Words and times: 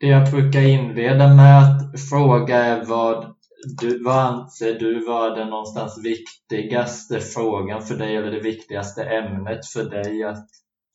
Det 0.00 0.06
jag 0.06 0.30
brukar 0.30 0.62
inleda 0.62 1.34
med 1.34 1.58
att 1.62 2.00
fråga 2.10 2.56
är 2.56 2.84
vad, 2.84 3.34
du, 3.80 4.02
vad 4.02 4.18
anser 4.18 4.78
du 4.78 5.04
vara 5.06 5.34
den 5.34 5.48
någonstans 5.48 6.00
viktigaste 6.04 7.20
frågan 7.20 7.82
för 7.82 7.96
dig 7.96 8.16
eller 8.16 8.30
det 8.30 8.40
viktigaste 8.40 9.04
ämnet 9.04 9.66
för 9.66 9.84
dig 9.84 10.22
att 10.22 10.48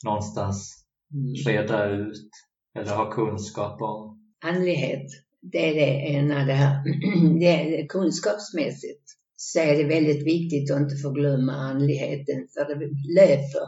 någonstans 0.06 0.86
mm. 1.14 1.34
reda 1.34 1.90
ut 1.90 2.32
eller 2.80 2.96
ha 2.96 3.12
kunskap 3.12 3.82
om? 3.82 4.18
Andlighet, 4.44 5.08
det 5.42 5.70
är 5.70 5.74
det 5.74 6.10
ena 6.12 6.46
det 6.46 6.54
här. 6.54 6.84
Det 7.40 7.86
kunskapsmässigt 7.90 9.04
så 9.36 9.60
är 9.60 9.78
det 9.78 9.84
väldigt 9.84 10.26
viktigt 10.26 10.72
att 10.72 10.80
inte 10.80 10.96
förglömma 10.96 11.54
andligheten 11.54 12.48
för 12.54 12.76
det 12.76 12.86
löper 13.22 13.68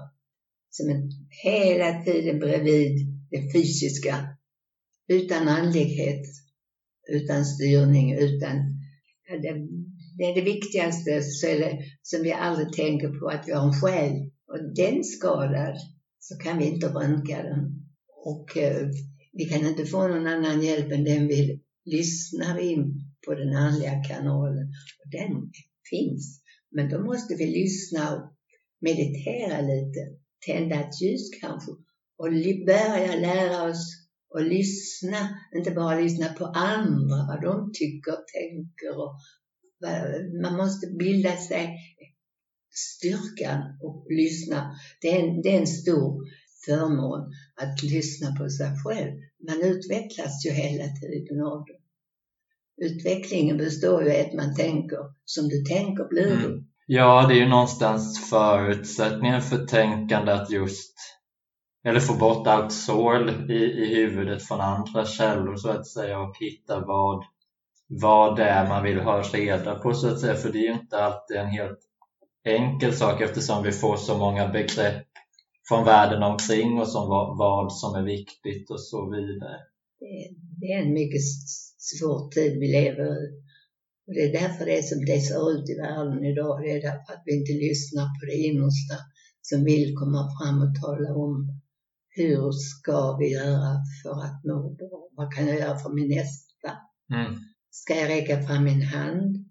som 0.70 0.90
en, 0.90 1.10
hela 1.44 2.04
tiden 2.04 2.40
bredvid 2.40 3.08
det 3.32 3.54
fysiska 3.54 4.16
utan 5.08 5.48
andlighet, 5.48 6.26
utan 7.09 7.46
styrning, 7.46 8.14
utan 8.14 8.58
det, 9.41 9.68
det 10.18 10.23
är 10.23 10.36
det 10.36 10.41
viktigaste 10.41 11.22
så 11.22 11.48
är 11.48 11.60
det, 11.60 11.80
som 12.02 12.23
vi 12.23 12.32
aldrig 12.32 12.73
tänker 12.73 13.20
på 13.20 13.27
att 13.27 13.48
vi 13.48 13.52
har 13.52 13.68
en 13.68 13.82
själ 13.82 14.32
och 14.48 14.74
den 14.76 15.04
skadad 15.04 15.76
så 16.20 16.38
kan 16.38 16.58
vi 16.58 16.66
inte 16.66 16.88
röntga 16.88 17.44
den. 17.44 17.84
Och 18.26 18.58
eh, 18.58 18.88
vi 19.34 19.46
kan 19.46 19.68
inte 19.68 19.86
få 19.86 20.08
någon 20.08 20.27
annan 20.27 20.62
hjälp 20.62 20.91
än 20.91 21.04
den 21.04 21.27
vi 21.27 21.62
lyssnar 21.85 22.60
in 22.60 23.13
på 23.26 23.34
den 23.34 23.55
andliga 23.55 24.04
kanalen. 24.04 24.68
Och 25.04 25.12
den 25.12 25.52
finns. 25.90 26.41
Men 26.72 26.90
då 26.90 27.04
måste 27.04 27.35
vi 27.35 27.46
lyssna 27.46 28.16
och 28.16 28.34
meditera 28.82 29.62
lite, 29.62 29.99
tända 30.46 30.76
ett 30.76 31.02
ljus 31.02 31.30
kanske 31.41 31.72
och 32.18 32.30
börja 32.66 33.16
lära 33.16 33.70
oss 33.70 34.02
att 34.34 34.48
lyssna, 34.48 35.30
inte 35.55 35.72
bara 35.72 36.00
lyssna 36.00 36.28
på 36.34 36.46
andra, 36.46 37.18
vad 37.28 37.41
de 37.41 37.72
tycker 37.74 38.12
och 38.12 38.28
tänker. 38.28 38.98
Och 38.98 39.16
man 40.41 40.57
måste 40.57 40.88
bilda 40.88 41.38
sig 41.38 41.77
styrkan 42.74 43.62
och 43.82 44.05
lyssna. 44.10 44.76
Det 45.02 45.07
är, 45.07 45.24
en, 45.24 45.41
det 45.41 45.55
är 45.55 45.60
en 45.60 45.68
stor 45.68 46.24
förmån 46.66 47.32
att 47.55 47.84
lyssna 47.84 48.35
på 48.35 48.49
sig 48.49 48.72
själv. 48.84 49.12
Man 49.48 49.62
utvecklas 49.62 50.46
ju 50.46 50.52
hela 50.52 50.84
tiden 50.84 51.41
av 51.41 51.66
det. 51.68 51.84
Utvecklingen 52.85 53.57
består 53.57 54.04
ju 54.04 54.13
i 54.13 54.22
att 54.22 54.34
man 54.34 54.55
tänker 54.55 55.00
som 55.26 55.48
du 55.48 55.63
tänker 55.63 56.07
blir 56.07 56.38
du. 56.38 56.46
Mm. 56.46 56.66
Ja, 56.85 57.26
det 57.27 57.34
är 57.34 57.40
ju 57.40 57.50
någonstans 57.50 58.29
förutsättningen 58.29 59.41
för 59.41 59.66
tänkande 59.66 60.32
att 60.32 60.52
just 60.52 60.96
eller 61.84 61.99
få 61.99 62.13
bort 62.13 62.48
allt 62.48 62.71
sål 62.71 63.51
i, 63.51 63.53
i 63.53 63.95
huvudet 63.95 64.44
från 64.44 64.62
andra 64.62 65.06
källor 65.06 65.56
så 65.56 65.69
att 65.69 65.88
säga 65.88 66.19
och 66.19 66.38
hitta 66.39 66.79
vad, 66.79 67.23
vad 67.88 68.35
det 68.35 68.44
är 68.44 68.69
man 68.69 68.84
vill 68.84 69.00
ha 69.00 69.22
reda 69.22 69.75
på 69.75 69.94
så 69.94 70.07
att 70.07 70.19
säga. 70.19 70.35
För 70.35 70.51
det 70.51 70.57
är 70.57 70.67
ju 70.69 70.73
inte 70.73 70.97
alltid 70.97 71.38
en 71.38 71.47
helt 71.47 71.79
enkel 72.45 72.94
sak 72.94 73.22
eftersom 73.22 73.63
vi 73.63 73.72
får 73.72 73.97
så 73.97 74.17
många 74.17 74.47
begrepp 74.47 75.07
från 75.67 75.85
världen 75.85 76.23
omkring 76.23 76.79
och 76.79 76.88
som 76.88 77.09
vad, 77.09 77.38
vad 77.38 77.73
som 77.73 77.95
är 77.95 78.03
viktigt 78.03 78.69
och 78.69 78.81
så 78.81 79.09
vidare. 79.09 79.59
Det 80.59 80.66
är 80.66 80.81
en 80.81 80.94
mycket 80.94 81.22
svår 81.78 82.29
tid 82.29 82.59
vi 82.59 82.67
lever 82.67 83.06
i. 83.06 83.44
Och 84.07 84.13
det 84.13 84.22
är 84.22 84.31
därför 84.41 84.66
det 84.66 84.78
är 84.78 84.81
som 84.81 85.06
det 85.06 85.19
ser 85.19 85.51
ut 85.51 85.69
i 85.69 85.75
världen 85.75 86.25
idag. 86.25 86.61
Det 86.61 86.72
är 86.72 86.81
därför 86.81 87.13
att 87.13 87.23
vi 87.25 87.39
inte 87.39 87.53
lyssnar 87.53 88.06
på 88.06 88.25
det 88.25 88.38
innersta 88.47 88.95
som 89.41 89.63
vill 89.63 89.95
komma 89.97 90.22
fram 90.35 90.61
och 90.61 90.75
tala 90.81 91.16
om 91.16 91.62
hur 92.16 92.52
ska 92.52 93.18
vi 93.18 93.31
göra 93.31 93.78
för 94.03 94.24
att 94.24 94.44
må 94.44 94.69
bra? 94.69 95.09
Vad 95.12 95.34
kan 95.34 95.47
jag 95.47 95.59
göra 95.59 95.78
för 95.80 95.90
min 95.90 96.09
nästa? 96.09 96.72
Mm. 97.14 97.40
Ska 97.72 97.96
jag 97.96 98.09
räcka 98.09 98.42
fram 98.42 98.64
min 98.64 98.81
hand? 98.81 99.46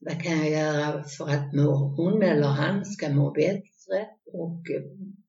Vad 0.00 0.22
kan 0.22 0.38
jag 0.38 0.50
göra 0.50 1.04
för 1.04 1.28
att 1.28 1.54
må, 1.54 1.94
hon 1.96 2.22
eller 2.22 2.48
han 2.48 2.84
ska 2.84 3.08
må 3.08 3.32
bättre? 3.32 4.06
Och 4.32 4.70
eh, 4.70 4.82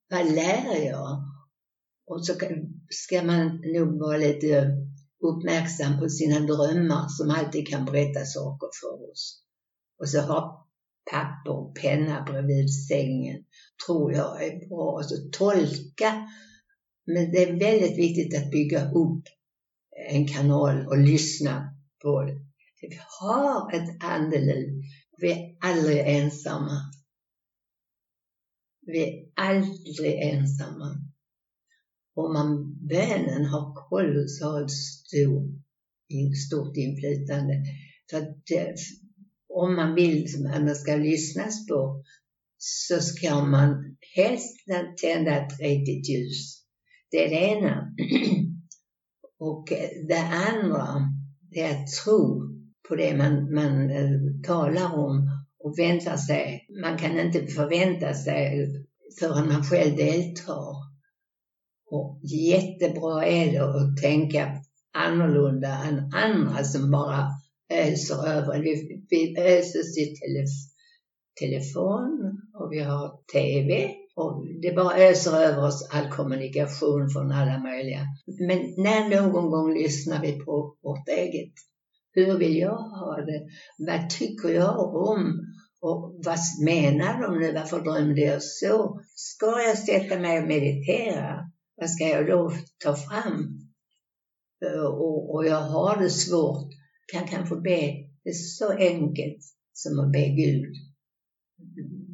vad 0.09 0.35
lär 0.35 0.85
jag? 0.85 1.23
Och 2.07 2.25
så 2.25 2.33
ska 2.89 3.23
man 3.23 3.61
nog 3.73 3.99
vara 3.99 4.17
lite 4.17 4.71
uppmärksam 5.23 5.99
på 5.99 6.09
sina 6.09 6.39
drömmar 6.39 7.07
som 7.09 7.29
alltid 7.29 7.67
kan 7.67 7.85
berätta 7.85 8.25
saker 8.25 8.69
för 8.81 9.11
oss. 9.11 9.43
Och 9.99 10.09
så 10.09 10.21
ha 10.21 10.67
papper 11.11 11.51
och 11.51 11.75
penna 11.75 12.23
bredvid 12.23 12.87
sängen 12.87 13.43
tror 13.87 14.13
jag 14.13 14.43
är 14.43 14.67
bra. 14.69 14.91
Och 14.91 15.05
så 15.05 15.15
tolka 15.31 16.27
men 17.05 17.31
det 17.31 17.43
är 17.43 17.59
väldigt 17.59 17.97
viktigt 17.97 18.37
att 18.37 18.51
bygga 18.51 18.91
upp 18.91 19.23
en 20.09 20.27
kanal 20.27 20.87
och 20.87 20.97
lyssna 20.97 21.75
på 22.01 22.23
det. 22.23 22.39
Vi 22.81 22.99
har 23.19 23.73
ett 23.73 24.03
andeliv. 24.03 24.83
Vi 25.17 25.31
är 25.31 25.57
aldrig 25.61 25.99
ensamma. 26.07 26.77
Vi 28.85 28.99
är 28.99 29.31
aldrig 29.35 30.21
ensamma. 30.21 30.95
Om 32.15 32.33
man 32.33 32.77
bönen 32.87 33.45
har 33.45 33.89
kolossalt 33.89 34.71
stor, 34.71 35.61
stort 36.47 36.77
inflytande. 36.77 37.63
För 38.09 38.35
det, 38.47 38.75
om 39.49 39.75
man 39.75 39.95
vill 39.95 40.47
att 40.53 40.63
man 40.63 40.75
ska 40.75 40.95
lyssnas 40.95 41.67
på 41.67 42.03
så 42.57 42.99
ska 42.99 43.45
man 43.45 43.97
helst 44.15 44.55
tända 45.01 45.45
ett 45.45 45.59
riktigt 45.59 46.09
ljus 46.09 46.64
det 47.15 47.25
är 47.25 47.29
det 47.29 47.45
ena. 47.45 47.87
Och 49.39 49.65
det 50.07 50.19
andra, 50.49 50.87
det 51.51 51.61
är 51.61 51.71
att 51.71 51.87
tro 51.87 52.41
på 52.87 52.95
det 52.95 53.17
man, 53.17 53.53
man 53.53 53.89
eh, 53.89 54.19
talar 54.47 54.99
om 54.99 55.29
och 55.59 55.79
väntar 55.79 56.17
sig. 56.17 56.67
Man 56.81 56.97
kan 56.97 57.19
inte 57.19 57.47
förvänta 57.47 58.13
sig 58.13 58.67
förrän 59.19 59.47
man 59.47 59.63
själv 59.63 59.95
deltar. 59.95 60.75
Och 61.91 62.19
jättebra 62.23 63.25
är 63.25 63.51
det 63.51 63.63
att 63.63 63.97
tänka 64.01 64.51
annorlunda 64.93 65.83
än 65.83 66.11
andra 66.13 66.63
som 66.63 66.91
bara 66.91 67.27
öser 67.69 68.27
över. 68.27 68.59
Vi, 68.59 69.05
vi 69.09 69.37
öses 69.39 69.97
i 69.97 70.15
telef 70.15 70.49
telefon 71.39 72.41
och 72.53 72.71
vi 72.71 72.79
har 72.79 73.19
TV 73.33 73.91
och 74.15 74.45
det 74.61 74.75
bara 74.75 74.97
öser 74.97 75.31
över 75.31 75.67
oss 75.67 75.89
all 75.91 76.09
kommunikation 76.09 77.09
från 77.09 77.31
alla 77.31 77.59
möjliga. 77.59 78.01
Men 78.39 78.73
när 78.77 79.09
någon 79.09 79.51
gång 79.51 79.73
lyssnar 79.73 80.21
vi 80.21 80.39
på 80.39 80.77
vårt 80.81 81.07
eget. 81.07 81.53
Hur 82.11 82.37
vill 82.37 82.57
jag 82.57 82.77
ha 82.77 83.15
det? 83.15 83.45
Vad 83.77 84.09
tycker 84.09 84.49
jag 84.49 84.95
om? 84.95 85.39
Och 85.81 86.21
vad 86.25 86.37
menar 86.65 87.21
de 87.21 87.39
nu? 87.39 87.53
Varför 87.53 87.81
drömde 87.81 88.21
jag 88.21 88.43
så? 88.43 89.01
Ska 89.15 89.61
jag 89.61 89.77
sätta 89.77 90.19
mig 90.19 90.41
och 90.41 90.47
meditera? 90.47 91.49
Vad 91.75 91.89
ska 91.89 92.03
jag 92.03 92.27
då 92.27 92.51
ta 92.83 92.95
fram? 92.95 93.59
Och, 94.85 95.35
och 95.35 95.45
jag 95.45 95.61
har 95.61 96.01
det 96.01 96.09
svårt. 96.09 96.69
Kan 97.13 97.27
kanske 97.27 97.55
be. 97.55 97.93
Det 98.23 98.29
är 98.29 98.33
så 98.33 98.71
enkelt 98.71 99.41
som 99.73 99.99
att 99.99 100.11
be 100.11 100.27
Gud 100.27 100.75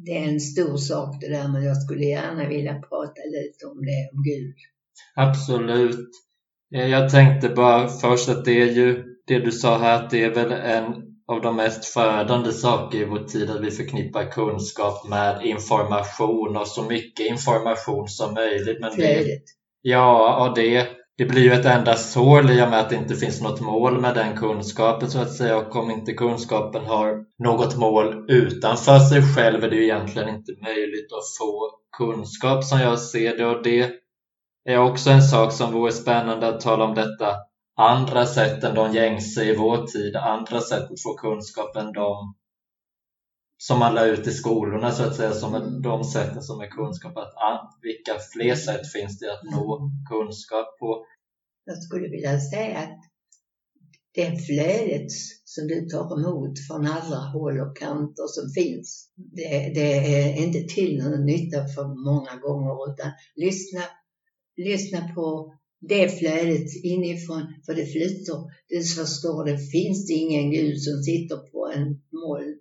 det 0.04 0.18
är 0.18 0.28
en 0.28 0.40
stor 0.40 0.76
sak 0.76 1.16
det 1.20 1.28
där 1.28 1.48
men 1.48 1.64
jag 1.64 1.76
skulle 1.76 2.04
gärna 2.04 2.48
vilja 2.48 2.74
prata 2.74 3.20
lite 3.32 3.66
om 3.66 3.84
det, 3.86 4.10
om 4.12 4.22
Gud. 4.22 4.54
Absolut. 5.16 6.08
Eh, 6.74 6.86
jag 6.86 7.10
tänkte 7.10 7.48
bara 7.48 7.88
först 7.88 8.28
att 8.28 8.44
det 8.44 8.62
är 8.62 8.72
ju 8.72 9.04
det 9.26 9.38
du 9.38 9.52
sa 9.52 9.78
här 9.78 10.04
att 10.04 10.10
det 10.10 10.24
är 10.24 10.34
väl 10.34 10.52
en 10.52 10.84
av 11.26 11.42
de 11.42 11.56
mest 11.56 11.84
förödande 11.84 12.52
saker 12.52 12.98
i 12.98 13.04
vår 13.04 13.24
tid 13.24 13.50
att 13.50 13.60
vi 13.60 13.70
förknippar 13.70 14.30
kunskap 14.30 15.08
med 15.08 15.44
information 15.44 16.56
och 16.56 16.68
så 16.68 16.82
mycket 16.82 17.26
information 17.26 18.08
som 18.08 18.34
möjligt. 18.34 18.80
Men 18.80 18.96
det, 18.96 19.40
ja, 19.82 20.46
och 20.48 20.54
det 20.56 20.88
det 21.22 21.26
blir 21.26 21.42
ju 21.42 21.52
ett 21.52 21.66
enda 21.66 21.96
sål 21.96 22.50
i 22.50 22.62
och 22.62 22.70
med 22.70 22.80
att 22.80 22.90
det 22.90 22.96
inte 22.96 23.14
finns 23.14 23.40
något 23.40 23.60
mål 23.60 24.00
med 24.00 24.14
den 24.14 24.36
kunskapen 24.36 25.10
så 25.10 25.18
att 25.18 25.32
säga 25.32 25.56
och 25.56 25.76
om 25.76 25.90
inte 25.90 26.12
kunskapen 26.12 26.86
har 26.86 27.24
något 27.38 27.76
mål 27.76 28.24
utanför 28.28 28.98
sig 28.98 29.22
själv 29.34 29.64
är 29.64 29.70
det 29.70 29.76
ju 29.76 29.82
egentligen 29.82 30.28
inte 30.28 30.52
möjligt 30.62 31.12
att 31.12 31.38
få 31.38 31.70
kunskap 31.96 32.64
som 32.64 32.80
jag 32.80 32.98
ser 32.98 33.36
det 33.36 33.46
och 33.46 33.62
det 33.62 33.90
är 34.68 34.78
också 34.78 35.10
en 35.10 35.22
sak 35.22 35.52
som 35.52 35.72
vore 35.72 35.92
spännande 35.92 36.48
att 36.48 36.60
tala 36.60 36.84
om 36.84 36.94
detta 36.94 37.36
andra 37.76 38.26
sätt 38.26 38.64
än 38.64 38.74
de 38.74 38.92
gängse 38.92 39.44
i 39.44 39.56
vår 39.56 39.86
tid, 39.86 40.16
andra 40.16 40.60
sätt 40.60 40.90
att 40.90 41.02
få 41.02 41.14
kunskap 41.14 41.76
än 41.76 41.92
de 41.92 42.34
som 43.62 43.78
man 43.78 43.94
lär 43.94 44.06
ut 44.06 44.26
i 44.26 44.30
skolorna 44.30 44.90
så 44.90 45.02
att 45.02 45.16
säga, 45.16 45.32
som 45.32 45.82
de 45.82 46.04
sätten 46.04 46.42
som 46.42 46.60
är 46.60 46.66
kunskap. 46.66 47.16
Att, 47.16 47.78
vilka 47.82 48.12
fler 48.32 48.54
sätt 48.54 48.92
finns 48.92 49.18
det 49.18 49.32
att 49.32 49.42
nå 49.42 49.90
kunskap 50.10 50.78
på? 50.78 51.04
Jag 51.64 51.82
skulle 51.82 52.08
vilja 52.08 52.40
säga 52.40 52.78
att 52.78 52.98
det 54.14 54.36
flödet 54.46 55.10
som 55.44 55.66
du 55.66 55.86
tar 55.88 56.18
emot 56.18 56.58
från 56.66 56.86
alla 56.86 57.16
håll 57.16 57.60
och 57.60 57.76
kanter 57.76 58.26
som 58.26 58.50
finns, 58.50 59.10
det, 59.16 59.72
det 59.74 59.92
är 60.14 60.42
inte 60.42 60.74
till 60.74 60.98
någon 60.98 61.26
nytta 61.26 61.66
för 61.68 62.04
många 62.04 62.36
gånger 62.36 62.92
utan 62.92 63.10
lyssna, 63.36 63.82
lyssna 64.56 65.08
på 65.14 65.54
det 65.80 66.08
flödet 66.18 66.68
inifrån, 66.82 67.42
för 67.66 67.74
det 67.74 67.86
flyter. 67.86 68.36
Du 68.68 68.82
förstår, 68.82 69.44
det 69.44 69.58
finns 69.58 70.10
ingen 70.10 70.50
Gud 70.50 70.82
som 70.82 71.02
sitter 71.02 71.36
på 71.36 71.72
en 71.74 71.84
moln 72.12 72.54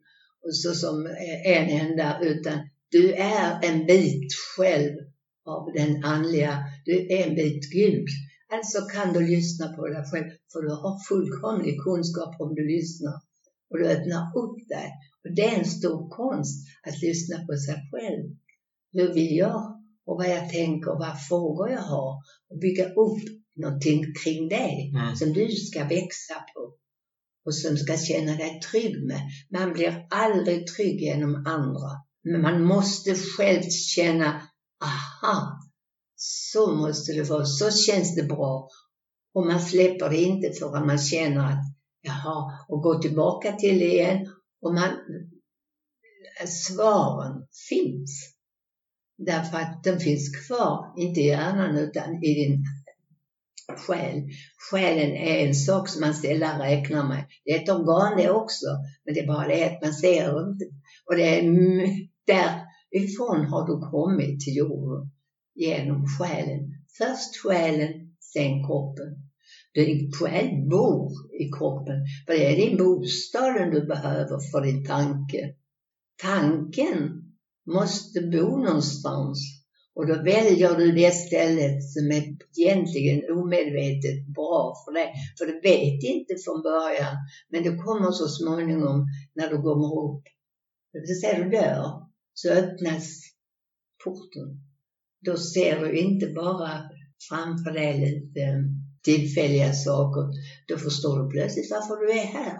och 0.43 0.55
så 0.55 0.73
som 0.73 1.07
en 1.45 1.69
enda, 1.69 2.19
utan 2.21 2.59
du 2.89 3.13
är 3.13 3.59
en 3.63 3.85
bit 3.85 4.33
själv 4.55 4.93
av 5.45 5.71
den 5.73 6.03
andliga, 6.03 6.63
du 6.85 7.13
är 7.13 7.27
en 7.27 7.35
bit 7.35 7.71
Gud. 7.71 8.05
Alltså 8.53 8.81
kan 8.81 9.13
du 9.13 9.27
lyssna 9.27 9.73
på 9.75 9.87
dig 9.87 10.03
själv, 10.11 10.29
för 10.51 10.61
du 10.61 10.69
har 10.69 10.99
fullkomlig 11.09 11.81
kunskap 11.83 12.35
om 12.39 12.55
du 12.55 12.67
lyssnar. 12.67 13.13
Och 13.69 13.77
du 13.77 13.87
öppnar 13.87 14.37
upp 14.41 14.67
dig. 14.67 14.87
Och 15.23 15.35
det 15.35 15.41
är 15.41 15.59
en 15.59 15.65
stor 15.65 16.09
konst 16.09 16.67
att 16.87 17.01
lyssna 17.01 17.37
på 17.45 17.57
sig 17.57 17.75
själv. 17.91 18.23
Hur 18.93 19.13
vill 19.13 19.37
jag? 19.37 19.61
Och 20.05 20.17
vad 20.17 20.29
jag 20.29 20.49
tänker, 20.49 20.91
vad 20.91 21.21
frågor 21.27 21.69
jag 21.69 21.81
har. 21.81 22.13
Och 22.49 22.59
bygga 22.59 22.85
upp 22.85 23.23
någonting 23.55 24.05
kring 24.23 24.49
dig 24.49 24.91
mm. 24.95 25.15
som 25.15 25.33
du 25.33 25.47
ska 25.49 25.83
växa 25.83 26.33
på. 26.53 26.73
Och 27.45 27.55
som 27.55 27.77
ska 27.77 27.97
känna 27.97 28.31
dig 28.35 28.59
trygg 28.71 29.07
med. 29.07 29.21
Man 29.49 29.73
blir 29.73 30.07
aldrig 30.09 30.67
trygg 30.67 31.01
genom 31.01 31.35
andra. 31.35 31.89
Men 32.23 32.41
man 32.41 32.63
måste 32.63 33.15
själv 33.15 33.61
känna, 33.95 34.41
aha, 34.83 35.59
så 36.23 36.75
måste 36.75 37.13
det 37.13 37.29
vara, 37.29 37.45
så 37.45 37.71
känns 37.71 38.15
det 38.15 38.23
bra. 38.23 38.69
Och 39.33 39.45
man 39.45 39.59
släpper 39.59 40.09
det 40.09 40.17
inte 40.17 40.51
förrän 40.59 40.87
man 40.87 40.97
känner 40.97 41.45
att, 41.45 41.63
jaha, 42.01 42.65
och 42.67 42.81
går 42.81 42.99
tillbaka 42.99 43.51
till 43.51 43.79
det 43.79 43.93
igen. 43.93 44.27
Och 44.61 44.73
man, 44.73 44.89
svaren 46.47 47.47
finns. 47.69 48.35
Därför 49.17 49.57
att 49.57 49.83
de 49.83 49.99
finns 49.99 50.47
kvar, 50.47 50.93
inte 50.97 51.19
i 51.19 51.27
hjärnan 51.27 51.77
utan 51.77 52.23
i 52.23 52.33
din 52.33 52.65
själ. 53.77 54.23
Själen 54.71 55.11
är 55.11 55.47
en 55.47 55.55
sak 55.55 55.89
som 55.89 56.01
man 56.01 56.13
sällan 56.13 56.59
räknar 56.59 57.07
med. 57.07 57.25
Det 57.45 57.51
är 57.51 57.63
ett 57.63 57.69
organ 57.69 58.17
det 58.17 58.29
också, 58.29 58.65
men 59.05 59.13
det 59.13 59.19
är 59.19 59.27
bara 59.27 59.47
det 59.47 59.63
att 59.63 59.81
man 59.81 59.93
ser 59.93 60.33
det 60.33 60.51
inte. 60.51 60.65
Och 61.05 61.15
det 61.15 61.39
är 61.39 61.43
därifrån 62.25 63.45
har 63.45 63.67
du 63.67 63.91
kommit 63.91 64.39
till 64.39 64.55
jorden, 64.55 65.11
genom 65.61 66.05
själen. 66.07 66.61
Först 66.97 67.37
själen, 67.43 67.91
sen 68.33 68.65
kroppen. 68.65 69.11
Din 69.73 70.11
själ 70.11 70.69
bor 70.69 71.11
i 71.41 71.51
kroppen, 71.57 71.99
för 72.25 72.33
det 72.33 72.45
är 72.45 72.55
din 72.55 72.77
bostad 72.77 73.71
du 73.71 73.85
behöver 73.87 74.51
för 74.51 74.61
din 74.61 74.85
tanke. 74.85 75.55
Tanken 76.21 76.97
måste 77.65 78.21
bo 78.21 78.57
någonstans 78.57 79.61
och 79.93 80.07
då 80.07 80.15
väljer 80.15 80.77
du 80.77 80.91
det 80.91 81.11
stället 81.11 81.83
som 81.83 82.11
är 82.11 82.37
egentligen 82.57 83.37
omedvetet 83.37 84.27
bra 84.35 84.73
för 84.85 84.93
dig. 84.93 85.13
För 85.37 85.45
du 85.45 85.59
vet 85.59 86.03
inte 86.03 86.33
från 86.45 86.61
början, 86.61 87.15
men 87.49 87.63
det 87.63 87.77
kommer 87.77 88.11
så 88.11 88.27
småningom 88.27 89.05
när 89.35 89.49
du 89.49 89.57
kommer 89.61 89.91
upp. 90.03 90.23
Det 90.93 90.99
vill 90.99 91.19
säga 91.21 91.43
du 91.43 91.49
dör, 91.49 92.07
så 92.33 92.49
öppnas 92.49 93.21
porten. 94.03 94.70
Då 95.25 95.37
ser 95.37 95.79
du 95.79 95.99
inte 95.99 96.27
bara 96.27 96.69
framför 97.29 97.71
dig 97.71 97.99
lite 97.99 98.63
tillfälliga 99.03 99.73
saker. 99.73 100.21
Då 100.67 100.77
förstår 100.77 101.23
du 101.23 101.29
plötsligt 101.29 101.71
varför 101.71 102.05
du 102.05 102.11
är 102.11 102.25
här. 102.25 102.57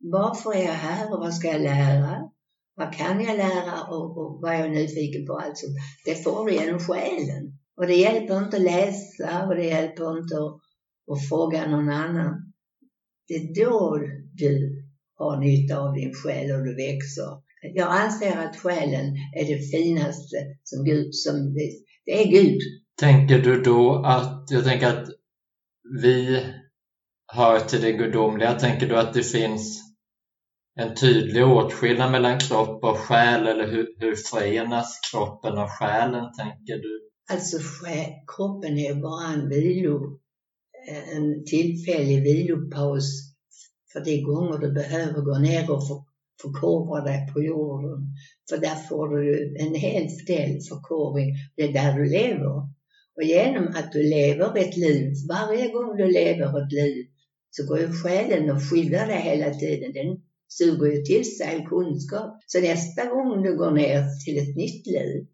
Varför 0.00 0.54
är 0.54 0.64
jag 0.64 0.72
här 0.72 1.12
och 1.12 1.20
vad 1.20 1.34
ska 1.34 1.48
jag 1.48 1.62
lära? 1.62 2.30
Vad 2.74 2.94
kan 2.94 3.24
jag 3.24 3.36
lära 3.36 3.82
och, 3.82 4.18
och 4.18 4.40
vad 4.42 4.54
jag 4.54 4.70
nyfiken 4.70 5.26
på? 5.26 5.38
Alltså, 5.38 5.66
det 6.04 6.24
får 6.24 6.46
du 6.46 6.54
genom 6.54 6.78
själen. 6.78 7.58
Och 7.76 7.86
det 7.86 7.94
hjälper 7.94 8.38
inte 8.38 8.56
att 8.56 8.62
läsa 8.62 9.46
och 9.46 9.56
det 9.56 9.66
hjälper 9.66 10.18
inte 10.18 10.36
att, 10.36 10.60
att 11.12 11.28
fråga 11.28 11.70
någon 11.70 11.88
annan. 11.88 12.52
Det 13.28 13.34
är 13.34 13.64
då 13.64 13.98
du 14.34 14.84
har 15.14 15.40
nytta 15.40 15.78
av 15.78 15.94
din 15.94 16.14
själ 16.14 16.50
och 16.50 16.64
du 16.64 16.74
växer. 16.74 17.42
Jag 17.74 17.88
anser 18.02 18.36
att 18.36 18.56
själen 18.56 19.06
är 19.36 19.44
det 19.44 19.70
finaste 19.70 20.36
som 20.64 20.84
Gud, 20.84 21.14
som 21.14 21.54
det, 22.10 22.22
är 22.22 22.26
Gud. 22.26 22.60
Tänker 23.00 23.38
du 23.38 23.62
då 23.62 24.02
att, 24.04 24.46
jag 24.50 24.64
tänker 24.64 24.86
att 24.86 25.08
vi 26.02 26.44
hör 27.32 27.60
till 27.60 27.80
det 27.80 27.92
gudomliga, 27.92 28.52
tänker 28.52 28.88
du 28.88 28.96
att 28.96 29.14
det 29.14 29.22
finns 29.22 29.80
en 30.74 30.94
tydlig 30.94 31.46
åtskillnad 31.46 32.12
mellan 32.12 32.38
kropp 32.38 32.84
och 32.84 32.96
själ 32.96 33.46
eller 33.46 33.66
hur, 33.66 33.94
hur 33.98 34.14
förenas 34.16 35.00
kroppen 35.12 35.58
och 35.58 35.70
själen, 35.70 36.24
tänker 36.38 36.76
du? 36.82 37.10
Alltså 37.32 37.58
kroppen 38.36 38.78
är 38.78 38.94
bara 38.94 39.32
en 39.32 39.48
vilo, 39.48 40.20
en 41.14 41.44
tillfällig 41.44 42.22
vilopaus 42.22 43.04
för 43.92 44.04
de 44.04 44.22
gånger 44.22 44.58
du 44.58 44.72
behöver 44.72 45.20
gå 45.20 45.38
ner 45.38 45.70
och 45.70 45.82
förkovra 46.42 47.04
dig 47.04 47.32
på 47.32 47.42
jorden. 47.42 48.14
För 48.50 48.58
där 48.58 48.74
får 48.88 49.08
du 49.08 49.56
en 49.58 49.74
hel 49.74 50.08
del 50.26 50.60
förkovring, 50.68 51.34
det 51.56 51.62
är 51.62 51.72
där 51.72 51.98
du 51.98 52.04
lever. 52.04 52.56
Och 53.16 53.22
genom 53.22 53.66
att 53.66 53.92
du 53.92 54.02
lever 54.02 54.58
ett 54.58 54.76
liv, 54.76 55.14
varje 55.28 55.68
gång 55.68 55.96
du 55.96 56.06
lever 56.12 56.62
ett 56.62 56.72
liv, 56.72 57.06
så 57.50 57.66
går 57.66 57.78
ju 57.80 57.92
själen 57.92 58.50
och 58.50 58.62
skyddar 58.70 59.06
dig 59.06 59.20
hela 59.20 59.54
tiden. 59.54 59.92
Den 59.92 60.20
suger 60.48 60.86
ju 60.86 61.02
till 61.02 61.36
sig 61.36 61.66
kunskap. 61.68 62.38
Så 62.46 62.60
nästa 62.60 63.04
gång 63.04 63.42
du 63.42 63.56
går 63.56 63.70
ner 63.70 64.04
till 64.24 64.38
ett 64.38 64.56
nytt 64.56 64.86
liv 64.86 65.26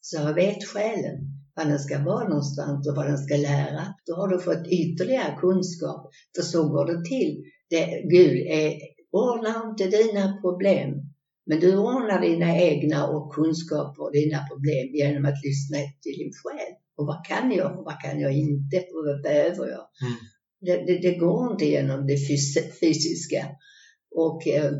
så 0.00 0.32
vet 0.32 0.64
själen 0.64 1.18
var 1.54 1.64
den 1.64 1.78
ska 1.78 1.98
vara 1.98 2.28
någonstans 2.28 2.88
och 2.88 2.96
vad 2.96 3.06
den 3.06 3.18
ska 3.18 3.36
lära. 3.36 3.94
Då 4.06 4.14
har 4.14 4.28
du 4.28 4.38
fått 4.40 4.66
ytterligare 4.66 5.36
kunskap. 5.40 6.10
För 6.36 6.42
så 6.42 6.68
går 6.68 6.86
det 6.86 7.04
till. 7.04 7.44
Det, 7.70 8.02
Gud 8.10 8.46
är, 8.46 8.74
ordnar 9.10 9.70
inte 9.70 9.86
dina 9.86 10.40
problem. 10.40 11.09
Men 11.50 11.60
du 11.60 11.76
ordnar 11.76 12.20
dina 12.20 12.56
egna 12.56 13.06
och 13.06 13.32
kunskaper 13.34 14.02
och 14.02 14.12
dina 14.12 14.38
problem 14.48 14.86
genom 14.94 15.24
att 15.24 15.44
lyssna 15.44 15.76
till 16.02 16.16
din 16.18 16.32
själ. 16.42 16.72
Och 16.96 17.06
vad 17.06 17.24
kan 17.24 17.52
jag 17.52 17.78
och 17.78 17.84
vad 17.84 18.00
kan 18.00 18.20
jag 18.20 18.32
inte 18.32 18.76
och 18.76 19.04
vad 19.06 19.22
behöver 19.22 19.68
jag? 19.74 19.84
Mm. 20.04 20.18
Det, 20.60 20.76
det, 20.86 20.98
det, 20.98 21.14
går 21.14 21.52
inte 21.52 21.64
genom 21.64 22.06
det 22.06 22.18
fysiska. 22.80 23.46
Och 24.10 24.48
eh, 24.48 24.72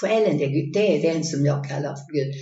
själen, 0.00 0.38
det, 0.38 0.46
det 0.74 0.96
är 0.96 1.14
den 1.14 1.24
som 1.24 1.44
jag 1.44 1.68
kallar 1.68 1.94
för 1.96 2.12
Gud. 2.12 2.34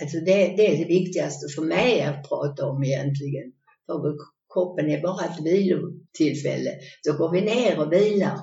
Alltså 0.00 0.18
det, 0.18 0.54
det 0.56 0.66
är 0.66 0.78
det 0.78 0.84
viktigaste 0.84 1.48
för 1.54 1.62
mig 1.62 2.02
att 2.02 2.28
prata 2.28 2.66
om 2.66 2.84
egentligen. 2.84 3.52
För 3.86 4.16
kroppen 4.54 4.90
är 4.90 5.02
bara 5.02 5.24
ett 5.24 5.44
vilotillfälle. 5.44 6.70
Så 7.00 7.12
går 7.12 7.30
vi 7.32 7.40
ner 7.40 7.80
och 7.80 7.92
vilar 7.92 8.38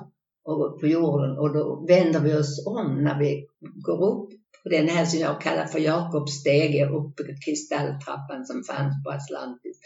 på 0.80 0.86
jorden 0.86 1.38
och 1.38 1.54
då 1.54 1.86
vänder 1.88 2.20
vi 2.20 2.34
oss 2.34 2.66
om 2.66 3.04
när 3.04 3.18
vi 3.18 3.46
går 3.60 4.04
upp 4.12 4.37
och 4.64 4.70
den 4.70 4.88
här 4.88 5.04
som 5.04 5.20
jag 5.20 5.40
kallar 5.40 5.66
för 5.66 5.78
Jakobs 5.78 6.32
stege, 6.32 6.86
upp 6.86 7.16
på 7.16 7.22
kristalltrappan 7.44 8.46
som 8.46 8.64
fanns 8.64 9.04
på 9.04 9.10
Atlantis. 9.10 9.78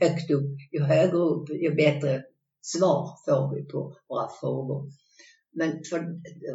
Högt 0.00 0.30
upp, 0.30 0.56
ju 0.72 0.82
högre 0.82 1.18
upp, 1.18 1.50
ju 1.50 1.74
bättre 1.74 2.22
svar 2.62 3.16
får 3.24 3.54
vi 3.54 3.62
på 3.64 3.96
våra 4.08 4.28
frågor. 4.40 4.90
Men 5.52 5.70
för, 5.90 5.98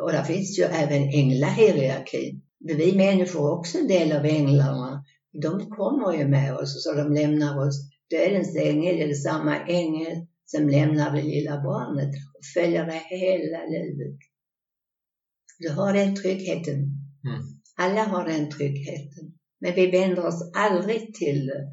och 0.02 0.12
där 0.12 0.24
finns 0.24 0.60
ju 0.60 0.64
även 0.64 1.04
änglahierarkin. 1.04 2.42
Vi 2.60 2.96
människor 2.96 3.48
är 3.48 3.60
också 3.60 3.78
en 3.78 3.88
del 3.88 4.12
av 4.12 4.26
änglarna. 4.26 5.04
De 5.42 5.70
kommer 5.70 6.18
ju 6.18 6.28
med 6.28 6.56
oss 6.56 6.84
så 6.84 6.94
de 6.94 7.14
lämnar 7.14 7.68
oss. 7.68 7.76
Dödens 8.10 8.56
ängel 8.58 9.10
är 9.10 9.14
samma 9.14 9.60
ängel 9.60 10.28
som 10.46 10.70
lämnar 10.70 11.16
det 11.16 11.22
lilla 11.22 11.64
barnet 11.64 12.10
och 12.10 12.46
följer 12.54 12.86
det 12.86 13.18
hela 13.18 13.66
livet. 13.66 14.18
Du 15.60 15.70
har 15.70 15.94
den 15.94 16.16
tryggheten. 16.16 16.76
Mm. 17.26 17.53
Alla 17.78 18.04
har 18.04 18.26
den 18.26 18.50
tryggheten. 18.50 19.34
Men 19.62 19.76
vi 19.76 19.92
vänder 19.92 20.26
oss 20.26 20.52
aldrig 20.56 21.14
till 21.14 21.46
det. 21.46 21.72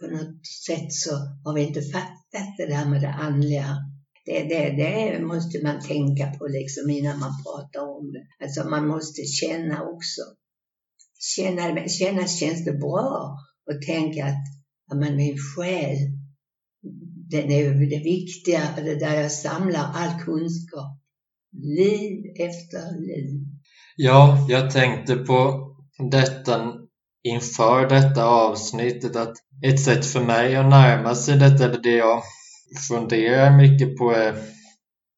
På 0.00 0.06
något 0.06 0.46
sätt 0.66 0.92
så 0.92 1.10
har 1.44 1.54
vi 1.54 1.62
inte 1.62 1.82
fattat 1.82 2.56
det 2.58 2.66
där 2.66 2.88
med 2.88 3.00
det 3.00 3.12
andliga 3.12 3.76
det, 4.24 4.42
det, 4.42 4.70
det 4.70 5.24
måste 5.24 5.62
man 5.62 5.80
tänka 5.80 6.26
på 6.26 6.46
liksom 6.46 6.90
innan 6.90 7.18
man 7.18 7.42
pratar 7.42 7.80
om 7.80 8.12
det. 8.12 8.44
Alltså 8.44 8.68
man 8.68 8.86
måste 8.86 9.22
känna 9.22 9.82
också. 9.82 10.22
Känna, 11.36 11.88
känna 11.88 12.26
känns 12.26 12.64
det 12.64 12.72
bra 12.72 13.36
och 13.66 13.82
tänka 13.82 14.24
att 14.24 14.44
ja, 14.88 14.96
men 14.96 15.16
min 15.16 15.38
själ, 15.38 15.96
den 17.30 17.50
är 17.50 17.74
det 17.74 18.04
viktiga, 18.04 18.60
det 18.76 18.94
där 18.94 19.22
jag 19.22 19.32
samlar 19.32 19.92
all 19.94 20.20
kunskap. 20.20 20.98
Liv 21.52 22.24
efter 22.38 23.00
liv. 23.00 23.41
Ja, 23.96 24.46
jag 24.48 24.70
tänkte 24.70 25.16
på 25.16 25.68
detta 26.10 26.72
inför 27.22 27.88
detta 27.88 28.24
avsnittet 28.24 29.16
att 29.16 29.32
ett 29.64 29.80
sätt 29.80 30.06
för 30.06 30.20
mig 30.20 30.56
att 30.56 30.70
närma 30.70 31.14
sig 31.14 31.38
detta, 31.38 31.64
eller 31.64 31.78
det 31.82 31.96
jag 31.96 32.22
funderar 32.88 33.56
mycket 33.56 33.96
på 33.96 34.12
är 34.12 34.34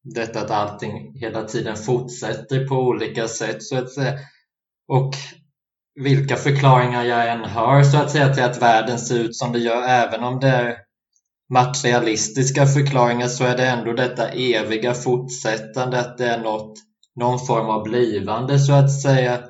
detta 0.03 0.41
att 0.41 0.51
allting 0.51 1.19
hela 1.19 1.43
tiden 1.43 1.75
fortsätter 1.75 2.67
på 2.67 2.75
olika 2.75 3.27
sätt 3.27 3.63
så 3.63 3.77
att 3.77 3.91
säga. 3.91 4.13
Och 4.87 5.13
vilka 5.95 6.35
förklaringar 6.35 7.03
jag 7.03 7.31
än 7.31 7.45
hör 7.45 7.83
så 7.83 7.97
att 7.97 8.11
säga 8.11 8.33
till 8.33 8.43
att 8.43 8.61
världen 8.61 8.99
ser 8.99 9.19
ut 9.19 9.35
som 9.35 9.51
det 9.51 9.59
gör, 9.59 9.83
även 9.83 10.23
om 10.23 10.39
det 10.39 10.47
är 10.47 10.77
materialistiska 11.53 12.65
förklaringar 12.65 13.27
så 13.27 13.43
är 13.43 13.57
det 13.57 13.67
ändå 13.67 13.93
detta 13.93 14.29
eviga 14.29 14.93
fortsättande, 14.93 15.99
att 15.99 16.17
det 16.17 16.27
är 16.27 16.39
något, 16.39 16.73
någon 17.15 17.39
form 17.39 17.69
av 17.69 17.83
blivande 17.83 18.59
så 18.59 18.73
att 18.73 19.01
säga. 19.01 19.43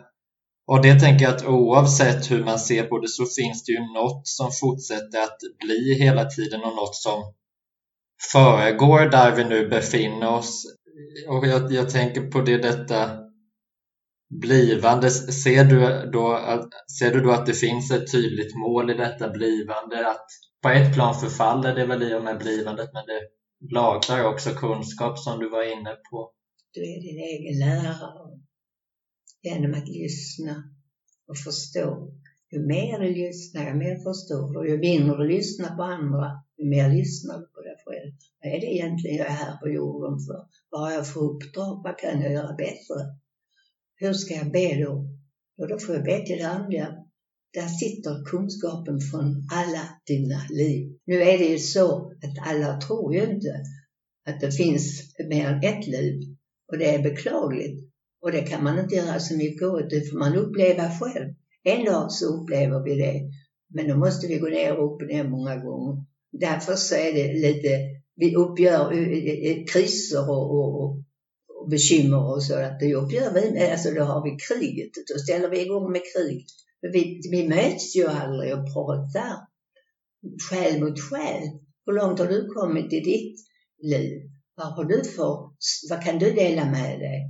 Och 0.67 0.81
det 0.81 0.99
tänker 0.99 1.25
jag 1.25 1.35
att 1.35 1.45
oavsett 1.45 2.31
hur 2.31 2.43
man 2.43 2.59
ser 2.59 2.83
på 2.83 2.99
det 2.99 3.07
så 3.07 3.25
finns 3.25 3.63
det 3.63 3.71
ju 3.71 3.79
något 3.79 4.27
som 4.27 4.51
fortsätter 4.51 5.23
att 5.23 5.37
bli 5.59 5.93
hela 5.99 6.25
tiden 6.25 6.61
och 6.63 6.75
något 6.75 6.95
som 6.95 7.33
föregår 8.31 8.99
där 8.99 9.35
vi 9.35 9.43
nu 9.43 9.67
befinner 9.67 10.29
oss. 10.29 10.65
Och 11.27 11.47
jag, 11.47 11.71
jag 11.71 11.89
tänker 11.89 12.21
på 12.21 12.41
det 12.41 12.57
detta 12.57 13.09
blivande. 14.41 15.09
Ser 15.11 15.65
du, 15.65 16.11
då, 16.11 16.39
ser 16.99 17.11
du 17.11 17.21
då 17.21 17.31
att 17.31 17.45
det 17.45 17.53
finns 17.53 17.91
ett 17.91 18.11
tydligt 18.11 18.55
mål 18.55 18.91
i 18.91 18.93
detta 18.93 19.29
blivande? 19.29 20.09
Att 20.09 20.27
på 20.61 20.69
ett 20.69 20.93
plan 20.93 21.15
förfaller 21.15 21.75
det 21.75 21.85
väl 21.85 22.03
i 22.03 22.15
och 22.15 22.23
med 22.23 22.37
blivandet 22.37 22.89
men 22.93 23.05
det 23.05 23.21
lagrar 23.75 24.23
också 24.23 24.49
kunskap 24.49 25.19
som 25.19 25.39
du 25.39 25.49
var 25.49 25.63
inne 25.63 25.95
på. 26.11 26.31
Du 26.75 26.81
är 26.81 27.01
din 27.01 27.19
egen 27.19 27.59
lärare 27.59 28.39
genom 29.43 29.73
att 29.73 29.87
lyssna 29.87 30.55
och 31.27 31.37
förstå. 31.37 32.13
Ju 32.51 32.59
mer 32.59 32.99
du 32.99 33.13
lyssnar, 33.13 33.67
ju 33.67 33.73
mer 33.73 33.95
förstår 33.95 34.63
du. 34.63 34.69
Ju 34.69 34.77
mindre 34.77 35.17
du 35.17 35.27
lyssnar 35.27 35.75
på 35.75 35.83
andra, 35.83 36.43
ju 36.57 36.69
mer 36.69 36.89
lyssnar 36.89 37.39
du 37.39 37.45
på 37.45 37.61
dig 37.61 37.75
själv. 37.85 38.11
Vad 38.41 38.53
är 38.53 38.59
det 38.59 38.73
egentligen 38.75 39.17
jag 39.17 39.27
är 39.27 39.31
här 39.31 39.57
på 39.57 39.69
jorden 39.69 40.19
för? 40.19 40.47
Vad 40.69 40.81
har 40.81 40.91
jag 40.91 41.07
för 41.07 41.19
uppdrag? 41.19 41.83
Vad 41.83 41.97
kan 41.97 42.21
jag 42.21 42.31
göra 42.33 42.53
bättre? 42.55 42.99
Hur 43.95 44.13
ska 44.13 44.33
jag 44.33 44.51
be 44.51 44.83
då? 44.83 44.93
Och 45.57 45.67
då 45.67 45.79
får 45.79 45.95
jag 45.95 46.03
be 46.03 46.25
till 46.25 46.37
det 46.37 46.47
andliga. 46.47 46.87
Där 47.53 47.67
sitter 47.67 48.25
kunskapen 48.25 48.99
från 48.99 49.47
alla 49.51 49.83
dina 50.05 50.39
liv. 50.49 50.99
Nu 51.05 51.21
är 51.21 51.37
det 51.37 51.47
ju 51.47 51.59
så 51.59 52.11
att 52.23 52.47
alla 52.47 52.81
tror 52.81 53.15
ju 53.15 53.23
inte 53.23 53.63
att 54.25 54.41
det 54.41 54.51
finns 54.51 55.15
mer 55.29 55.47
än 55.47 55.63
ett 55.63 55.87
liv. 55.87 56.34
Och 56.67 56.77
det 56.77 56.95
är 56.95 57.03
beklagligt. 57.03 57.89
Och 58.21 58.31
det 58.31 58.41
kan 58.41 58.63
man 58.63 58.79
inte 58.79 58.95
göra 58.95 59.19
så 59.19 59.37
mycket 59.37 59.67
åt, 59.67 59.89
det 59.89 60.09
får 60.09 60.17
man 60.17 60.35
uppleva 60.35 60.89
själv. 60.99 61.33
En 61.63 61.85
dag 61.85 62.11
så 62.11 62.25
upplever 62.25 62.83
vi 62.83 62.95
det, 62.95 63.21
men 63.73 63.87
då 63.87 63.97
måste 63.97 64.27
vi 64.27 64.37
gå 64.37 64.47
ner 64.47 64.77
och 64.77 64.95
upp 64.95 65.01
och 65.01 65.07
ner 65.07 65.23
många 65.23 65.55
gånger. 65.55 66.05
Därför 66.31 66.75
så 66.75 66.95
är 66.95 67.13
det 67.13 67.33
lite, 67.33 67.79
vi 68.15 68.35
uppgör 68.35 68.91
kriser 69.67 70.29
och, 70.29 70.51
och, 70.51 70.81
och, 70.81 71.03
och 71.61 71.69
bekymmer 71.69 72.33
och 72.33 72.43
sådant. 72.43 72.79
det 72.79 72.95
uppgör 72.95 73.33
vi, 73.33 73.71
alltså 73.71 73.91
då 73.91 74.03
har 74.03 74.23
vi 74.23 74.37
kriget, 74.37 74.91
då 75.13 75.19
ställer 75.19 75.49
vi 75.49 75.61
igång 75.61 75.91
med 75.91 76.01
krig. 76.15 76.45
Vi, 76.81 77.21
vi 77.31 77.47
möts 77.47 77.95
ju 77.95 78.05
aldrig 78.07 78.53
och 78.53 78.73
pratar 78.73 79.35
själ 80.49 80.83
mot 80.83 80.99
själ. 80.99 81.49
Hur 81.85 81.93
långt 81.93 82.19
har 82.19 82.27
du 82.27 82.47
kommit 82.47 82.93
i 82.93 82.99
ditt 82.99 83.39
liv? 83.81 84.34
Vad 84.55 84.67
har 84.67 84.83
du 84.83 85.03
för, 85.03 85.49
vad 85.89 86.03
kan 86.03 86.19
du 86.19 86.31
dela 86.31 86.65
med 86.65 86.99
dig? 86.99 87.21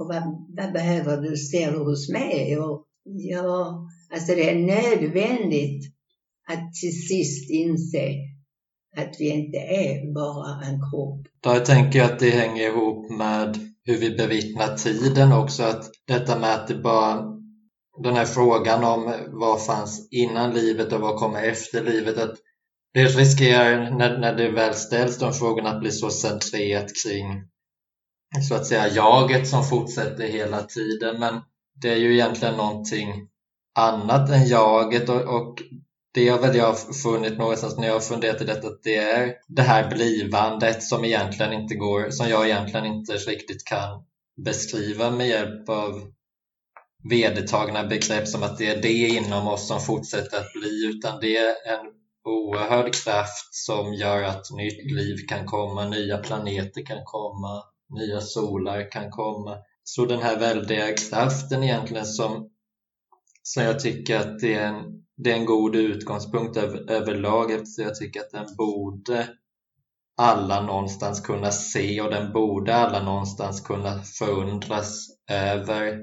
Och 0.00 0.06
vad, 0.06 0.22
vad 0.56 0.72
behöver 0.72 1.16
du, 1.16 1.36
ser 1.36 1.72
du 1.72 1.78
hos 1.78 2.08
mig? 2.08 2.58
Och, 2.58 2.86
ja, 3.04 3.88
alltså 4.12 4.34
det 4.34 4.50
är 4.50 4.58
nödvändigt 4.58 5.92
att 6.48 6.74
till 6.74 7.08
sist 7.08 7.50
inse 7.50 8.14
att 8.96 9.16
vi 9.18 9.28
inte 9.28 9.58
är 9.58 10.14
bara 10.14 10.64
en 10.64 10.80
kropp. 10.90 11.26
Där 11.40 11.60
tänker 11.60 11.98
jag 11.98 12.12
att 12.12 12.18
det 12.18 12.30
hänger 12.30 12.68
ihop 12.68 13.10
med 13.10 13.58
hur 13.84 13.96
vi 13.96 14.10
bevittnar 14.10 14.76
tiden 14.76 15.32
också. 15.32 15.62
Att 15.62 15.90
detta 16.06 16.38
med 16.38 16.54
att 16.54 16.68
det 16.68 16.74
bara 16.74 17.24
den 18.02 18.16
här 18.16 18.24
frågan 18.24 18.84
om 18.84 19.14
vad 19.28 19.64
fanns 19.64 20.08
innan 20.10 20.54
livet 20.54 20.92
och 20.92 21.00
vad 21.00 21.16
kommer 21.16 21.42
efter 21.42 21.84
livet. 21.84 22.18
Att 22.18 22.34
det 22.94 23.04
riskerar 23.04 23.90
när, 23.90 24.18
när 24.18 24.36
det 24.36 24.50
väl 24.50 24.74
ställs 24.74 25.18
de 25.18 25.32
frågorna 25.32 25.70
att 25.70 25.80
bli 25.80 25.90
så 25.92 26.10
centrerat 26.10 26.86
kring 27.04 27.44
så 28.48 28.54
att 28.54 28.66
säga 28.66 28.88
jaget 28.88 29.48
som 29.48 29.64
fortsätter 29.64 30.28
hela 30.28 30.62
tiden. 30.62 31.20
Men 31.20 31.40
det 31.82 31.88
är 31.88 31.96
ju 31.96 32.14
egentligen 32.14 32.56
någonting 32.56 33.28
annat 33.78 34.30
än 34.30 34.48
jaget. 34.48 35.08
Och, 35.08 35.20
och 35.20 35.62
det 36.14 36.28
har 36.28 36.38
väl 36.38 36.56
jag 36.56 36.78
funnit 37.02 37.38
någonstans 37.38 37.76
när 37.76 37.86
jag 37.86 37.94
har 37.94 38.00
funderat 38.00 38.42
i 38.42 38.44
detta 38.44 38.66
att 38.66 38.82
det 38.82 38.96
är 38.96 39.34
det 39.48 39.62
här 39.62 39.90
blivandet 39.90 40.82
som 40.82 41.04
egentligen 41.04 41.52
inte 41.52 41.74
går, 41.74 42.10
som 42.10 42.28
jag 42.28 42.46
egentligen 42.46 42.86
inte 42.86 43.12
riktigt 43.12 43.64
kan 43.64 44.04
beskriva 44.44 45.10
med 45.10 45.28
hjälp 45.28 45.68
av 45.68 46.02
vedertagna 47.10 47.84
begrepp 47.84 48.28
som 48.28 48.42
att 48.42 48.58
det 48.58 48.66
är 48.66 48.82
det 48.82 49.08
inom 49.08 49.48
oss 49.48 49.68
som 49.68 49.80
fortsätter 49.80 50.38
att 50.38 50.52
bli. 50.52 50.92
Utan 50.96 51.20
det 51.20 51.36
är 51.36 51.48
en 51.48 51.99
oerhörd 52.24 52.94
kraft 52.94 53.54
som 53.54 53.94
gör 53.94 54.22
att 54.22 54.50
nytt 54.50 54.92
liv 54.92 55.16
kan 55.28 55.46
komma, 55.46 55.88
nya 55.88 56.18
planeter 56.18 56.86
kan 56.86 57.04
komma, 57.04 57.62
nya 57.88 58.20
solar 58.20 58.90
kan 58.90 59.10
komma. 59.10 59.56
Så 59.84 60.04
den 60.04 60.20
här 60.20 60.38
väldiga 60.38 60.96
kraften 60.96 61.62
egentligen 61.62 62.06
som, 62.06 62.50
som 63.42 63.62
jag 63.62 63.80
tycker 63.80 64.20
att 64.20 64.38
det 64.38 64.54
är 64.54 64.66
en, 64.66 65.04
det 65.16 65.32
är 65.32 65.36
en 65.36 65.46
god 65.46 65.76
utgångspunkt 65.76 66.56
över, 66.56 66.90
överlag 66.90 67.50
eftersom 67.50 67.84
jag 67.84 67.94
tycker 67.94 68.20
att 68.20 68.30
den 68.30 68.56
borde 68.56 69.28
alla 70.16 70.66
någonstans 70.66 71.20
kunna 71.20 71.50
se 71.50 72.00
och 72.00 72.10
den 72.10 72.32
borde 72.32 72.74
alla 72.74 73.02
någonstans 73.04 73.60
kunna 73.60 74.02
förundras 74.02 75.06
över. 75.30 75.98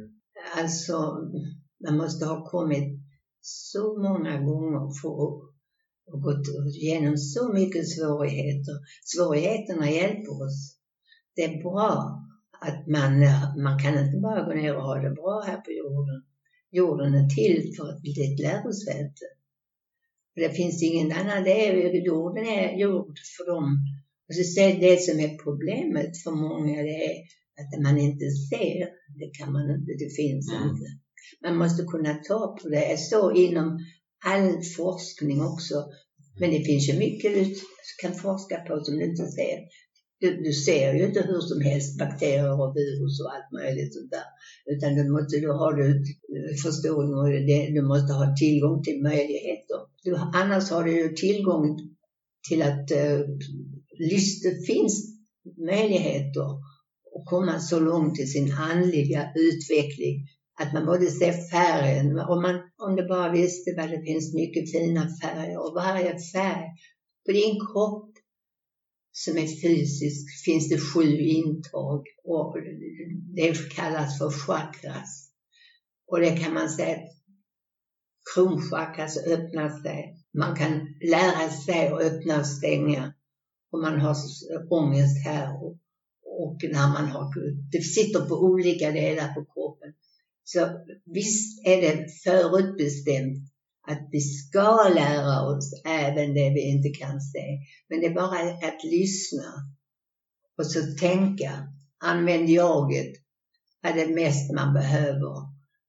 Alltså, 0.57 1.17
man 1.87 1.97
måste 1.97 2.25
ha 2.25 2.45
kommit 2.45 2.99
så 3.41 4.01
många 4.01 4.37
gånger 4.37 5.01
för 5.01 5.23
att 5.23 5.46
och 6.07 6.21
gått 6.21 6.47
igenom 6.75 7.17
så 7.17 7.53
mycket 7.53 7.89
svårigheter. 7.89 8.75
Svårigheterna 9.03 9.91
hjälper 9.91 10.43
oss 10.45 10.77
det 11.37 11.43
är 11.43 11.61
bra 11.63 11.89
att 12.67 12.87
man, 12.87 13.13
man 13.63 13.79
kan 13.79 14.05
inte 14.05 14.17
bara 14.17 14.45
gå 14.45 14.53
ner 14.53 14.75
och 14.75 14.83
ha 14.83 14.95
det 14.95 15.09
bra 15.09 15.43
här 15.47 15.57
på 15.57 15.71
jorden. 15.71 16.19
Jorden 16.71 17.13
är 17.13 17.29
till 17.29 17.75
för 17.75 17.89
att 17.89 18.01
bli 18.01 18.11
ett 18.11 18.39
lärosäte. 18.39 19.25
Det 20.35 20.49
finns 20.49 20.83
ingen 20.83 21.11
annan, 21.11 21.43
det 21.43 21.67
är, 21.67 22.05
jorden 22.05 22.45
är 22.47 22.77
gjord 22.77 23.17
för 23.37 23.45
dem. 23.53 23.67
Och 24.27 24.35
så 24.35 24.43
ser 24.43 24.79
det 24.79 25.01
som 25.01 25.19
är 25.19 25.37
problemet 25.43 26.11
för 26.23 26.31
många, 26.31 26.81
det 26.81 26.97
är 27.09 27.15
att 27.59 27.83
man 27.83 27.97
inte 27.97 28.25
ser, 28.49 28.79
det 29.19 29.29
kan 29.39 29.53
man 29.53 29.69
inte, 29.75 29.91
det 30.03 30.15
finns 30.15 30.53
mm. 30.53 30.69
inte. 30.69 30.85
Man 31.43 31.57
måste 31.57 31.83
kunna 31.83 32.13
ta 32.13 32.57
på 32.61 32.69
det. 32.69 32.75
Det 32.75 32.91
är 32.91 32.97
så 32.97 33.31
inom 33.31 33.79
all 34.25 34.63
forskning 34.77 35.41
också. 35.41 35.85
Men 36.39 36.51
det 36.51 36.63
finns 36.63 36.89
ju 36.89 36.97
mycket 36.97 37.33
du 37.33 37.55
kan 38.01 38.13
forska 38.15 38.57
på 38.67 38.83
som 38.83 38.97
du 38.97 39.05
inte 39.05 39.25
ser. 39.25 39.57
Du, 40.19 40.43
du, 40.43 40.53
ser 40.53 40.93
ju 40.93 41.05
inte 41.07 41.21
hur 41.21 41.39
som 41.39 41.61
helst 41.61 41.99
bakterier 41.99 42.61
och 42.61 42.75
virus 42.75 43.21
och 43.21 43.31
allt 43.35 43.51
möjligt 43.51 43.93
sånt 43.93 44.11
där. 44.11 44.27
Utan 44.73 44.95
du 44.95 45.11
måste, 45.11 45.39
då 45.39 45.53
har 45.53 45.73
du 45.73 45.87
eh, 46.35 46.55
förståelse 46.63 47.13
och 47.13 47.29
det, 47.29 47.67
du 47.77 47.81
måste 47.81 48.13
ha 48.13 48.35
tillgång 48.35 48.83
till 48.83 49.01
möjligheter. 49.03 49.77
Du, 50.03 50.15
annars 50.15 50.69
har 50.69 50.83
du 50.83 50.91
ju 51.01 51.09
tillgång 51.15 51.63
till 52.49 52.61
att 52.61 52.91
uh, 52.91 53.19
det 54.41 54.65
finns 54.67 54.95
möjligheter 55.57 56.41
att 57.15 57.25
komma 57.25 57.59
så 57.59 57.79
långt 57.79 58.19
i 58.19 58.25
sin 58.25 58.53
andliga 58.53 59.21
utveckling 59.35 60.27
att 60.59 60.73
man 60.73 60.85
både 60.85 61.07
ser 61.11 61.49
färgen, 61.51 62.19
om, 62.19 62.41
man, 62.41 62.55
om 62.87 62.95
du 62.95 63.07
bara 63.07 63.31
visste 63.31 63.73
vad 63.77 63.89
det 63.89 64.01
finns 64.01 64.33
mycket 64.33 64.71
fina 64.71 65.09
färger 65.21 65.57
och 65.57 65.73
varje 65.73 66.19
färg 66.33 66.65
på 67.25 67.31
din 67.31 67.55
kropp 67.59 68.13
som 69.11 69.37
är 69.37 69.61
fysisk 69.61 70.45
finns 70.45 70.69
det 70.69 70.79
sju 70.79 71.17
intag 71.19 72.03
och 72.23 72.57
det 73.35 73.75
kallas 73.75 74.17
för 74.17 74.29
chakras. 74.29 75.31
Och 76.07 76.19
det 76.19 76.37
kan 76.37 76.53
man 76.53 76.69
säga 76.69 76.95
att 76.95 77.17
kronchakras 78.33 79.17
öppnar 79.17 79.69
sig. 79.81 80.17
Man 80.33 80.55
kan 80.55 80.71
lära 81.01 81.49
sig 81.49 81.87
att 81.87 82.01
öppna 82.01 82.39
och 82.39 82.47
stänga 82.47 83.13
om 83.71 83.81
man 83.81 83.99
har 83.99 84.15
ångest 84.69 85.25
här 85.25 85.63
och, 85.63 85.77
och 86.25 86.57
när 86.63 86.87
man 86.93 87.05
har, 87.05 87.33
det 87.71 87.81
sitter 87.81 88.19
på 88.19 88.35
olika 88.35 88.91
delar 88.91 89.33
på 89.33 89.45
kroppen. 89.45 89.66
Så 90.49 90.69
visst 91.05 91.65
är 91.65 91.81
det 91.81 92.05
förutbestämt 92.23 93.51
att 93.87 94.07
vi 94.11 94.19
ska 94.19 94.89
lära 94.95 95.41
oss 95.41 95.81
även 95.85 96.33
det 96.33 96.49
vi 96.49 96.61
inte 96.61 96.89
kan 96.89 97.21
se. 97.21 97.45
Men 97.89 97.99
det 97.99 98.05
är 98.05 98.13
bara 98.13 98.39
att 98.67 98.83
lyssna 98.83 99.53
och 100.57 100.65
så 100.65 100.79
tänka. 100.99 101.51
Använd 101.99 102.49
jaget. 102.49 103.13
Är 103.81 103.93
det 103.93 104.15
mest 104.15 104.53
man 104.53 104.73
behöver? 104.73 105.33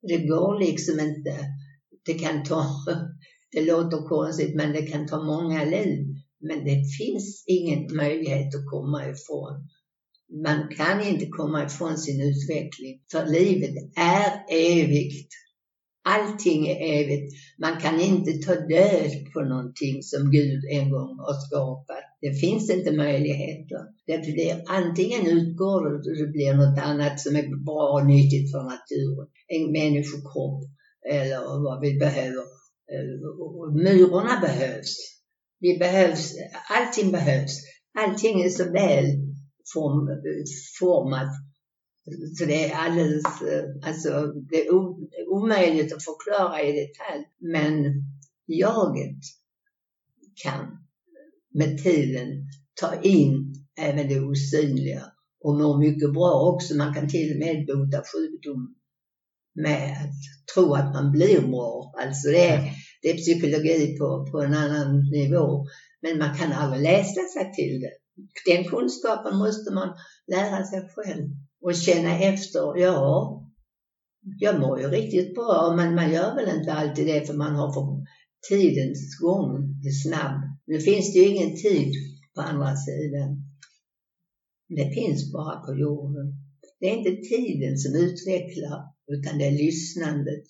Det 0.02 0.26
går 0.26 0.60
liksom 0.60 1.00
inte. 1.00 1.36
Det 2.04 2.14
kan 2.14 2.44
ta, 2.44 2.66
det 3.52 3.60
låter 3.60 4.08
konstigt, 4.08 4.56
men 4.56 4.72
det 4.72 4.82
kan 4.82 5.06
ta 5.06 5.24
många 5.24 5.64
liv. 5.64 6.06
Men 6.40 6.64
det 6.64 6.82
finns 6.98 7.44
ingen 7.46 7.96
möjlighet 7.96 8.54
att 8.54 8.70
komma 8.70 9.08
ifrån. 9.08 9.68
Man 10.30 10.68
kan 10.76 11.06
inte 11.06 11.26
komma 11.26 11.64
ifrån 11.64 11.98
sin 11.98 12.20
utveckling, 12.20 13.00
för 13.12 13.26
livet 13.26 13.74
är 13.96 14.44
evigt. 14.48 15.32
Allting 16.04 16.68
är 16.68 17.00
evigt. 17.00 17.34
Man 17.58 17.80
kan 17.80 18.00
inte 18.00 18.32
ta 18.32 18.54
död 18.54 19.32
på 19.32 19.40
någonting 19.40 20.02
som 20.02 20.30
Gud 20.30 20.64
en 20.70 20.90
gång 20.90 21.18
har 21.18 21.46
skapat. 21.46 22.04
Det 22.20 22.40
finns 22.40 22.70
inte 22.70 22.92
möjligheter. 22.92 23.78
Det 24.06 24.18
blir 24.18 24.62
antingen 24.66 25.26
utgår 25.26 25.84
det 25.84 25.96
och 25.96 26.16
det 26.26 26.32
blir 26.32 26.54
något 26.54 26.78
annat 26.78 27.20
som 27.20 27.36
är 27.36 27.64
bra 27.64 28.00
och 28.00 28.06
nyttigt 28.06 28.52
för 28.52 28.62
naturen. 28.62 29.28
En 29.48 29.72
människokropp 29.72 30.62
eller 31.10 31.62
vad 31.64 31.80
vi 31.80 31.98
behöver. 31.98 32.44
Eh, 32.92 33.74
myrorna 33.84 34.40
behövs. 34.40 34.96
Vi 35.60 35.78
behövs, 35.78 36.34
allting 36.70 37.12
behövs. 37.12 37.52
Allting 37.98 38.42
är 38.42 38.48
så 38.48 38.64
väl 38.72 39.27
form, 39.74 40.08
format 40.80 41.28
så 42.38 42.44
det 42.44 42.70
är 42.70 42.74
alldeles, 42.74 43.42
eh, 43.42 43.88
alltså 43.88 44.32
det 44.50 44.66
är 44.66 44.74
omöjligt 45.28 45.92
att 45.92 46.04
förklara 46.04 46.62
i 46.62 46.72
detalj. 46.72 47.24
Men 47.38 47.84
jaget 48.46 49.18
kan 50.42 50.78
med 51.54 51.78
tiden 51.82 52.28
ta 52.80 53.00
in 53.02 53.54
även 53.80 54.08
det 54.08 54.20
osynliga 54.20 55.02
och 55.40 55.58
mår 55.58 55.78
mycket 55.78 56.12
bra 56.12 56.52
också. 56.54 56.74
Man 56.74 56.94
kan 56.94 57.08
till 57.08 57.32
och 57.32 57.38
med 57.38 57.66
bota 57.66 58.02
sjukdom 58.12 58.74
med 59.54 59.92
att 59.92 60.54
tro 60.54 60.74
att 60.74 60.94
man 60.94 61.12
blir 61.12 61.40
bra. 61.40 61.94
Alltså 62.02 62.28
det 62.28 62.48
är, 62.48 62.70
det 63.02 63.10
är 63.10 63.16
psykologi 63.16 63.98
på, 63.98 64.28
på 64.32 64.42
en 64.42 64.54
annan 64.54 65.10
nivå. 65.10 65.66
Men 66.02 66.18
man 66.18 66.34
kan 66.38 66.52
aldrig 66.52 66.82
läsa 66.82 67.20
sig 67.34 67.52
till 67.54 67.80
det. 67.80 68.07
Den 68.46 68.64
kunskapen 68.64 69.38
måste 69.38 69.74
man 69.74 69.88
lära 70.26 70.64
sig 70.64 70.88
själv 70.94 71.28
och 71.60 71.74
känna 71.74 72.18
efter. 72.18 72.78
Ja, 72.78 73.44
jag 74.38 74.60
mår 74.60 74.80
ju 74.80 74.88
riktigt 74.88 75.34
bra 75.34 75.74
men 75.76 75.94
man 75.94 76.12
gör 76.12 76.34
väl 76.34 76.58
inte 76.58 76.72
alltid 76.72 77.06
det 77.06 77.26
för 77.26 77.34
man 77.34 77.54
har 77.54 77.72
för 77.72 78.04
tidens 78.48 79.18
gång 79.20 79.56
är 79.86 80.08
snabb. 80.08 80.40
Nu 80.66 80.80
finns 80.80 81.12
det 81.12 81.18
ju 81.18 81.26
ingen 81.26 81.56
tid 81.56 81.92
på 82.34 82.40
andra 82.40 82.76
sidan. 82.76 83.44
Det 84.68 84.94
finns 84.94 85.32
bara 85.32 85.60
på 85.60 85.74
jorden. 85.74 86.34
Det 86.80 86.86
är 86.86 86.96
inte 86.96 87.22
tiden 87.28 87.78
som 87.78 87.94
utvecklar 87.94 88.84
utan 89.06 89.38
det 89.38 89.46
är 89.46 89.50
lyssnandet. 89.50 90.44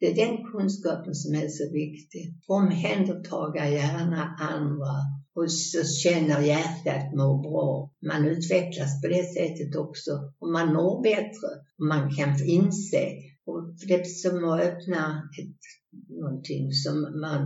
Det 0.00 0.06
är 0.06 0.26
den 0.26 0.44
kunskapen 0.44 1.14
som 1.14 1.34
är 1.34 1.48
så 1.48 1.72
viktig. 1.72 2.34
Omhändertaga 2.46 3.70
gärna 3.70 4.36
andra 4.40 4.94
och 5.40 5.52
så 5.52 5.84
känner 5.84 6.40
hjärtat 6.40 7.14
må 7.14 7.38
bra. 7.38 7.90
Man 8.06 8.26
utvecklas 8.26 9.02
på 9.02 9.08
det 9.08 9.24
sättet 9.24 9.76
också 9.76 10.10
och 10.38 10.52
man 10.52 10.72
mår 10.72 11.02
bättre. 11.02 11.50
Och 11.78 11.86
man 11.86 12.14
kan 12.14 12.44
inse. 12.44 13.04
Och 13.44 13.74
det 13.88 13.94
är 13.94 14.04
som 14.04 14.44
att 14.44 14.60
öppna 14.60 15.30
ett, 15.38 15.60
någonting 16.08 16.72
som 16.72 17.20
man, 17.20 17.40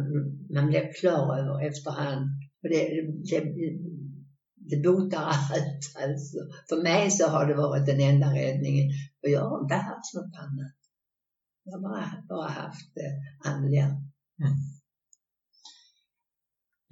man 0.54 0.66
blir 0.66 0.92
klar 1.00 1.38
över 1.38 1.66
efterhand. 1.68 2.26
Och 2.62 2.68
det, 2.68 2.82
det, 3.30 3.40
det 4.70 4.82
botar 4.82 5.22
allt 5.22 5.84
alltså. 6.04 6.38
För 6.68 6.82
mig 6.82 7.10
så 7.10 7.28
har 7.28 7.46
det 7.46 7.54
varit 7.54 7.86
den 7.86 8.00
enda 8.00 8.26
räddningen. 8.26 8.86
Och 9.22 9.28
jag 9.28 9.48
har 9.50 9.62
inte 9.62 9.74
haft 9.74 10.14
något 10.14 10.36
annat. 10.44 10.74
Jag 11.64 11.72
har 11.72 11.80
bara, 11.80 12.24
bara 12.28 12.48
haft 12.48 12.94
det 12.94 13.10
andliga. 13.50 13.84
Mm. 13.84 14.73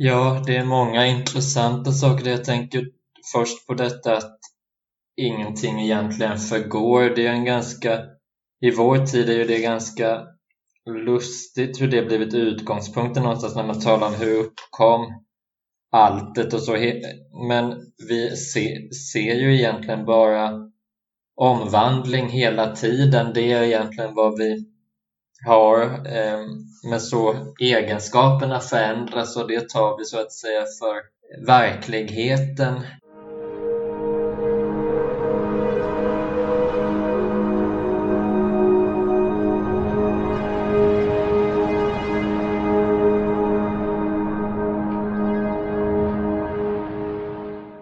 Ja, 0.05 0.43
det 0.47 0.57
är 0.57 0.65
många 0.65 1.07
intressanta 1.07 1.93
saker. 1.93 2.31
Jag 2.31 2.45
tänker 2.45 2.87
först 3.33 3.67
på 3.67 3.75
detta 3.75 4.17
att 4.17 4.39
ingenting 5.17 5.81
egentligen 5.81 6.39
förgår. 6.39 7.03
Det 7.17 7.27
är 7.27 7.33
en 7.33 7.45
ganska, 7.45 8.01
i 8.61 8.71
vår 8.71 9.07
tid 9.07 9.31
är 9.31 9.45
det 9.45 9.59
ganska 9.59 10.23
lustigt 11.07 11.81
hur 11.81 11.89
det 11.89 12.03
blivit 12.03 12.35
utgångspunkten 12.35 13.23
någonstans 13.23 13.57
när 13.57 13.67
man 13.67 13.81
talar 13.81 14.07
om 14.07 14.15
hur 14.15 14.39
uppkom 14.39 15.25
alltet 15.93 16.55
och 16.55 16.63
så. 16.63 16.77
Men 17.49 17.75
vi 18.09 18.37
ser, 18.37 18.95
ser 19.13 19.35
ju 19.35 19.55
egentligen 19.55 20.05
bara 20.05 20.71
omvandling 21.37 22.29
hela 22.29 22.77
tiden. 22.77 23.33
Det 23.35 23.53
är 23.53 23.63
egentligen 23.63 24.15
vad 24.15 24.39
vi 24.39 24.72
har. 25.45 25.83
Eh, 25.83 26.47
men 26.91 27.01
så 27.01 27.35
egenskaperna 27.61 28.61
förändras 28.61 29.37
och 29.37 29.49
det 29.49 29.69
tar 29.69 29.99
vi 29.99 30.05
så 30.05 30.21
att 30.21 30.33
säga 30.33 30.61
för 30.61 31.13
verkligheten. 31.47 32.75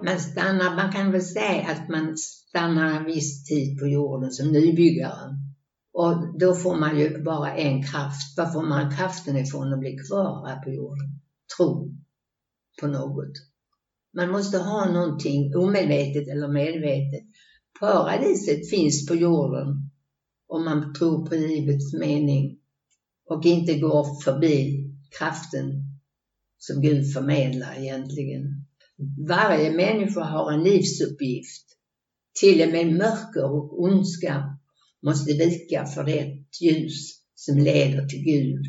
Man 0.03 0.21
stannar, 0.21 0.77
man 0.77 0.93
kan 0.93 1.13
väl 1.13 1.23
säga 1.23 1.67
att 1.71 1.89
man 1.89 2.17
stannar 2.17 2.97
en 2.97 3.05
viss 3.05 3.45
tid 3.45 3.79
på 3.79 3.87
jorden 3.87 4.31
som 4.31 4.53
nybyggare. 4.53 5.50
Och 5.93 6.39
då 6.39 6.55
får 6.55 6.77
man 6.77 6.99
ju 6.99 7.23
bara 7.23 7.57
en 7.57 7.83
kraft. 7.83 8.37
Var 8.37 8.47
får 8.47 8.63
man 8.63 8.97
kraften 8.97 9.37
ifrån 9.37 9.73
att 9.73 9.81
bli 9.81 9.97
kvar 9.97 10.47
här 10.49 10.63
på 10.63 10.71
jorden? 10.71 11.21
Tro 11.57 11.95
på 12.81 12.87
något. 12.87 13.33
Man 14.17 14.31
måste 14.31 14.59
ha 14.59 14.93
någonting 14.93 15.57
omedvetet 15.57 16.29
eller 16.29 16.49
medvetet. 16.49 17.23
Paradiset 17.81 18.71
finns 18.71 19.07
på 19.07 19.15
jorden 19.15 19.91
om 20.49 20.65
man 20.65 20.95
tror 20.95 21.27
på 21.27 21.35
livets 21.35 21.93
mening 21.93 22.59
och 23.29 23.47
inte 23.47 23.79
går 23.79 24.23
förbi 24.23 24.87
kraften 25.19 25.73
som 26.59 26.83
Gud 26.83 27.13
förmedlar 27.13 27.79
egentligen. 27.79 28.67
Varje 29.29 29.77
människa 29.77 30.25
har 30.25 30.53
en 30.53 30.63
livsuppgift. 30.63 31.67
Till 32.41 32.63
och 32.63 32.73
med 32.73 32.93
mörker 32.93 33.45
och 33.45 33.83
ondska 33.83 34.59
måste 35.03 35.33
vika 35.33 35.87
för 35.87 36.05
det 36.05 36.37
ljus 36.61 37.21
som 37.35 37.59
leder 37.59 38.07
till 38.07 38.25
Gud. 38.25 38.65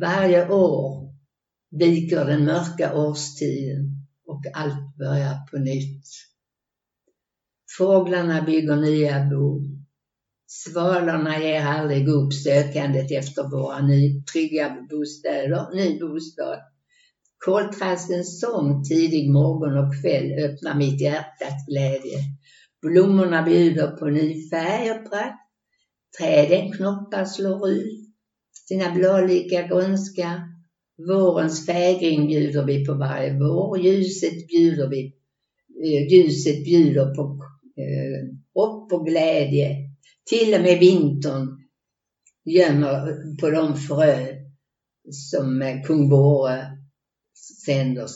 Varje 0.00 0.48
år 0.48 1.14
viker 1.70 2.24
den 2.24 2.44
mörka 2.44 2.94
årstiden 2.94 4.06
och 4.26 4.42
allt 4.54 4.96
börjar 4.98 5.46
på 5.50 5.58
nytt. 5.58 6.04
Fåglarna 7.78 8.42
bygger 8.42 8.76
nya 8.76 9.24
bo. 9.30 9.60
Svalorna 10.46 11.40
ger 11.40 11.64
aldrig 11.64 12.08
upp 12.08 12.32
sökandet 12.32 13.10
efter 13.10 13.42
våra 13.42 13.86
ny, 13.86 14.22
trygga 14.22 14.86
bostäder, 14.90 15.74
ny 15.74 16.00
bostad. 16.00 16.58
Koltrastens 17.44 18.40
sång 18.40 18.84
tidig 18.84 19.30
morgon 19.30 19.78
och 19.78 20.02
kväll 20.02 20.32
öppnar 20.44 20.74
mitt 20.74 21.00
hjärtas 21.00 21.66
glädje. 21.68 22.18
Blommorna 22.84 23.42
bjuder 23.42 23.96
på 23.96 24.06
ny 24.06 24.48
färg 24.48 24.90
och 24.90 25.10
prakt. 25.10 25.40
Träden 26.18 26.72
knoppar 26.72 27.24
slår 27.24 27.70
ut 27.70 28.04
sina 28.68 28.94
blålika 28.94 29.62
grönska. 29.62 30.48
Vårens 31.08 31.66
fägring 31.66 32.26
bjuder 32.26 32.64
vi 32.64 32.84
på 32.86 32.94
varje 32.94 33.38
vår. 33.38 33.78
Ljuset 33.78 34.48
bjuder 34.48 34.88
vi, 34.88 35.14
eh, 35.84 36.12
ljuset 36.12 36.64
bjuder 36.64 37.14
på 37.14 37.22
eh, 37.76 38.36
hopp 38.54 38.92
och 38.92 39.06
glädje. 39.06 39.76
Till 40.30 40.54
och 40.54 40.60
med 40.60 40.78
vintern 40.78 41.48
gömmer 42.44 43.36
på 43.40 43.50
de 43.50 43.76
frö 43.76 44.26
som 45.10 45.62
eh, 45.62 45.82
kung 45.82 46.08
Bore 46.08 46.66
sänder 47.64 48.06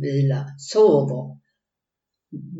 vilar, 0.00 0.44
sover 0.58 1.43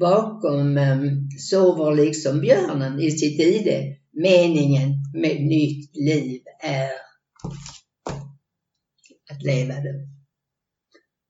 bakom 0.00 0.76
ehm, 0.78 1.00
um, 1.00 1.28
sover 1.38 1.94
liksom 1.94 2.40
björnen 2.40 3.00
i 3.00 3.10
sitt 3.10 3.40
ide. 3.40 3.96
Meningen 4.12 4.90
med 5.14 5.46
nytt 5.46 5.96
liv 5.96 6.40
är 6.62 6.90
att 9.30 9.42
leva 9.42 9.74
det 9.74 10.08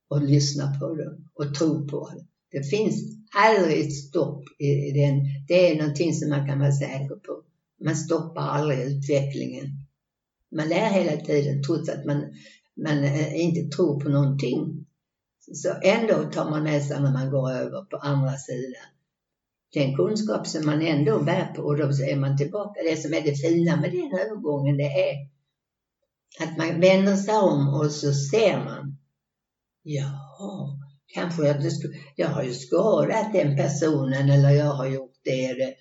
och 0.08 0.22
lyssna 0.22 0.78
på 0.80 0.94
det 0.94 1.18
och 1.34 1.54
tro 1.54 1.88
på 1.88 2.10
det. 2.10 2.26
Det 2.58 2.64
finns 2.64 2.94
aldrig 3.36 3.86
ett 3.86 3.92
stopp 3.92 4.44
i 4.58 4.90
den. 4.90 5.20
Det 5.48 5.70
är 5.70 5.78
någonting 5.78 6.14
som 6.14 6.28
man 6.30 6.46
kan 6.46 6.58
vara 6.58 6.72
säker 6.72 7.14
på. 7.14 7.42
Man 7.84 7.96
stoppar 7.96 8.42
aldrig 8.42 8.78
utvecklingen. 8.80 9.66
Man 10.56 10.68
lär 10.68 10.90
hela 10.90 11.20
tiden 11.20 11.62
trots 11.62 11.88
att 11.88 12.04
man, 12.04 12.24
man 12.84 13.04
eh, 13.04 13.40
inte 13.44 13.76
tror 13.76 14.00
på 14.00 14.08
någonting 14.08 14.83
så 15.52 15.74
ändå 15.82 16.30
tar 16.30 16.50
man 16.50 16.62
med 16.62 16.82
sig 16.82 17.00
när 17.00 17.12
man 17.12 17.30
går 17.30 17.50
över 17.50 17.84
på 17.84 17.96
andra 17.96 18.36
sidan. 18.36 18.86
Den 19.74 19.96
kunskap 19.96 20.46
som 20.46 20.66
man 20.66 20.82
ändå 20.82 21.22
bär 21.22 21.52
på 21.56 21.62
och 21.62 21.76
då 21.76 21.84
är 21.84 22.16
man 22.16 22.36
tillbaka. 22.36 22.80
Det 22.82 22.96
som 22.96 23.14
är 23.14 23.20
det 23.20 23.34
fina 23.34 23.76
med 23.76 23.92
den 23.92 24.20
övergången 24.20 24.76
det 24.76 25.10
är 25.10 25.34
att 26.40 26.58
man 26.58 26.80
vänder 26.80 27.16
sig 27.16 27.34
om 27.34 27.68
och 27.68 27.90
så 27.90 28.12
ser 28.12 28.64
man. 28.64 28.96
Jaha, 29.82 30.78
kanske 31.06 31.46
jag, 31.46 31.56
jag 32.16 32.28
har 32.28 32.42
ju 32.42 32.54
skadat 32.54 33.32
den 33.32 33.56
personen 33.56 34.30
eller 34.30 34.50
jag 34.50 34.72
har 34.74 34.86
gjort 34.86 35.14
det, 35.24 35.52
det 35.52 35.74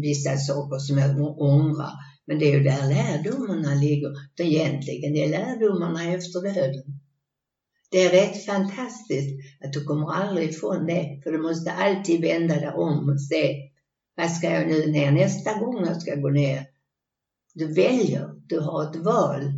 vissa 0.00 0.36
saker 0.36 0.78
som 0.78 0.98
jag 0.98 1.40
ångrar. 1.40 1.92
Men 2.26 2.38
det 2.38 2.44
är 2.44 2.58
ju 2.58 2.62
där 2.62 2.88
lärdomarna 2.88 3.74
ligger. 3.74 4.12
Egentligen 4.40 5.12
det 5.12 5.24
är 5.24 5.28
lärdomarna 5.28 6.04
efter 6.04 6.42
döden. 6.42 6.99
Det 7.90 8.04
är 8.04 8.10
rätt 8.10 8.44
fantastiskt 8.44 9.40
att 9.64 9.72
du 9.72 9.84
kommer 9.84 10.12
aldrig 10.12 10.50
ifrån 10.50 10.86
det, 10.86 11.20
för 11.22 11.32
du 11.32 11.38
måste 11.38 11.72
alltid 11.72 12.20
vända 12.20 12.54
dig 12.54 12.70
om 12.70 13.08
och 13.08 13.20
se, 13.20 13.56
vad 14.16 14.30
ska 14.30 14.50
jag 14.50 14.68
nu 14.68 14.92
ner 14.92 15.12
nästa 15.12 15.58
gång 15.58 15.84
jag 15.86 16.02
ska 16.02 16.14
gå 16.14 16.28
ner? 16.28 16.66
Du 17.54 17.74
väljer, 17.74 18.30
du 18.46 18.60
har 18.60 18.90
ett 18.90 18.96
val. 18.96 19.52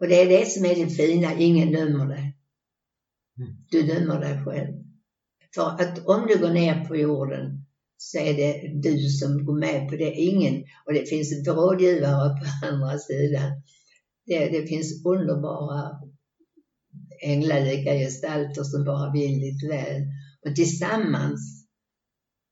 Och 0.00 0.08
det 0.08 0.22
är 0.22 0.28
det 0.28 0.46
som 0.46 0.64
är 0.64 0.74
det 0.74 0.90
fina, 0.90 1.34
ingen 1.34 1.72
dömer 1.72 2.06
dig. 2.06 2.36
Mm. 3.38 3.56
Du 3.70 3.82
dömer 3.82 4.20
dig 4.20 4.44
själv. 4.44 4.74
För 5.54 5.70
att 5.70 6.06
om 6.06 6.26
du 6.26 6.38
går 6.38 6.50
ner 6.50 6.84
på 6.84 6.96
jorden 6.96 7.66
så 7.96 8.18
är 8.18 8.34
det 8.34 8.80
du 8.82 9.08
som 9.08 9.46
går 9.46 9.58
med 9.58 9.88
på 9.88 9.96
det, 9.96 10.14
ingen. 10.14 10.64
Och 10.86 10.92
det 10.92 11.08
finns 11.08 11.48
rådgivare 11.48 12.28
på 12.28 12.66
andra 12.66 12.98
sidan. 12.98 13.62
Det, 14.26 14.48
det 14.48 14.66
finns 14.66 15.04
underbara 15.06 16.00
änglalika 17.22 17.92
gestalter 17.94 18.62
som 18.62 18.84
bara 18.84 19.12
vill 19.12 19.40
ditt 19.40 19.70
väl. 19.70 20.02
Och 20.46 20.56
tillsammans 20.56 21.66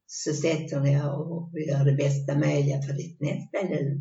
så 0.06 0.32
sätter 0.32 0.80
ni 0.80 0.92
er 0.92 1.10
och 1.10 1.50
gör 1.68 1.84
det 1.84 1.92
bästa 1.92 2.38
möjliga 2.38 2.82
för 2.82 2.92
ditt 2.92 3.20
nästa 3.20 3.74
liv. 3.74 4.00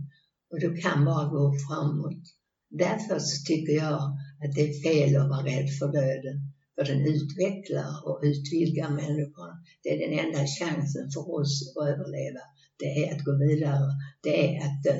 Och 0.51 0.59
du 0.59 0.75
kan 0.75 1.05
bara 1.05 1.29
gå 1.29 1.53
framåt. 1.67 2.23
Därför 2.69 3.19
så 3.19 3.45
tycker 3.45 3.73
jag 3.73 4.01
att 4.43 4.55
det 4.55 4.61
är 4.61 4.81
fel 4.83 5.21
att 5.21 5.29
vara 5.29 5.45
rädd 5.45 5.69
för 5.79 5.87
döden. 5.87 6.37
För 6.75 6.85
den 6.85 7.01
utvecklar 7.05 8.07
och 8.07 8.19
utvidgar 8.23 8.89
människan. 8.89 9.63
Det 9.83 9.89
är 9.89 10.09
den 10.09 10.19
enda 10.19 10.45
chansen 10.47 11.11
för 11.11 11.35
oss 11.35 11.73
att 11.77 11.87
överleva. 11.87 12.39
Det 12.79 12.85
är 12.85 13.15
att 13.15 13.25
gå 13.25 13.37
vidare. 13.37 13.87
Det 14.23 14.55
är 14.55 14.61
att 14.65 14.83
dö. 14.83 14.99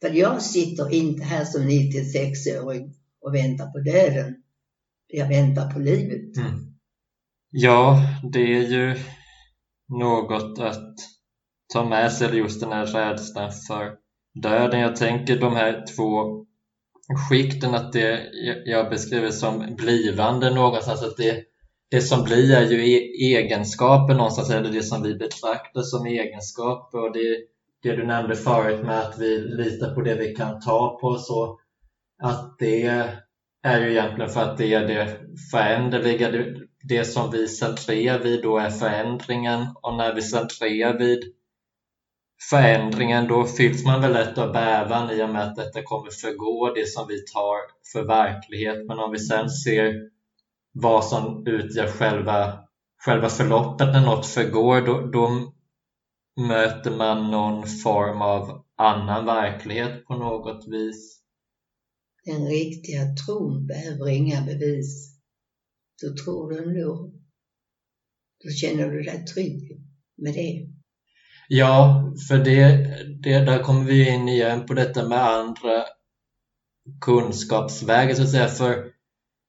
För 0.00 0.14
jag 0.14 0.42
sitter 0.42 0.94
inte 0.94 1.24
här 1.24 1.44
som 1.44 1.62
96-åring 1.62 2.94
och 3.24 3.34
väntar 3.34 3.66
på 3.66 3.78
döden. 3.78 4.34
Jag 5.06 5.28
väntar 5.28 5.70
på 5.70 5.78
livet. 5.78 6.36
Mm. 6.36 6.74
Ja, 7.50 8.00
det 8.32 8.56
är 8.56 8.62
ju 8.62 8.96
något 9.88 10.58
att 10.58 10.94
ta 11.72 11.84
med 11.84 12.12
sig 12.12 12.36
just 12.36 12.60
den 12.60 12.72
här 12.72 12.86
rädslan 12.86 13.52
för 13.68 13.96
döden. 14.42 14.80
Jag 14.80 14.96
tänker 14.96 15.40
de 15.40 15.52
här 15.56 15.84
två 15.96 16.44
skikten 17.28 17.74
att 17.74 17.92
det 17.92 18.30
jag 18.64 18.90
beskriver 18.90 19.30
som 19.30 19.74
blivande 19.76 20.54
någonstans 20.54 21.02
att 21.02 21.16
det, 21.16 21.44
det 21.90 22.00
som 22.00 22.24
blir 22.24 22.54
är 22.56 22.70
ju 22.70 22.94
e-, 22.94 23.36
egenskaper 23.36 24.14
någonstans 24.14 24.50
eller 24.50 24.72
det 24.72 24.82
som 24.82 25.02
vi 25.02 25.14
betraktar 25.14 25.82
som 25.82 26.06
egenskaper 26.06 26.98
och 26.98 27.12
det, 27.12 27.38
det 27.82 27.96
du 27.96 28.06
nämnde 28.06 28.36
förut 28.36 28.86
med 28.86 29.00
att 29.00 29.18
vi 29.18 29.38
litar 29.38 29.94
på 29.94 30.00
det 30.00 30.14
vi 30.14 30.34
kan 30.34 30.60
ta 30.60 30.98
på 31.00 31.18
så 31.18 31.58
att 32.24 32.58
det 32.58 32.86
är 33.62 33.80
ju 33.80 33.90
egentligen 33.90 34.30
för 34.30 34.42
att 34.42 34.58
det 34.58 34.74
är 34.74 34.86
det 34.86 35.18
föränderliga 35.50 36.52
det, 36.88 37.04
som 37.04 37.30
vi 37.30 37.48
centrerar 37.48 38.18
vid 38.18 38.42
då 38.42 38.58
är 38.58 38.70
förändringen 38.70 39.66
och 39.82 39.94
när 39.96 40.14
vi 40.14 40.22
centrerar 40.22 40.98
vid 40.98 41.18
förändringen, 42.50 43.26
då 43.28 43.44
fylls 43.44 43.84
man 43.84 44.00
väl 44.00 44.12
lätt 44.12 44.38
av 44.38 44.52
bävan 44.52 45.10
i 45.10 45.22
och 45.22 45.28
med 45.28 45.42
att 45.42 45.56
detta 45.56 45.82
kommer 45.82 46.10
förgå, 46.22 46.72
det 46.74 46.88
som 46.88 47.06
vi 47.08 47.24
tar 47.24 47.58
för 47.92 48.06
verklighet. 48.06 48.86
Men 48.88 48.98
om 48.98 49.12
vi 49.12 49.18
sen 49.18 49.50
ser 49.50 49.92
vad 50.72 51.04
som 51.04 51.46
utgör 51.46 51.86
själva, 51.86 52.58
själva 53.04 53.28
förloppet 53.28 53.92
när 53.92 54.06
något 54.06 54.26
förgår, 54.26 54.80
då, 54.80 55.00
då 55.00 55.52
möter 56.48 56.90
man 56.90 57.30
någon 57.30 57.66
form 57.66 58.22
av 58.22 58.64
annan 58.76 59.26
verklighet 59.26 60.04
på 60.04 60.14
något 60.16 60.64
vis. 60.68 61.23
Den 62.24 62.46
riktiga 62.46 63.14
tron 63.14 63.66
behöver 63.66 64.08
inga 64.08 64.42
bevis. 64.42 65.14
Så 66.00 66.24
tror 66.24 66.50
du 66.50 66.58
ändå. 66.58 67.12
Då 68.44 68.50
känner 68.50 68.90
du 68.90 69.02
dig 69.02 69.24
trygg 69.26 69.80
med 70.16 70.34
det. 70.34 70.66
Ja, 71.48 72.04
för 72.28 72.38
det, 72.38 72.76
det, 73.22 73.38
där 73.38 73.62
kommer 73.62 73.84
vi 73.84 74.08
in 74.08 74.28
igen 74.28 74.66
på 74.66 74.74
detta 74.74 75.08
med 75.08 75.18
andra 75.18 75.84
kunskapsvägar 77.00 78.14
så 78.14 78.22
att 78.22 78.30
säga. 78.30 78.48
För 78.48 78.84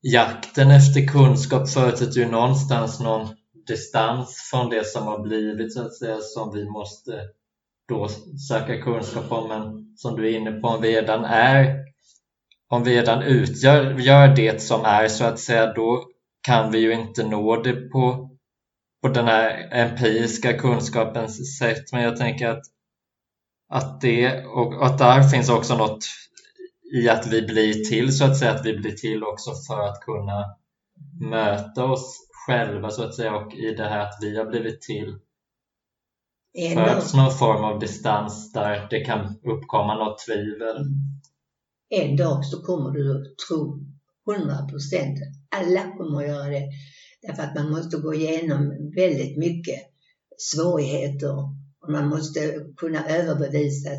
jakten 0.02 0.72
efter 0.72 1.08
kunskap 1.08 1.70
förutsätter 1.70 2.20
ju 2.20 2.28
någonstans 2.28 3.00
någon 3.00 3.28
distans 3.68 4.50
från 4.52 4.70
det 4.70 4.88
som 4.88 5.04
har 5.04 5.24
blivit 5.24 5.74
så 5.74 5.82
att 5.82 5.96
säga 5.96 6.18
som 6.22 6.54
vi 6.54 6.70
måste 6.70 7.22
då 7.88 8.08
söka 8.50 8.82
kunskap 8.82 9.32
om. 9.32 9.48
Men 9.48 9.96
som 9.98 10.16
du 10.16 10.28
är 10.28 10.40
inne 10.40 10.52
på, 10.52 10.68
om 10.68 10.82
vi 10.82 10.96
redan 10.96 11.26
är 11.26 11.85
om 12.76 12.84
vi 12.84 12.98
redan 12.98 13.22
utgör 13.22 14.00
gör 14.00 14.36
det 14.36 14.62
som 14.62 14.86
är 14.86 15.08
så 15.08 15.26
att 15.26 15.40
säga, 15.40 15.74
då 15.74 16.06
kan 16.42 16.72
vi 16.72 16.80
ju 16.80 16.94
inte 16.94 17.24
nå 17.24 17.62
det 17.62 17.74
på 17.74 18.30
på 19.02 19.10
den 19.10 19.26
här 19.26 19.70
empiriska 19.72 20.54
kunskapens 20.54 21.58
sätt. 21.58 21.92
Men 21.92 22.04
jag 22.04 22.18
tänker 22.18 22.50
att, 22.50 22.64
att 23.70 24.02
det 24.02 24.46
och 24.46 24.86
att 24.86 24.98
där 24.98 25.24
finns 25.24 25.50
också 25.50 25.78
något 25.78 26.06
i 26.94 27.10
att 27.10 27.28
vi 27.28 27.42
blir 27.42 27.74
till 27.74 28.18
så 28.18 28.26
att 28.26 28.38
säga, 28.38 28.52
att 28.52 28.66
vi 28.66 28.78
blir 28.78 28.92
till 28.92 29.24
också 29.24 29.52
för 29.68 29.88
att 29.88 30.00
kunna 30.00 30.56
möta 31.22 31.84
oss 31.84 32.28
själva 32.48 32.90
så 32.90 33.04
att 33.04 33.16
säga 33.16 33.36
och 33.36 33.54
i 33.54 33.76
det 33.76 33.84
här 33.84 34.00
att 34.00 34.18
vi 34.22 34.38
har 34.38 34.46
blivit 34.46 34.82
till 34.82 35.20
föds 36.74 37.14
någon 37.14 37.32
form 37.32 37.64
av 37.64 37.80
distans 37.80 38.52
där 38.54 38.88
det 38.90 39.06
kan 39.06 39.40
uppkomma 39.44 39.96
något 39.96 40.20
tvivel. 40.28 40.86
En 41.90 42.16
dag 42.16 42.46
så 42.46 42.62
kommer 42.62 42.92
du 42.92 43.12
att 43.12 43.38
tro 43.48 43.80
100 44.32 44.68
procent. 44.68 45.20
Alla 45.50 45.98
kommer 45.98 46.18
att 46.18 46.28
göra 46.28 46.50
det. 46.50 46.70
Därför 47.22 47.44
att 47.44 47.56
man 47.56 47.72
måste 47.72 47.98
gå 47.98 48.14
igenom 48.14 48.92
väldigt 48.96 49.38
mycket 49.38 49.80
svårigheter 50.38 51.38
och 51.80 51.92
man 51.92 52.08
måste 52.08 52.40
kunna 52.78 53.08
överbevisa. 53.08 53.90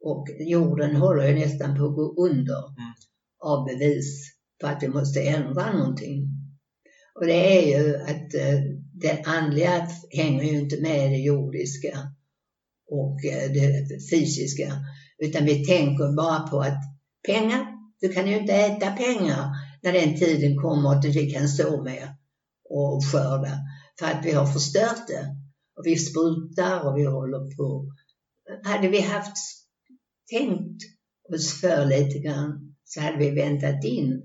Och 0.00 0.26
jorden 0.38 0.96
håller 0.96 1.28
ju 1.28 1.34
nästan 1.34 1.76
på 1.76 1.86
att 1.86 1.94
gå 1.94 2.14
under 2.26 2.58
mm. 2.58 2.92
av 3.44 3.64
bevis 3.64 4.36
på 4.60 4.66
att 4.66 4.82
vi 4.82 4.88
måste 4.88 5.22
ändra 5.22 5.72
någonting. 5.72 6.28
Och 7.14 7.26
det 7.26 7.58
är 7.58 7.78
ju 7.78 7.96
att 7.96 8.34
eh, 8.34 8.60
det 8.92 9.22
andliga 9.24 9.88
hänger 10.10 10.44
ju 10.44 10.58
inte 10.58 10.80
med 10.80 11.10
det 11.10 11.16
jordiska 11.16 11.98
och 12.90 13.24
eh, 13.24 13.52
det 13.52 14.10
fysiska. 14.10 14.72
Utan 15.18 15.44
vi 15.44 15.64
tänker 15.64 16.16
bara 16.16 16.40
på 16.48 16.60
att 16.60 16.95
pengar, 17.26 17.66
du 18.00 18.08
kan 18.08 18.26
ju 18.26 18.38
inte 18.38 18.52
äta 18.52 18.90
pengar 18.90 19.50
när 19.82 19.92
den 19.92 20.18
tiden 20.18 20.56
kommer 20.56 20.92
att 20.92 21.04
vi 21.04 21.30
kan 21.30 21.48
så 21.48 21.82
mer 21.82 22.08
och 22.70 23.04
skörda. 23.04 23.58
För 23.98 24.06
att 24.06 24.24
vi 24.24 24.32
har 24.32 24.46
förstört 24.46 25.06
det. 25.08 25.36
Och 25.76 25.86
vi 25.86 25.96
sprutar 25.96 26.86
och 26.86 26.98
vi 26.98 27.04
håller 27.04 27.56
på. 27.56 27.92
Hade 28.64 28.88
vi 28.88 29.00
haft 29.00 29.36
tänkt 30.30 30.82
oss 31.34 31.60
för 31.60 31.84
lite 31.84 32.18
grann 32.18 32.76
så 32.84 33.00
hade 33.00 33.18
vi 33.18 33.30
väntat 33.30 33.84
in. 33.84 34.22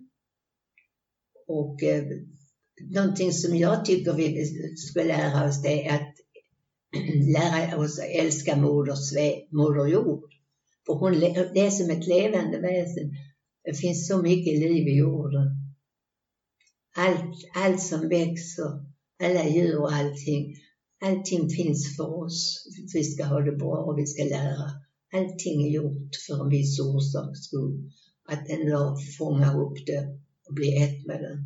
Och 1.48 1.84
eh, 1.84 2.04
någonting 2.90 3.32
som 3.32 3.58
jag 3.58 3.86
tycker 3.86 4.14
vi 4.14 4.46
ska 4.76 5.04
lära 5.04 5.48
oss 5.50 5.62
det 5.62 5.88
är 5.88 5.96
att 5.96 6.16
lära 7.34 7.78
oss 7.78 8.00
att 8.00 8.06
älska 8.06 8.56
moder, 8.56 8.96
moder 9.56 9.88
jord. 9.88 10.31
Och 10.92 11.00
hon, 11.00 11.20
det 11.20 11.60
är 11.60 11.70
som 11.70 11.90
ett 11.90 12.08
levande 12.08 12.60
väsen. 12.60 13.12
Det 13.64 13.74
finns 13.74 14.08
så 14.08 14.22
mycket 14.22 14.60
liv 14.60 14.88
i 14.88 14.98
jorden 14.98 15.62
allt, 16.96 17.36
allt 17.54 17.82
som 17.82 18.10
växer, 18.10 18.86
alla 19.24 19.48
djur 19.48 19.80
och 19.80 19.94
allting. 19.94 20.56
Allting 21.04 21.50
finns 21.50 21.96
för 21.96 22.24
oss. 22.24 22.68
Vi 22.94 23.04
ska 23.04 23.26
ha 23.26 23.40
det 23.42 23.52
bra 23.52 23.78
och 23.78 23.98
vi 23.98 24.06
ska 24.06 24.24
lära. 24.24 24.72
Allting 25.14 25.64
är 25.64 25.70
gjort 25.70 26.16
för 26.28 26.44
en 26.44 26.50
viss 26.50 26.80
orsaks 26.80 27.40
skull. 27.40 27.92
Att 28.26 28.50
dag 28.70 28.98
fånga 29.18 29.58
upp 29.58 29.86
det 29.86 30.20
och 30.48 30.54
bli 30.54 30.84
ett 30.84 31.06
med 31.06 31.20
det. 31.22 31.46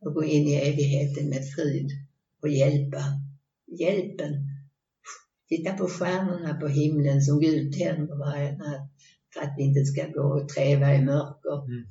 Och 0.00 0.14
gå 0.14 0.24
in 0.24 0.48
i 0.48 0.54
evigheten 0.54 1.28
med 1.28 1.42
frid 1.54 1.90
och 2.42 2.48
hjälpa. 2.48 3.02
Hjälpen. 3.78 4.49
Titta 5.50 5.72
på 5.72 5.88
stjärnorna 5.88 6.60
på 6.60 6.66
himlen 6.66 7.22
som 7.22 7.40
Gud 7.40 7.72
tänder 7.72 8.18
varje 8.18 8.56
natt 8.56 8.90
för 9.34 9.40
att 9.40 9.54
vi 9.56 9.62
inte 9.62 9.84
ska 9.84 10.06
gå 10.06 10.22
och 10.22 10.48
träva 10.48 10.94
i 10.94 11.04
mörker. 11.04 11.64
Mm 11.64 11.86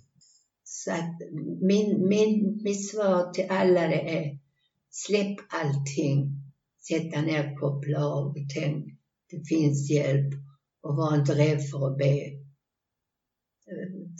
så 0.72 0.92
att 0.92 1.18
min, 1.62 2.08
min, 2.08 2.62
mitt 2.64 2.90
svar 2.90 3.32
till 3.32 3.46
alla 3.50 3.88
det 3.88 4.18
är 4.18 4.38
släpp 4.90 5.38
allting. 5.50 6.44
Sätta 6.88 7.22
ner, 7.22 7.56
koppla 7.56 8.06
av 8.06 8.26
och 8.26 8.38
tänk. 8.54 8.86
Det 9.30 9.48
finns 9.48 9.90
hjälp 9.90 10.34
och 10.82 10.96
var 10.96 11.16
inte 11.16 11.34
rädd 11.34 11.62
för 11.70 11.88
att 11.88 11.98
be. 11.98 12.32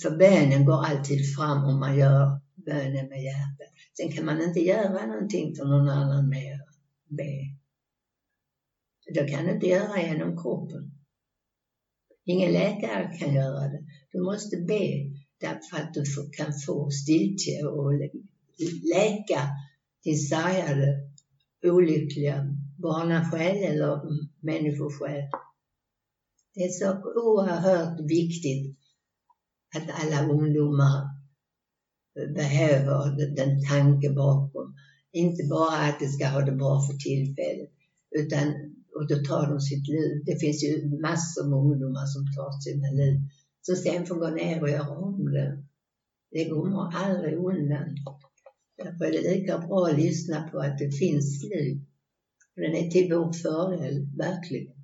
För 0.02 0.18
bönen 0.18 0.66
går 0.66 0.86
alltid 0.86 1.36
fram 1.36 1.64
om 1.64 1.80
man 1.80 1.98
gör 1.98 2.40
bönen 2.56 3.10
med 3.10 3.24
hjärtat. 3.24 3.70
Sen 3.98 4.12
kan 4.12 4.26
man 4.26 4.42
inte 4.42 4.60
göra 4.60 5.06
någonting 5.06 5.56
för 5.56 5.66
någon 5.66 5.90
annan 5.90 6.30
med 6.30 6.54
att 6.54 7.18
be. 7.18 7.59
Det 9.14 9.28
kan 9.28 9.46
du 9.46 9.52
inte 9.52 9.68
göra 9.68 10.02
genom 10.02 10.38
kroppen. 10.38 10.92
Ingen 12.26 12.52
läkare 12.52 13.18
kan 13.20 13.34
göra 13.34 13.68
det. 13.68 13.84
Du 14.12 14.22
måste 14.22 14.58
be 14.58 15.12
därför 15.40 15.78
att 15.78 15.94
du 15.94 16.04
kan 16.38 16.54
få 16.66 16.90
stiltje 16.92 17.66
och 17.66 17.94
läka 18.96 19.42
din 20.04 20.18
sargade, 20.18 21.10
olyckliga 21.64 22.56
barnasjäl 22.78 23.58
eller 23.58 24.02
människosjäl. 24.40 25.24
Det 26.54 26.64
är 26.64 26.70
så 26.70 27.04
oerhört 27.16 28.00
viktigt 28.00 28.78
att 29.76 30.04
alla 30.04 30.30
ungdomar 30.30 31.10
behöver 32.36 33.36
den 33.36 33.62
tanke 33.70 34.10
bakom. 34.10 34.76
Inte 35.12 35.44
bara 35.50 35.78
att 35.78 36.00
de 36.00 36.08
ska 36.08 36.28
ha 36.28 36.42
det 36.42 36.52
bra 36.52 36.82
för 36.82 36.94
tillfället, 36.94 37.70
utan 38.12 38.54
och 39.00 39.08
då 39.08 39.16
tar 39.16 39.48
de 39.50 39.60
sitt 39.60 39.88
liv. 39.88 40.24
Det 40.26 40.36
finns 40.40 40.64
ju 40.64 41.00
massor 41.02 41.44
med 41.50 41.60
ungdomar 41.60 42.06
som 42.06 42.24
tar 42.36 42.52
sina 42.66 42.92
liv, 42.92 43.16
Så 43.62 43.76
sen 43.76 44.06
får 44.06 44.16
gå 44.16 44.30
ner 44.30 44.62
och 44.62 44.70
göra 44.70 44.90
om 44.90 45.32
det. 45.32 45.64
Det 46.32 46.50
kommer 46.50 46.96
aldrig 46.96 47.38
undan. 47.38 47.96
Därför 48.78 49.06
är 49.06 49.12
det 49.12 49.36
lika 49.36 49.58
bra 49.58 49.88
att 49.88 49.98
lyssna 49.98 50.50
på 50.50 50.60
att 50.60 50.78
det 50.78 50.92
finns 50.92 51.44
liv. 51.44 51.82
Den 52.56 52.76
är 52.76 52.90
till 52.90 53.14
vår 53.14 53.34
fördel, 53.34 54.08
verkligen. 54.18 54.76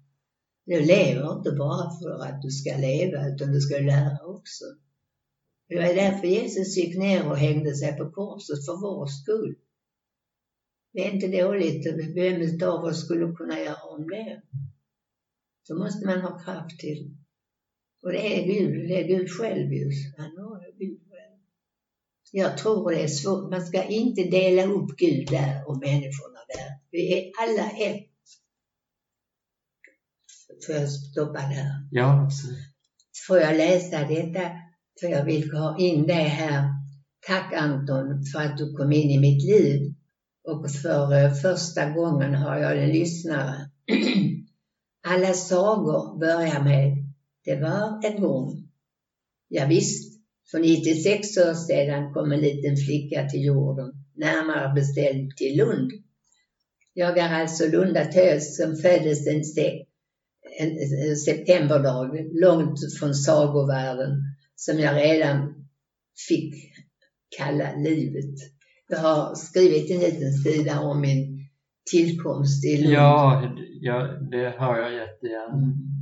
Du 0.65 0.80
lever 0.80 1.38
inte 1.38 1.51
bara 1.51 1.91
för 1.99 2.25
att 2.25 2.41
du 2.41 2.49
ska 2.49 2.78
leva, 2.78 3.28
utan 3.28 3.51
du 3.51 3.62
ska 3.62 3.78
lära 3.78 4.25
också. 4.25 4.65
Det 5.67 5.75
var 5.75 5.95
därför 5.95 6.28
Jesus 6.28 6.78
gick 6.78 6.97
ner 6.97 7.30
och 7.30 7.38
hängde 7.38 7.75
sig 7.75 7.97
på 7.97 8.12
korset, 8.12 8.65
för 8.65 8.82
vår 8.82 9.08
skull. 9.08 9.56
Det 10.95 11.08
är 11.08 11.12
inte 11.12 11.27
dåligt. 11.27 11.86
Vem 12.15 12.69
av 12.69 12.84
oss 12.84 13.05
skulle 13.05 13.36
kunna 13.36 13.60
göra 13.60 13.84
om 13.84 14.08
det? 14.08 14.41
Så 15.63 15.75
måste 15.75 16.05
man 16.05 16.21
ha 16.21 16.39
kraft 16.39 16.79
till. 16.79 17.17
Och 18.03 18.12
det 18.12 18.39
är 18.39 18.47
Gud, 18.47 18.89
det 18.89 19.03
är 19.03 19.08
Gud 19.08 19.29
själv 19.29 19.73
just. 19.73 20.17
Han 20.17 20.38
har 20.38 20.79
Gud 20.79 20.99
själv. 21.10 21.39
Jag 22.31 22.58
tror 22.58 22.91
det 22.91 23.03
är 23.03 23.08
svårt. 23.08 23.51
Man 23.51 23.65
ska 23.65 23.84
inte 23.84 24.23
dela 24.23 24.63
upp 24.65 24.97
Gud 24.97 25.27
där 25.29 25.67
och 25.67 25.77
människorna 25.77 26.39
där. 26.47 26.79
Vi 26.91 27.13
är 27.13 27.31
alla 27.43 27.69
ett. 27.71 28.10
Får 30.65 30.75
jag 30.75 30.89
stoppa 30.91 31.39
där? 31.39 31.88
Ja, 31.91 32.23
absolut. 32.23 32.58
Får 33.27 33.38
jag 33.38 33.58
läsa 33.58 34.08
detta? 34.08 34.51
För 34.99 35.08
jag 35.08 35.25
vill 35.25 35.51
ha 35.51 35.77
in 35.79 36.08
det 36.08 36.13
här. 36.13 36.69
Tack 37.27 37.53
Anton 37.53 38.23
för 38.34 38.39
att 38.39 38.58
du 38.58 38.73
kom 38.73 38.91
in 38.91 39.10
i 39.10 39.19
mitt 39.19 39.43
liv. 39.43 39.94
Och 40.47 40.71
för 40.71 41.13
eh, 41.13 41.34
första 41.34 41.89
gången 41.89 42.36
har 42.36 42.58
jag 42.58 42.84
en 42.84 42.89
lyssnare. 42.89 43.69
Alla 45.08 45.34
sagor 45.34 46.19
börjar 46.19 46.63
med 46.63 46.97
Det 47.45 47.55
var 47.55 48.05
en 48.05 48.21
gång. 48.21 48.69
Ja, 49.47 49.65
visst, 49.65 50.19
för 50.51 50.60
96 50.60 51.38
år 51.38 51.53
sedan 51.53 52.13
kom 52.13 52.31
en 52.31 52.39
liten 52.39 52.77
flicka 52.77 53.29
till 53.29 53.45
jorden, 53.45 53.91
närmare 54.15 54.73
bestämt 54.73 55.38
till 55.38 55.58
Lund. 55.58 55.91
Jag 56.93 57.17
är 57.17 57.41
alltså 57.41 57.67
lundatös, 57.67 58.58
som 58.58 58.75
föddes 58.75 59.27
en, 59.27 59.43
se 59.43 59.86
en 60.60 61.15
septemberdag 61.15 62.29
långt 62.31 62.79
från 62.99 63.13
sagovärlden 63.13 64.23
som 64.55 64.79
jag 64.79 64.95
redan 64.95 65.67
fick 66.27 66.55
kalla 67.38 67.75
livet. 67.75 68.55
Jag 68.88 68.98
har 68.98 69.36
skrivit 69.36 69.91
en 69.91 70.00
liten 70.00 70.34
sida 70.34 70.80
om 70.80 71.02
min 71.02 71.48
tillkomst 71.91 72.65
i 72.65 72.78
Lund. 72.78 72.93
Ja, 72.93 73.43
ja 73.82 74.08
det 74.32 74.56
har 74.60 74.78
jag 74.78 74.93
jättegärna. 74.93 75.54
Mm. 75.54 75.95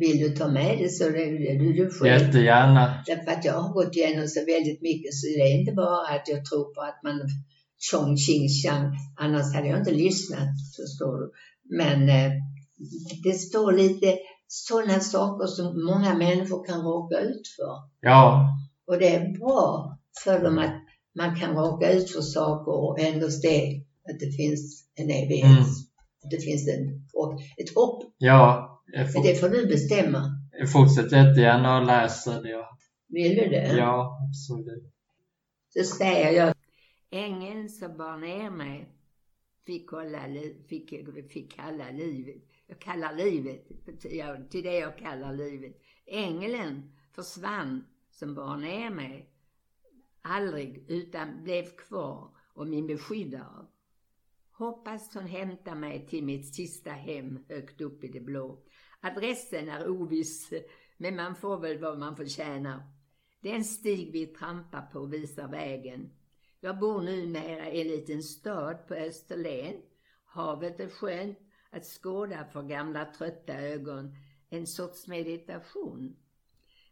Vill 0.00 0.18
du 0.18 0.28
ta 0.28 0.48
med 0.48 0.78
det 0.78 0.88
så 0.88 1.04
det 1.08 1.22
är 1.22 1.58
du, 1.58 1.72
du 1.72 1.90
själv. 1.90 2.22
Jättegärna. 2.22 3.02
Därför 3.06 3.32
att 3.32 3.44
jag 3.44 3.52
har 3.52 3.72
gått 3.72 3.96
igenom 3.96 4.28
så 4.28 4.40
väldigt 4.44 4.82
mycket 4.82 5.14
så 5.14 5.26
det 5.26 5.42
är 5.42 5.60
inte 5.60 5.72
bara 5.72 6.06
att 6.06 6.28
jag 6.28 6.44
tror 6.44 6.74
på 6.74 6.80
att 6.80 7.02
man 7.02 7.28
tjong 7.78 8.16
tjing 8.16 8.48
tjang, 8.48 8.96
annars 9.16 9.54
hade 9.54 9.68
jag 9.68 9.78
inte 9.78 9.92
lyssnat, 9.92 10.48
förstår 10.76 11.18
du. 11.18 11.32
Men 11.76 12.08
eh, 12.08 12.32
det 13.24 13.32
står 13.32 13.72
lite 13.72 14.18
sådana 14.46 15.00
saker 15.00 15.46
som 15.46 15.84
många 15.84 16.14
människor 16.14 16.64
kan 16.66 16.80
råka 16.80 17.20
ut 17.20 17.48
för. 17.56 17.74
Ja. 18.00 18.48
Och 18.86 18.98
det 18.98 19.14
är 19.14 19.38
bra 19.38 19.96
för 20.24 20.42
dem 20.44 20.58
att 20.58 20.77
man 21.18 21.36
kan 21.36 21.56
råka 21.56 21.92
ut 21.92 22.10
för 22.10 22.20
saker 22.20 22.72
och 22.72 23.00
ändå 23.00 23.30
se 23.30 23.82
att 24.10 24.20
det 24.20 24.30
finns 24.36 24.88
en 24.94 25.10
evighet. 25.10 25.44
Mm. 25.44 25.62
Att 26.24 26.30
det 26.30 26.40
finns 26.40 26.68
en, 26.68 26.88
ett 27.56 27.74
hopp. 27.74 28.02
Ja. 28.18 28.64
Men 29.14 29.22
det 29.22 29.40
får 29.40 29.48
du 29.48 29.66
bestämma. 29.66 30.22
Jag 30.58 30.72
fortsätter 30.72 31.26
jättegärna 31.26 31.78
att 31.78 31.86
läsa 31.86 32.40
det. 32.40 32.64
Vill 33.08 33.36
du 33.36 33.48
det? 33.48 33.76
Ja, 33.76 34.18
absolut. 34.28 34.92
Så 35.68 35.84
säger 35.84 36.30
jag. 36.30 36.54
Ängeln 37.10 37.68
som 37.68 37.96
bar 37.96 38.16
ner 38.16 38.50
mig 38.50 38.88
fick, 39.66 39.90
hålla, 39.90 40.20
fick, 40.68 40.94
fick 41.30 41.56
kalla 41.56 41.90
livet. 41.90 42.42
Jag 42.66 42.78
kallar 42.78 43.14
livet 43.14 43.66
till 44.50 44.62
det 44.62 44.78
jag 44.78 44.98
kallar 44.98 45.32
livet. 45.32 45.72
Ängeln 46.06 46.92
försvann 47.14 47.84
som 48.10 48.34
bar 48.34 48.56
ner 48.56 48.90
mig 48.90 49.26
aldrig 50.22 50.84
utan 50.88 51.42
blev 51.42 51.64
kvar 51.64 52.30
och 52.54 52.66
min 52.66 52.86
beskyddare. 52.86 53.66
Hoppas 54.52 55.14
hon 55.14 55.26
hämtar 55.26 55.74
mig 55.74 56.06
till 56.06 56.24
mitt 56.24 56.54
sista 56.54 56.90
hem 56.90 57.44
högt 57.48 57.80
upp 57.80 58.04
i 58.04 58.08
det 58.08 58.20
blå. 58.20 58.58
Adressen 59.00 59.68
är 59.68 59.88
oviss, 59.88 60.52
men 60.96 61.16
man 61.16 61.36
får 61.36 61.58
väl 61.58 61.78
vad 61.78 61.98
man 61.98 62.16
förtjänar. 62.16 62.82
Den 63.40 63.64
stig 63.64 64.12
vi 64.12 64.26
trampar 64.26 64.82
på 64.92 65.06
visar 65.06 65.48
vägen. 65.48 66.10
Jag 66.60 66.78
bor 66.78 67.02
numera 67.02 67.70
i 67.70 67.80
en 67.80 67.88
liten 67.88 68.22
stad 68.22 68.88
på 68.88 68.94
Österlen. 68.94 69.82
Havet 70.24 70.80
är 70.80 70.88
skönt 70.88 71.38
att 71.70 71.86
skåda 71.86 72.44
för 72.44 72.62
gamla 72.62 73.04
trötta 73.04 73.52
ögon. 73.52 74.14
En 74.48 74.66
sorts 74.66 75.06
meditation. 75.06 76.16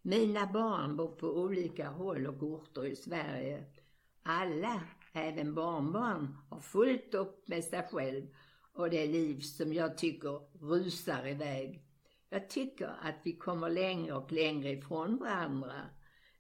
Mina 0.06 0.46
barn 0.46 0.96
bor 0.96 1.08
på 1.08 1.26
olika 1.28 1.88
håll 1.88 2.26
och 2.26 2.42
orter 2.42 2.84
i 2.84 2.96
Sverige. 2.96 3.64
Alla, 4.22 4.80
även 5.12 5.54
barnbarn, 5.54 6.36
har 6.50 6.60
fullt 6.60 7.14
upp 7.14 7.48
med 7.48 7.64
sig 7.64 7.88
själv 7.92 8.26
och 8.72 8.90
det 8.90 9.06
liv 9.06 9.40
som 9.40 9.72
jag 9.72 9.98
tycker 9.98 10.64
rusar 10.64 11.26
iväg. 11.26 11.82
Jag 12.28 12.50
tycker 12.50 12.86
att 13.02 13.14
vi 13.22 13.32
kommer 13.32 13.70
längre 13.70 14.14
och 14.14 14.32
längre 14.32 14.70
ifrån 14.70 15.16
varandra. 15.16 15.82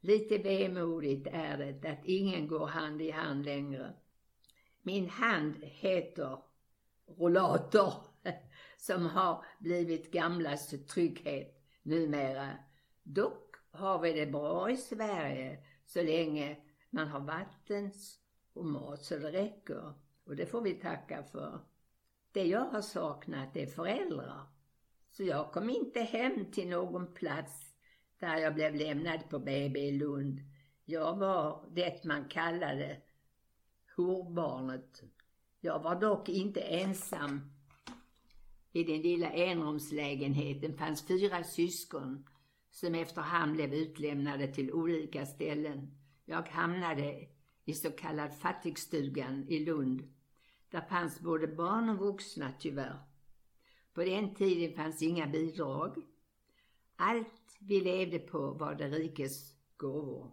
Lite 0.00 0.38
vemodigt 0.38 1.28
är 1.32 1.58
det 1.58 1.88
att 1.90 2.04
ingen 2.04 2.48
går 2.48 2.66
hand 2.66 3.02
i 3.02 3.10
hand 3.10 3.44
längre. 3.44 3.92
Min 4.82 5.08
hand 5.08 5.54
heter 5.62 6.38
rollator 7.18 7.92
som 8.76 9.06
har 9.06 9.44
blivit 9.58 10.12
gamlas 10.12 10.74
trygghet 10.88 11.62
numera. 11.82 12.50
Dock 13.02 13.45
har 13.76 13.98
vi 13.98 14.12
det 14.12 14.26
bra 14.26 14.70
i 14.70 14.76
Sverige 14.76 15.58
så 15.84 16.02
länge 16.02 16.56
man 16.90 17.08
har 17.08 17.20
vatten 17.20 17.90
och 18.52 18.66
mat 18.66 19.04
så 19.04 19.18
det 19.18 19.32
räcker. 19.32 19.94
Och 20.24 20.36
det 20.36 20.46
får 20.46 20.60
vi 20.60 20.74
tacka 20.74 21.22
för. 21.22 21.60
Det 22.32 22.44
jag 22.44 22.64
har 22.64 22.80
saknat 22.80 23.56
är 23.56 23.66
föräldrar. 23.66 24.46
Så 25.10 25.22
jag 25.22 25.52
kom 25.52 25.70
inte 25.70 26.00
hem 26.00 26.50
till 26.52 26.68
någon 26.68 27.14
plats 27.14 27.74
där 28.18 28.36
jag 28.36 28.54
blev 28.54 28.74
lämnad 28.74 29.30
på 29.30 29.38
BB 29.38 29.80
i 29.80 29.92
Lund. 29.92 30.40
Jag 30.84 31.16
var 31.16 31.68
det 31.70 32.04
man 32.04 32.28
kallade 32.28 33.02
horbarnet. 33.96 35.02
Jag 35.60 35.82
var 35.82 36.00
dock 36.00 36.28
inte 36.28 36.60
ensam. 36.60 37.52
I 38.72 38.84
den 38.84 39.02
lilla 39.02 39.30
enrumslägenheten 39.30 40.76
fanns 40.76 41.06
fyra 41.06 41.44
syskon 41.44 42.28
som 42.76 42.94
efterhand 42.94 43.52
blev 43.52 43.74
utlämnade 43.74 44.46
till 44.48 44.72
olika 44.72 45.26
ställen. 45.26 45.90
Jag 46.24 46.48
hamnade 46.48 47.28
i 47.64 47.74
så 47.74 47.90
kallad 47.90 48.34
fattigstugan 48.34 49.48
i 49.48 49.58
Lund. 49.58 50.14
Där 50.70 50.80
fanns 50.80 51.20
både 51.20 51.46
barn 51.46 51.88
och 51.88 51.98
vuxna 51.98 52.52
tyvärr. 52.58 52.98
På 53.94 54.04
den 54.04 54.34
tiden 54.34 54.76
fanns 54.76 55.02
inga 55.02 55.26
bidrag. 55.26 55.96
Allt 56.96 57.56
vi 57.60 57.80
levde 57.80 58.18
på 58.18 58.50
var 58.50 58.74
det 58.74 58.88
rikes 58.88 59.54
gåvor. 59.76 60.32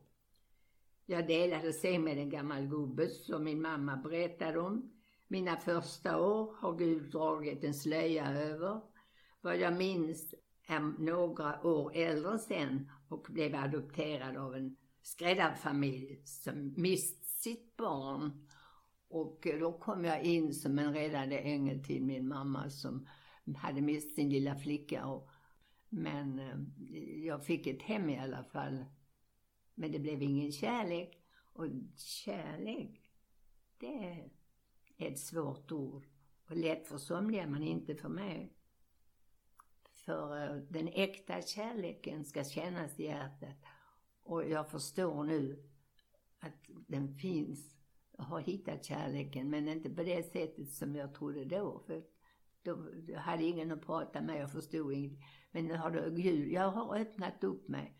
Jag 1.05 1.27
delade 1.27 1.73
sen 1.73 2.03
med 2.03 2.17
en 2.17 2.29
gammal 2.29 2.67
gubbe 2.67 3.09
som 3.09 3.43
min 3.43 3.61
mamma 3.61 3.97
berättade 3.97 4.59
om. 4.59 4.91
Mina 5.27 5.57
första 5.57 6.21
år 6.21 6.55
har 6.59 6.77
Gud 6.77 7.11
dragit 7.11 7.63
en 7.63 7.73
slöja 7.73 8.31
över. 8.31 8.81
Vad 9.41 9.57
jag 9.57 9.77
minns 9.77 10.35
är 10.67 10.79
några 10.79 11.67
år 11.67 11.91
äldre 11.95 12.39
sen 12.39 12.91
och 13.07 13.27
blev 13.29 13.55
adopterad 13.55 14.37
av 14.37 14.55
en 14.55 14.75
skräddarfamilj 15.01 16.21
som 16.25 16.73
mist 16.77 17.25
sitt 17.25 17.77
barn. 17.77 18.47
Och 19.07 19.47
då 19.59 19.71
kom 19.71 20.05
jag 20.05 20.23
in 20.23 20.53
som 20.53 20.79
en 20.79 20.93
räddande 20.93 21.37
ängel 21.37 21.83
till 21.83 22.03
min 22.03 22.27
mamma 22.27 22.69
som 22.69 23.07
hade 23.57 23.81
mist 23.81 24.15
sin 24.15 24.29
lilla 24.29 24.55
flicka. 24.55 25.05
Och, 25.05 25.29
men 25.89 26.39
eh, 26.39 27.25
jag 27.25 27.45
fick 27.45 27.67
ett 27.67 27.81
hem 27.81 28.09
i 28.09 28.19
alla 28.19 28.43
fall. 28.43 28.85
Men 29.75 29.91
det 29.91 29.99
blev 29.99 30.21
ingen 30.21 30.51
kärlek. 30.51 31.19
Och 31.53 31.67
kärlek, 31.97 33.11
det 33.77 33.87
är 33.87 34.29
ett 34.97 35.19
svårt 35.19 35.71
ord. 35.71 36.07
Och 36.49 36.57
lätt 36.57 36.87
för 36.87 36.97
somliga 36.97 37.47
men 37.47 37.63
inte 37.63 37.95
för 37.95 38.09
mig. 38.09 38.53
För 40.05 40.43
eh, 40.43 40.55
den 40.55 40.87
äkta 40.87 41.41
kärleken 41.41 42.25
ska 42.25 42.43
kännas 42.43 42.99
i 42.99 43.03
hjärtat. 43.03 43.57
Och 44.23 44.49
jag 44.49 44.69
förstår 44.69 45.23
nu 45.23 45.63
att 46.39 46.53
den 46.87 47.15
finns. 47.15 47.75
Jag 48.17 48.23
har 48.23 48.39
hittat 48.39 48.85
kärleken 48.85 49.49
men 49.49 49.67
inte 49.67 49.89
på 49.89 50.03
det 50.03 50.23
sättet 50.23 50.71
som 50.71 50.95
jag 50.95 51.13
trodde 51.13 51.45
då. 51.45 51.83
För 51.87 52.03
då 52.63 52.77
hade 53.17 53.43
ingen 53.43 53.71
att 53.71 53.85
prata 53.85 54.21
med, 54.21 54.41
jag 54.41 54.51
förstod 54.51 54.93
inget. 54.93 55.19
Men 55.51 55.65
nu 55.65 55.77
har 55.77 55.91
det 55.91 56.09
Gud, 56.09 56.51
jag 56.51 56.71
har 56.71 56.99
öppnat 56.99 57.43
upp 57.43 57.67
mig. 57.67 57.97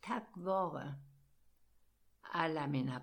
Tack 0.00 0.28
vare 0.34 0.94
alla 2.20 2.66
mina 2.66 3.02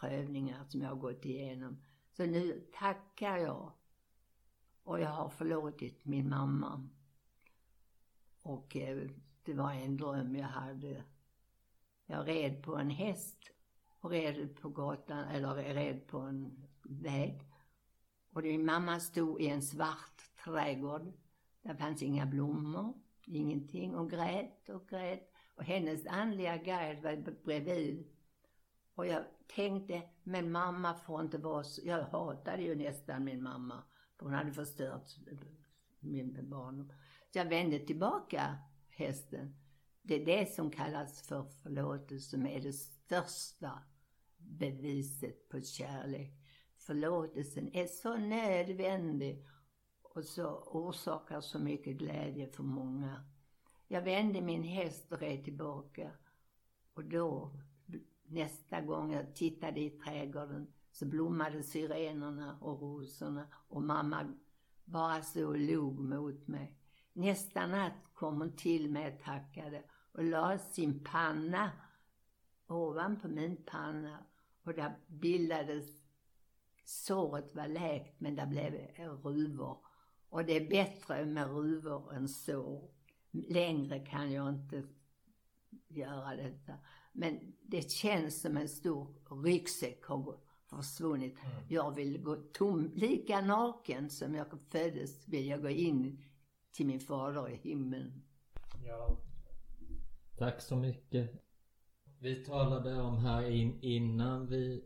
prövningar 0.00 0.64
som 0.64 0.82
jag 0.82 0.88
har 0.88 0.96
gått 0.96 1.24
igenom. 1.24 1.82
Så 2.10 2.26
nu 2.26 2.68
tackar 2.72 3.36
jag. 3.36 3.72
Och 4.82 5.00
jag 5.00 5.10
har 5.10 5.28
förlåtit 5.28 6.04
min 6.04 6.28
mamma. 6.28 6.88
Och 8.42 8.76
eh, 8.76 9.08
det 9.42 9.54
var 9.54 9.72
en 9.72 9.96
dröm 9.96 10.36
jag 10.36 10.46
hade. 10.46 11.04
Jag 12.06 12.28
red 12.28 12.62
på 12.62 12.76
en 12.76 12.90
häst 12.90 13.38
och 14.00 14.10
red 14.10 14.56
på 14.60 14.68
gatan, 14.68 15.24
eller 15.28 15.54
red 15.54 16.06
på 16.06 16.18
en 16.18 16.68
väg. 16.82 17.48
Och 18.32 18.42
din 18.42 18.64
mamma 18.64 19.00
stod 19.00 19.42
i 19.42 19.48
en 19.48 19.62
svart 19.62 20.22
trädgård. 20.44 21.12
Där 21.62 21.74
fanns 21.74 22.02
inga 22.02 22.26
blommor, 22.26 22.94
ingenting. 23.26 23.94
Och 23.94 24.10
grät 24.10 24.68
och 24.68 24.88
grät. 24.88 25.32
Och 25.54 25.64
hennes 25.64 26.06
andliga 26.06 26.56
guide 26.56 27.02
var 27.02 27.44
bredvid. 27.44 28.06
Och 28.94 29.06
jag 29.06 29.24
tänkte, 29.46 30.02
men 30.22 30.52
mamma 30.52 30.94
får 30.94 31.20
inte 31.20 31.38
vara 31.38 31.64
så... 31.64 31.80
Jag 31.84 32.02
hatade 32.02 32.62
ju 32.62 32.74
nästan 32.74 33.24
min 33.24 33.42
mamma. 33.42 33.82
För 34.18 34.24
hon 34.24 34.34
hade 34.34 34.52
förstört 34.52 35.08
eh, 35.30 35.38
min 36.00 36.50
barndom. 36.50 36.92
Jag 37.34 37.44
vände 37.44 37.78
tillbaka 37.78 38.58
hästen. 38.88 39.56
Det 40.02 40.14
är 40.22 40.26
det 40.26 40.54
som 40.54 40.70
kallas 40.70 41.22
för 41.22 41.44
förlåtelse, 41.44 42.30
som 42.30 42.46
är 42.46 42.60
det 42.60 42.72
största 42.72 43.82
beviset 44.36 45.48
på 45.48 45.60
kärlek. 45.60 46.32
Förlåtelsen 46.78 47.76
är 47.76 47.86
så 47.86 48.16
nödvändig 48.16 49.46
och 50.02 50.24
så 50.24 50.56
orsakar 50.56 51.40
så 51.40 51.58
mycket 51.58 51.96
glädje 51.96 52.48
för 52.48 52.62
många. 52.62 53.24
Jag 53.88 54.02
vände 54.02 54.40
min 54.40 54.62
häst 54.62 55.12
och 55.12 55.20
red 55.20 55.44
tillbaka 55.44 56.10
och 56.94 57.04
då, 57.04 57.52
nästa 58.26 58.80
gång 58.80 59.12
jag 59.12 59.34
tittade 59.34 59.80
i 59.80 59.90
trädgården, 59.90 60.72
så 60.90 61.06
blommade 61.06 61.62
syrenerna 61.62 62.58
och 62.60 62.82
rosorna 62.82 63.46
och 63.68 63.82
mamma 63.82 64.34
bara 64.84 65.22
så 65.22 65.48
och 65.48 65.58
log 65.58 66.00
mot 66.00 66.48
mig. 66.48 66.81
Nästa 67.12 67.66
natt 67.66 68.14
kom 68.14 68.40
hon 68.40 68.56
till 68.56 68.90
mig 68.90 69.14
och 69.14 69.24
tackade 69.24 69.82
och 70.12 70.24
la 70.24 70.58
sin 70.58 71.04
panna 71.04 71.70
ovanpå 72.66 73.28
min 73.28 73.56
panna 73.66 74.18
och 74.62 74.74
där 74.74 74.98
bildades, 75.06 75.84
såret 76.84 77.54
var 77.54 77.68
läkt 77.68 78.20
men 78.20 78.36
det 78.36 78.46
blev 78.46 78.72
ruvor. 79.22 79.78
Och 80.28 80.44
det 80.44 80.52
är 80.52 80.68
bättre 80.68 81.24
med 81.24 81.50
ruvor 81.50 82.14
än 82.14 82.28
sår. 82.28 82.90
Längre 83.30 83.98
kan 83.98 84.32
jag 84.32 84.48
inte 84.48 84.82
göra 85.88 86.36
detta. 86.36 86.72
Men 87.12 87.54
det 87.62 87.90
känns 87.90 88.40
som 88.40 88.56
en 88.56 88.68
stor 88.68 89.14
ryggsäck 89.44 90.04
har 90.04 90.36
försvunnit. 90.66 91.36
Mm. 91.44 91.56
Jag 91.68 91.94
vill 91.94 92.22
gå 92.22 92.36
tom, 92.36 92.90
lika 92.94 93.40
naken 93.40 94.10
som 94.10 94.34
jag 94.34 94.46
föddes 94.70 95.28
vill 95.28 95.46
jag 95.46 95.62
gå 95.62 95.68
in 95.68 96.24
till 96.72 96.86
min 96.86 97.00
fader 97.00 97.48
i 97.50 97.56
himlen. 97.56 98.22
Ja. 98.86 99.18
Tack 100.38 100.60
så 100.60 100.76
mycket. 100.76 101.30
Vi 102.20 102.44
talade 102.44 103.00
om 103.00 103.18
här 103.18 103.50
in, 103.50 103.78
innan 103.82 104.46
vi 104.46 104.84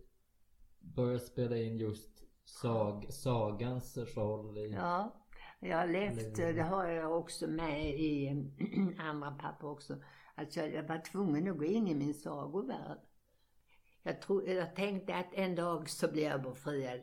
började 0.81 1.21
spela 1.21 1.57
in 1.57 1.79
just 1.79 2.23
sag, 2.45 3.07
sagans 3.13 3.97
roll 4.17 4.59
i... 4.59 4.71
Ja, 4.71 5.27
jag 5.61 5.79
har 5.79 5.87
levt, 5.87 6.37
det 6.37 6.63
har 6.63 6.87
jag 6.87 7.19
också 7.19 7.47
med 7.47 8.01
i 8.01 8.29
andra 8.99 9.31
papper 9.31 9.67
också. 9.67 9.97
Alltså 10.35 10.61
jag 10.61 10.89
var 10.89 10.99
tvungen 10.99 11.49
att 11.49 11.59
gå 11.59 11.65
in 11.65 11.89
i 11.89 11.95
min 11.95 12.15
sagovärld. 12.15 12.99
Jag, 14.03 14.23
tro, 14.23 14.47
jag 14.47 14.77
tänkte 14.77 15.15
att 15.15 15.35
en 15.35 15.55
dag 15.55 15.91
så 15.91 16.13
blir 16.13 16.25
jag 16.25 16.43
befriad 16.43 17.01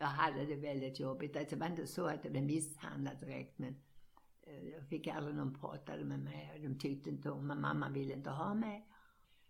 jag 0.00 0.06
hade 0.06 0.46
det 0.46 0.56
väldigt 0.56 1.00
jobbigt. 1.00 1.36
Alltså 1.36 1.56
det 1.56 1.60
var 1.60 1.66
inte 1.66 1.86
så 1.86 2.06
att 2.06 2.24
jag 2.24 2.32
blev 2.32 2.44
misshandlad 2.44 3.20
direkt 3.20 3.58
men 3.58 3.76
eh, 4.42 4.68
jag 4.68 4.88
fick 4.88 5.06
aldrig 5.06 5.36
någon 5.36 5.60
pratade 5.60 6.04
med 6.04 6.20
mig. 6.20 6.60
De 6.62 6.78
tyckte 6.78 7.10
inte 7.10 7.30
om 7.30 7.46
mig. 7.46 7.56
Mamma 7.56 7.88
ville 7.88 8.14
inte 8.14 8.30
ha 8.30 8.54
mig. 8.54 8.88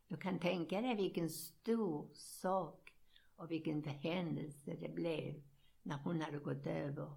Du 0.08 0.16
kan 0.16 0.38
tänka 0.38 0.80
dig 0.80 0.96
vilken 0.96 1.30
stor 1.30 2.08
sak 2.14 2.94
och 3.36 3.50
vilken 3.50 3.84
händelse 3.84 4.76
det 4.80 4.94
blev 4.94 5.42
när 5.82 5.96
hon 5.96 6.20
hade 6.20 6.38
gått 6.38 6.66
över. 6.66 7.12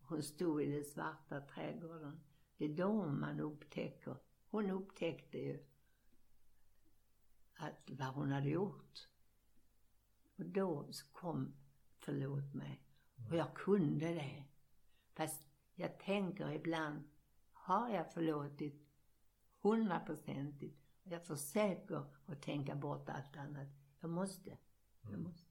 Hon 0.00 0.22
stod 0.22 0.62
i 0.62 0.72
den 0.72 0.84
svarta 0.84 1.40
trädgården. 1.40 2.20
Det 2.56 2.64
är 2.64 2.76
då 2.76 3.06
man 3.06 3.40
upptäcker. 3.40 4.16
Hon 4.50 4.70
upptäckte 4.70 5.38
ju 5.38 5.64
att 7.54 7.90
vad 7.90 8.08
hon 8.08 8.32
hade 8.32 8.48
gjort. 8.48 9.08
Och 10.36 10.46
då 10.46 10.88
kom 11.12 11.54
förlåt 12.08 12.54
mig. 12.54 12.82
Och 13.30 13.36
jag 13.36 13.54
kunde 13.54 14.06
det. 14.06 14.44
Fast 15.14 15.42
jag 15.74 15.98
tänker 15.98 16.50
ibland, 16.50 17.02
har 17.52 17.88
jag 17.88 18.12
förlåtit 18.12 18.88
hundraprocentigt? 19.62 20.78
Jag 21.02 21.26
försöker 21.26 22.04
att 22.26 22.42
tänka 22.42 22.74
bort 22.74 23.08
allt 23.08 23.36
annat. 23.36 23.68
Jag 24.00 24.10
måste. 24.10 24.58
Jag 25.00 25.10
mm. 25.10 25.22
måste. 25.22 25.50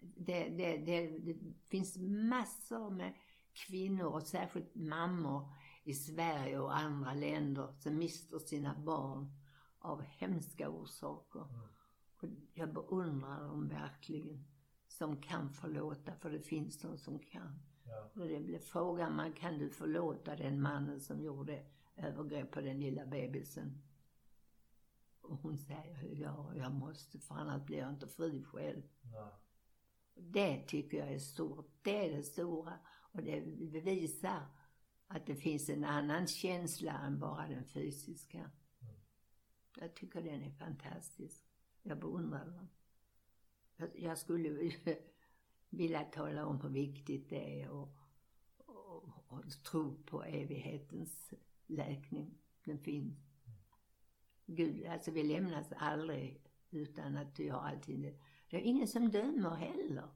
Det, 0.00 0.48
det, 0.48 0.76
det, 0.76 1.18
det 1.18 1.36
finns 1.68 1.96
massor 1.98 2.90
med 2.90 3.14
kvinnor 3.52 4.06
och 4.06 4.22
särskilt 4.22 4.74
mammor 4.74 5.52
i 5.84 5.94
Sverige 5.94 6.58
och 6.58 6.76
andra 6.76 7.14
länder 7.14 7.74
som 7.78 7.98
mister 7.98 8.38
sina 8.38 8.74
barn 8.74 9.32
av 9.78 10.02
hemska 10.02 10.68
orsaker. 10.68 11.40
Mm. 11.40 11.60
Och 12.16 12.28
jag 12.54 12.72
beundrar 12.72 13.40
dem 13.40 13.68
verkligen 13.68 14.44
som 14.98 15.20
kan 15.20 15.50
förlåta, 15.50 16.14
för 16.14 16.30
det 16.30 16.40
finns 16.40 16.78
de 16.78 16.98
som 16.98 17.18
kan. 17.18 17.60
Ja. 17.84 18.10
Och 18.14 18.28
det 18.28 18.40
blir 18.40 18.58
frågan 18.58 19.16
man, 19.16 19.32
kan 19.32 19.58
du 19.58 19.70
förlåta 19.70 20.36
den 20.36 20.62
mannen 20.62 21.00
som 21.00 21.22
gjorde 21.22 21.66
övergrepp 21.96 22.50
på 22.50 22.60
den 22.60 22.80
lilla 22.80 23.06
bebisen? 23.06 23.82
Och 25.20 25.36
hon 25.36 25.58
säger, 25.58 26.20
ja, 26.22 26.54
jag 26.56 26.72
måste, 26.72 27.18
för 27.18 27.34
annars 27.34 27.62
blir 27.62 27.78
jag 27.78 27.90
inte 27.90 28.08
fri 28.08 28.44
själv. 28.44 28.82
Ja. 29.14 29.40
Det 30.14 30.66
tycker 30.66 30.98
jag 30.98 31.12
är 31.12 31.18
stort. 31.18 31.70
Det 31.82 32.06
är 32.06 32.16
det 32.16 32.22
stora. 32.22 32.78
Och 33.12 33.22
det 33.22 33.40
bevisar 33.72 34.46
att 35.06 35.26
det 35.26 35.36
finns 35.36 35.68
en 35.68 35.84
annan 35.84 36.26
känsla 36.26 36.92
än 36.92 37.18
bara 37.18 37.48
den 37.48 37.64
fysiska. 37.64 38.38
Mm. 38.38 38.94
Jag 39.80 39.94
tycker 39.94 40.22
den 40.22 40.42
är 40.42 40.50
fantastisk. 40.50 41.44
Jag 41.82 41.98
beundrar 41.98 42.44
den. 42.44 42.68
Jag 43.94 44.18
skulle 44.18 44.72
vilja 45.70 46.04
tala 46.04 46.46
om 46.46 46.60
hur 46.60 46.68
viktigt 46.68 47.28
det 47.28 47.62
är 47.62 47.70
och, 47.70 47.88
och, 48.56 49.04
och 49.28 49.44
tro 49.64 50.02
på 50.02 50.22
evighetens 50.22 51.34
läkning. 51.66 52.38
Den 52.64 52.78
finns. 52.78 53.18
Gud, 54.46 54.86
alltså 54.86 55.10
vi 55.10 55.22
lämnas 55.22 55.72
aldrig 55.76 56.40
utan 56.70 57.16
att 57.16 57.40
vi 57.40 57.48
har 57.48 57.60
alltid 57.60 58.00
det. 58.00 58.56
Är 58.56 58.60
ingen 58.60 58.88
som 58.88 59.10
dömer 59.10 59.54
heller. 59.54 60.08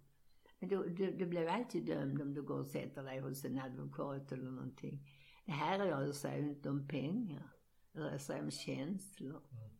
Men 0.58 0.68
du, 0.68 0.88
du, 0.88 1.12
du 1.12 1.26
blir 1.26 1.46
alltid 1.46 1.86
dömd 1.86 2.22
om 2.22 2.34
du 2.34 2.42
går 2.42 2.58
och 2.58 2.66
sätter 2.66 3.02
dig 3.02 3.20
hos 3.20 3.44
en 3.44 3.58
advokat 3.58 4.32
eller 4.32 4.50
någonting. 4.50 5.08
Det 5.44 5.52
här 5.52 5.78
rör 5.78 6.12
sig 6.12 6.40
ju 6.40 6.48
inte 6.48 6.70
om 6.70 6.88
pengar. 6.88 7.52
Det 7.92 8.00
rör 8.00 8.18
sig 8.18 8.40
om 8.40 8.50
känslor. 8.50 9.42
Mm. 9.50 9.70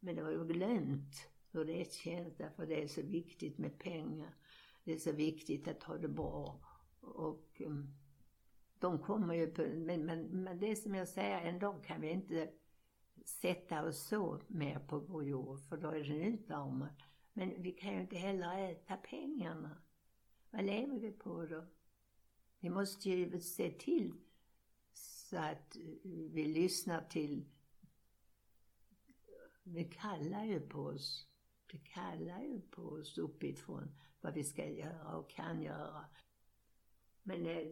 Men 0.00 0.16
det 0.16 0.22
har 0.22 0.30
ju 0.30 0.46
glömt 0.46 1.28
hur 1.56 1.64
det 1.64 1.92
känns 1.92 2.36
därför 2.36 2.66
det 2.66 2.82
är 2.82 2.88
så 2.88 3.02
viktigt 3.02 3.58
med 3.58 3.78
pengar. 3.78 4.34
Det 4.84 4.92
är 4.92 4.98
så 4.98 5.12
viktigt 5.12 5.68
att 5.68 5.82
ha 5.82 5.98
det 5.98 6.08
bra. 6.08 6.60
Och 7.00 7.60
um, 7.60 7.94
de 8.78 8.98
kommer 8.98 9.34
ju 9.34 9.46
på, 9.46 9.62
men, 9.62 10.06
men, 10.06 10.22
men 10.22 10.58
det 10.58 10.76
som 10.76 10.94
jag 10.94 11.08
säger, 11.08 11.40
en 11.40 11.58
dag 11.58 11.84
kan 11.84 12.00
vi 12.00 12.10
inte 12.10 12.50
sätta 13.24 13.84
oss 13.84 14.08
så 14.08 14.40
mer 14.46 14.78
på 14.78 14.98
vår 14.98 15.24
jord 15.24 15.60
för 15.68 15.76
då 15.76 15.88
är 15.88 16.04
den 16.04 16.22
utarmad. 16.22 17.02
Men 17.32 17.62
vi 17.62 17.72
kan 17.72 17.94
ju 17.94 18.00
inte 18.00 18.16
heller 18.16 18.70
äta 18.70 18.96
pengarna. 18.96 19.82
Vad 20.50 20.64
lever 20.64 20.98
vi 20.98 21.12
på 21.12 21.46
då? 21.46 21.64
Vi 22.60 22.70
måste 22.70 23.10
ju 23.10 23.40
se 23.40 23.70
till 23.70 24.14
så 24.92 25.36
att 25.36 25.76
vi 26.04 26.44
lyssnar 26.44 27.04
till 27.04 27.44
Vi 29.68 29.84
kallar 29.84 30.44
ju 30.44 30.60
på 30.60 30.78
oss. 30.78 31.26
Det 31.66 31.78
kallar 31.78 32.42
ju 32.42 32.60
på 32.60 32.82
oss 32.82 33.18
uppifrån 33.18 33.94
vad 34.20 34.34
vi 34.34 34.44
ska 34.44 34.68
göra 34.68 35.16
och 35.16 35.30
kan 35.30 35.62
göra. 35.62 36.04
Men 37.22 37.46
eh, 37.46 37.66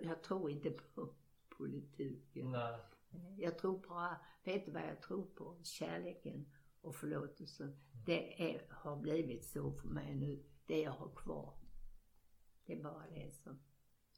jag 0.00 0.22
tror 0.22 0.50
inte 0.50 0.70
på 0.70 1.14
politiken. 1.48 2.50
Nej. 2.50 2.80
Jag 3.36 3.58
tror 3.58 3.78
bara, 3.88 4.16
vet 4.44 4.66
du 4.66 4.72
vad 4.72 4.82
jag 4.82 5.02
tror 5.02 5.24
på? 5.24 5.56
Kärleken 5.62 6.52
och 6.80 6.96
förlåtelsen. 6.96 7.80
Det 8.06 8.52
är, 8.54 8.66
har 8.70 8.96
blivit 8.96 9.44
så 9.44 9.72
för 9.72 9.88
mig 9.88 10.14
nu. 10.14 10.44
Det 10.66 10.80
jag 10.80 10.92
har 10.92 11.10
kvar. 11.16 11.54
Det 12.66 12.72
är 12.72 12.82
bara 12.82 13.06
det 13.14 13.34
som 13.34 13.58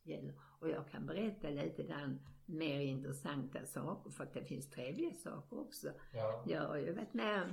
gäller. 0.02 0.34
Och 0.58 0.68
jag 0.68 0.88
kan 0.88 1.06
berätta 1.06 1.50
lite 1.50 1.82
grann 1.82 2.20
mer 2.46 2.80
intressanta 2.80 3.66
saker 3.66 4.10
för 4.10 4.24
att 4.24 4.34
det 4.34 4.44
finns 4.44 4.70
trevliga 4.70 5.14
saker 5.14 5.58
också. 5.58 5.92
Ja. 6.12 6.44
Jag 6.46 6.68
har 6.68 6.76
ju 6.76 6.92
varit 6.92 7.14
med 7.14 7.42
om 7.42 7.50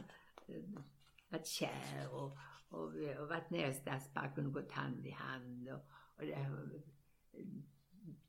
varit 1.29 1.47
kär 1.47 2.13
och, 2.13 2.37
och, 2.69 2.91
har 2.91 3.25
varit 3.27 3.49
i 3.69 3.73
Stadsparken 3.73 4.45
och 4.45 4.53
gått 4.53 4.71
hand 4.71 5.05
i 5.05 5.11
hand. 5.11 5.69
Och, 5.69 5.85
och 6.15 6.25
det, 6.25 6.73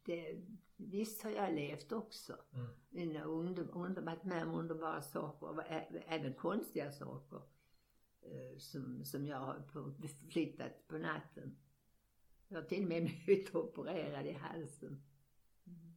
det, 0.02 0.42
visst 0.76 1.22
har 1.22 1.30
jag 1.30 1.54
levt 1.54 1.92
också. 1.92 2.36
Mm. 2.52 2.66
Mina 2.88 3.24
under, 3.24 4.02
varit 4.02 4.24
med 4.24 4.46
om 4.46 4.54
underbara 4.54 5.02
saker, 5.02 5.46
och 5.46 5.62
även 6.06 6.34
konstiga 6.34 6.92
saker. 6.92 7.42
eh, 8.22 8.58
Som, 8.58 9.04
som 9.04 9.26
jag 9.26 9.38
har 9.38 9.62
flyttat 10.30 10.88
på 10.88 10.98
natten. 10.98 11.58
Jag 12.48 12.60
har 12.62 12.68
till 12.68 12.82
och 12.82 12.88
med 12.88 13.02
blivit 13.24 13.54
opererad 13.54 14.26
i 14.26 14.32
halsen. 14.32 15.02
Mm. 15.66 15.94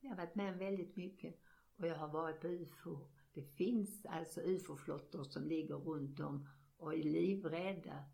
Jag 0.00 0.10
har 0.10 0.16
varit 0.16 0.34
med 0.34 0.52
om 0.52 0.58
väldigt 0.58 0.96
mycket. 0.96 1.40
Och 1.76 1.86
jag 1.86 1.96
har 1.96 2.08
varit 2.08 2.40
på 2.40 2.48
UFO. 2.48 3.08
Det 3.32 3.42
finns 3.42 4.06
alltså 4.06 4.40
UFO-flottor 4.40 5.24
som 5.24 5.44
ligger 5.46 5.74
runt 5.76 6.20
om 6.20 6.48
och 6.76 6.94
är 6.94 7.02
livrädda 7.02 8.04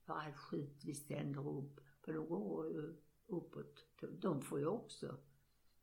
för 0.00 0.12
all 0.12 0.32
skit 0.32 0.84
vi 0.84 0.94
sänder 0.94 1.48
upp. 1.48 1.80
För 2.00 2.12
de 2.12 2.28
går 2.28 2.70
ju 2.70 2.96
uppåt. 3.26 3.86
De 4.20 4.42
får 4.42 4.58
ju 4.58 4.66
också. 4.66 5.16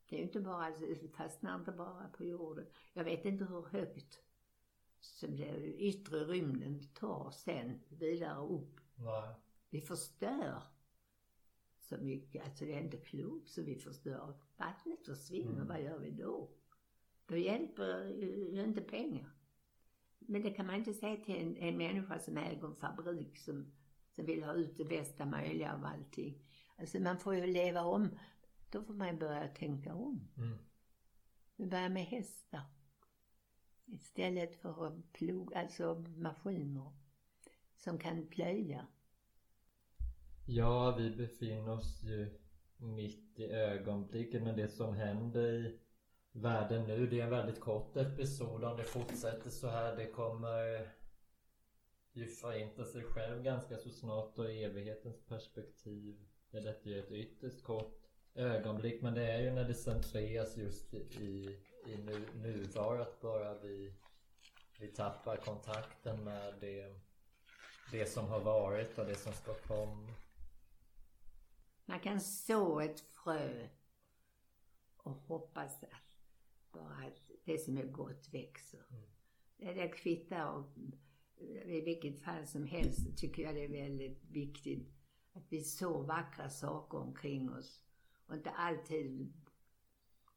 Det 0.10 0.16
är 0.16 0.20
ju 0.20 0.26
inte 0.26 0.40
bara, 0.42 0.70
det 0.70 1.08
fastnar 1.16 1.60
inte 1.60 1.72
bara 1.72 2.08
på 2.10 2.24
jorden. 2.24 2.66
Jag 2.94 3.04
vet 3.04 3.26
inte 3.26 3.46
hur 3.46 3.62
högt 3.62 4.24
som 5.00 5.36
det 5.36 5.74
yttre 5.78 6.24
rymden 6.24 6.80
tar 6.94 7.32
sen 7.32 7.80
vidare 7.90 8.48
upp. 8.48 8.80
Nej. 8.96 9.36
Vi 9.70 9.82
förstör 9.82 10.64
så 11.80 11.98
mycket. 11.98 12.46
Alltså 12.46 12.66
det 12.66 12.74
är 12.74 12.82
inte 12.84 12.98
klokt 12.98 13.50
så 13.50 13.62
vi 13.62 13.76
förstör. 13.76 14.40
Vattnet 14.58 15.06
försvinner, 15.06 15.52
Mm. 15.56 15.68
vad 15.68 15.82
gör 15.82 16.00
vi 16.00 16.12
då? 16.12 16.50
Då 17.34 17.38
hjälper 17.38 18.10
ju 18.54 18.64
inte 18.64 18.82
pengar. 18.82 19.30
Men 20.20 20.42
det 20.42 20.52
kan 20.52 20.66
man 20.66 20.76
inte 20.76 20.94
säga 20.94 21.18
till 21.18 21.36
en, 21.36 21.58
en 21.58 21.78
människa 21.78 22.20
som 22.20 22.38
äger 22.38 22.66
en 22.66 22.76
fabrik 22.76 23.38
som, 23.38 23.72
som 24.12 24.26
vill 24.26 24.44
ha 24.44 24.54
ut 24.54 24.78
det 24.78 24.86
bästa 24.86 25.26
möjliga 25.26 25.74
av 25.74 25.86
allting. 25.86 26.38
Alltså 26.76 27.00
man 27.00 27.20
får 27.20 27.36
ju 27.36 27.48
leva 27.48 27.84
om. 27.84 28.20
Då 28.72 28.84
får 28.84 28.94
man 28.94 29.20
börja 29.20 29.48
tänka 29.48 29.94
om. 29.94 30.30
Mm. 30.38 30.58
Vi 31.56 31.66
börjar 31.66 31.90
med 31.90 32.06
hästar. 32.06 32.62
Istället 33.86 34.56
för 34.56 34.88
att 34.88 35.14
plog, 35.14 35.54
alltså 35.54 36.06
maskiner 36.16 36.94
som 37.76 38.00
kan 38.00 38.28
plöja. 38.28 38.88
Ja, 40.48 40.96
vi 40.98 41.10
befinner 41.10 41.70
oss 41.70 42.04
ju 42.04 42.40
mitt 42.78 43.40
i 43.40 43.46
ögonblicket 43.46 44.44
men 44.44 44.56
det 44.56 44.70
som 44.70 44.96
händer 44.96 45.54
i 45.54 45.80
världen 46.34 46.84
nu 46.84 47.08
det 47.08 47.20
är 47.20 47.24
en 47.24 47.30
väldigt 47.30 47.60
kort 47.60 47.98
episod. 47.98 48.64
Om 48.64 48.78
det 48.78 48.84
fortsätter 48.84 49.50
så 49.50 49.68
här 49.68 49.96
det 49.96 50.08
kommer 50.08 50.76
eh, 50.76 50.88
ju 52.14 52.28
förinta 52.28 52.86
sig 52.86 53.04
själv 53.04 53.44
ganska 53.44 53.78
så 53.78 53.90
snart 53.90 54.40
och 54.40 54.52
i 54.52 54.64
evighetens 54.64 55.26
perspektiv 55.26 56.26
är 56.52 56.62
detta 56.62 56.90
ju 56.90 57.00
ett 57.00 57.12
ytterst 57.12 57.64
kort 57.64 58.00
ögonblick 58.36 59.02
men 59.02 59.14
det 59.14 59.32
är 59.32 59.42
ju 59.42 59.52
när 59.52 59.68
det 59.68 59.74
centreras 59.74 60.58
just 60.58 60.94
i, 60.94 61.60
i 61.86 61.98
nu, 61.98 62.26
nuvarat 62.36 63.22
bara 63.22 63.54
vi, 63.54 63.94
vi 64.80 64.88
tappar 64.88 65.38
kontakten 65.38 66.24
med 66.24 66.54
det, 66.60 66.96
det 67.92 68.06
som 68.06 68.28
har 68.28 68.40
varit 68.40 68.98
och 68.98 69.06
det 69.06 69.16
som 69.16 69.34
ska 69.34 69.54
komma. 69.54 70.14
Man 71.86 72.00
kan 72.00 72.22
så 72.22 72.80
ett 72.80 73.00
frö 73.00 73.68
och 74.98 75.16
hoppas 75.16 75.84
att 75.84 76.13
bara 76.74 77.08
att 77.08 77.32
det 77.46 77.58
som 77.58 77.78
är 77.78 77.86
gott 77.86 78.30
växer. 78.32 78.86
Mm. 78.90 79.04
Det, 79.58 79.74
det 79.74 79.88
kvittar 79.88 80.52
och 80.52 80.78
i 81.66 81.82
vilket 81.82 82.20
fall 82.20 82.48
som 82.48 82.66
helst 82.66 83.18
tycker 83.18 83.44
jag 83.44 83.56
det 83.56 83.66
är 83.66 83.86
väldigt 83.86 84.24
viktigt 84.32 84.94
att 85.34 85.44
vi 85.50 85.62
så 85.62 86.02
vackra 86.02 86.50
saker 86.50 86.98
omkring 86.98 87.50
oss 87.50 87.82
och 88.26 88.36
inte 88.36 88.50
alltid 88.50 89.34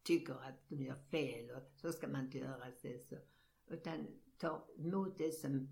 tycker 0.02 0.34
att 0.34 0.68
de 0.68 0.82
gör 0.82 0.96
fel 1.10 1.50
och 1.50 1.62
så 1.74 1.92
ska 1.92 2.08
man 2.08 2.24
inte 2.24 2.38
göra 2.38 2.64
det 2.82 2.98
så. 3.04 3.16
Utan 3.66 4.06
ta 4.38 4.68
emot 4.78 5.18
det 5.18 5.30
som 5.30 5.68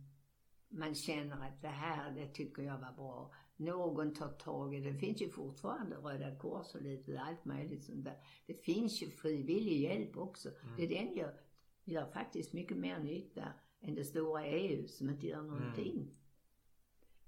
man 0.69 0.95
känner 0.95 1.49
att 1.49 1.63
det 1.63 1.69
här, 1.69 2.11
det 2.15 2.29
tycker 2.29 2.63
jag 2.63 2.79
var 2.79 2.93
bra. 2.93 3.35
Någon 3.57 4.15
tar 4.15 4.29
tag 4.29 4.75
i 4.75 4.81
det. 4.81 4.91
Det 4.91 4.99
finns 4.99 5.23
ju 5.23 5.29
fortfarande 5.31 5.97
Röda 5.97 6.37
Kors 6.37 6.75
och 6.75 6.83
lite 6.83 7.21
allt 7.21 7.45
möjligt 7.45 7.85
sånt 7.85 8.05
där. 8.05 8.19
Det 8.47 8.55
finns 8.55 9.03
ju 9.03 9.11
frivillig 9.11 9.81
hjälp 9.81 10.17
också. 10.17 10.51
Det 10.77 10.87
den 10.87 11.15
gör, 11.15 11.41
gör 11.85 12.07
faktiskt 12.07 12.53
mycket 12.53 12.77
mer 12.77 12.99
nytta 12.99 13.45
än 13.81 13.95
det 13.95 14.05
stora 14.05 14.47
EU 14.47 14.89
som 14.89 15.11
inte 15.11 15.27
gör 15.27 15.43
någonting. 15.43 16.11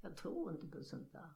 Jag 0.01 0.17
tror 0.17 0.51
inte 0.53 0.67
på 0.67 0.83
sånt 0.85 1.13
där. 1.13 1.29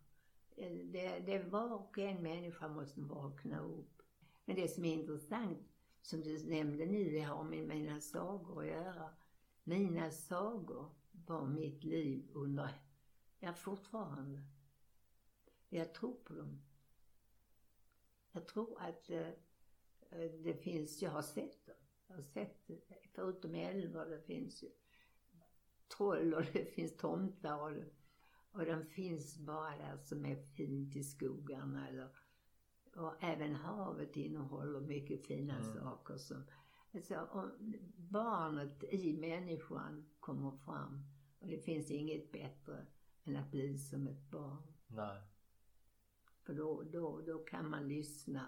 Eh, 0.57 0.73
Det, 0.73 1.19
det 1.27 1.39
var 1.39 1.73
och 1.73 1.99
en 1.99 2.23
människa 2.23 2.69
måste 2.69 3.01
vakna 3.01 3.61
upp. 3.61 4.03
Men 4.45 4.57
det 4.57 4.69
som 4.69 4.85
är 4.85 4.93
intressant, 4.95 5.59
som 6.03 6.21
du 6.21 6.47
nämnde 6.47 6.87
nu, 6.87 7.11
det 7.11 7.21
har 7.21 7.45
med 7.45 7.69
mina 7.69 8.01
sagor 8.01 8.61
att 8.61 8.69
göra. 8.69 9.11
Mina 9.65 10.11
sagor 10.11 10.91
var 11.27 11.47
mitt 11.47 11.85
liv 11.85 12.29
under, 12.33 12.69
ja 13.39 13.53
fortfarande. 13.53 14.43
Jag 15.73 15.95
tror 15.95 16.15
på 16.15 16.35
dem. 16.35 16.63
Jag 18.33 18.49
tror 18.49 18.83
att 18.83 19.11
eh, 19.11 19.29
det 20.45 20.55
finns, 20.55 21.03
jag 21.03 21.11
har 21.11 21.23
sett 21.23 21.67
dem. 21.67 21.77
Jag 22.07 22.15
har 22.17 22.23
sett, 22.23 22.71
förutom 23.15 23.55
älvar, 23.55 24.07
det 24.07 24.21
finns 24.21 24.63
ju 24.63 24.69
troll 25.97 26.35
och 26.35 26.45
det 26.53 26.65
finns 26.75 26.97
tomtar 26.97 27.63
och, 27.63 27.71
det, 27.73 27.85
och 28.53 28.67
de 28.67 28.85
finns 28.85 29.39
bara 29.39 29.77
där 29.77 29.97
som 29.97 30.25
är 30.25 30.37
fint 30.37 30.97
i 30.97 31.05
skogarna 31.05 31.89
eller 31.89 32.09
och 32.97 33.23
även 33.23 33.55
havet 33.55 34.17
innehåller 34.17 34.81
mycket 34.81 35.27
fina 35.27 35.57
Mm. 35.59 35.75
saker 35.75 36.17
som, 36.17 36.45
alltså 36.95 37.29
om 37.33 37.75
barnet 37.97 38.85
i 38.85 39.13
människan 39.13 40.11
kommer 40.21 40.51
fram 40.51 41.05
och 41.39 41.47
det 41.47 41.59
finns 41.59 41.91
inget 41.91 42.33
bättre 42.33 42.87
än 43.25 43.37
att 43.37 43.51
bli 43.51 43.79
som 43.79 44.07
ett 44.07 44.31
barn. 44.31 44.63
Nej. 44.87 45.23
För 46.51 46.55
då, 46.57 46.83
då, 46.93 47.21
då 47.27 47.39
kan 47.39 47.71
man 47.71 47.89
lyssna 47.89 48.47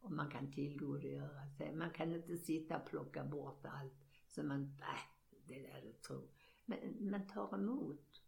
och 0.00 0.12
man 0.12 0.30
kan 0.30 0.52
tillgodogöra 0.52 1.46
sig. 1.58 1.74
Man 1.74 1.90
kan 1.90 2.12
inte 2.12 2.36
sitta 2.36 2.76
och 2.76 2.86
plocka 2.86 3.24
bort 3.24 3.66
allt 3.66 3.92
som 4.26 4.48
man, 4.48 4.62
äh, 4.80 4.98
det 5.46 5.62
där 5.62 5.80
du 5.82 5.92
tror. 5.92 6.28
Men 6.64 7.10
man 7.10 7.26
tar 7.26 7.54
emot 7.54 8.22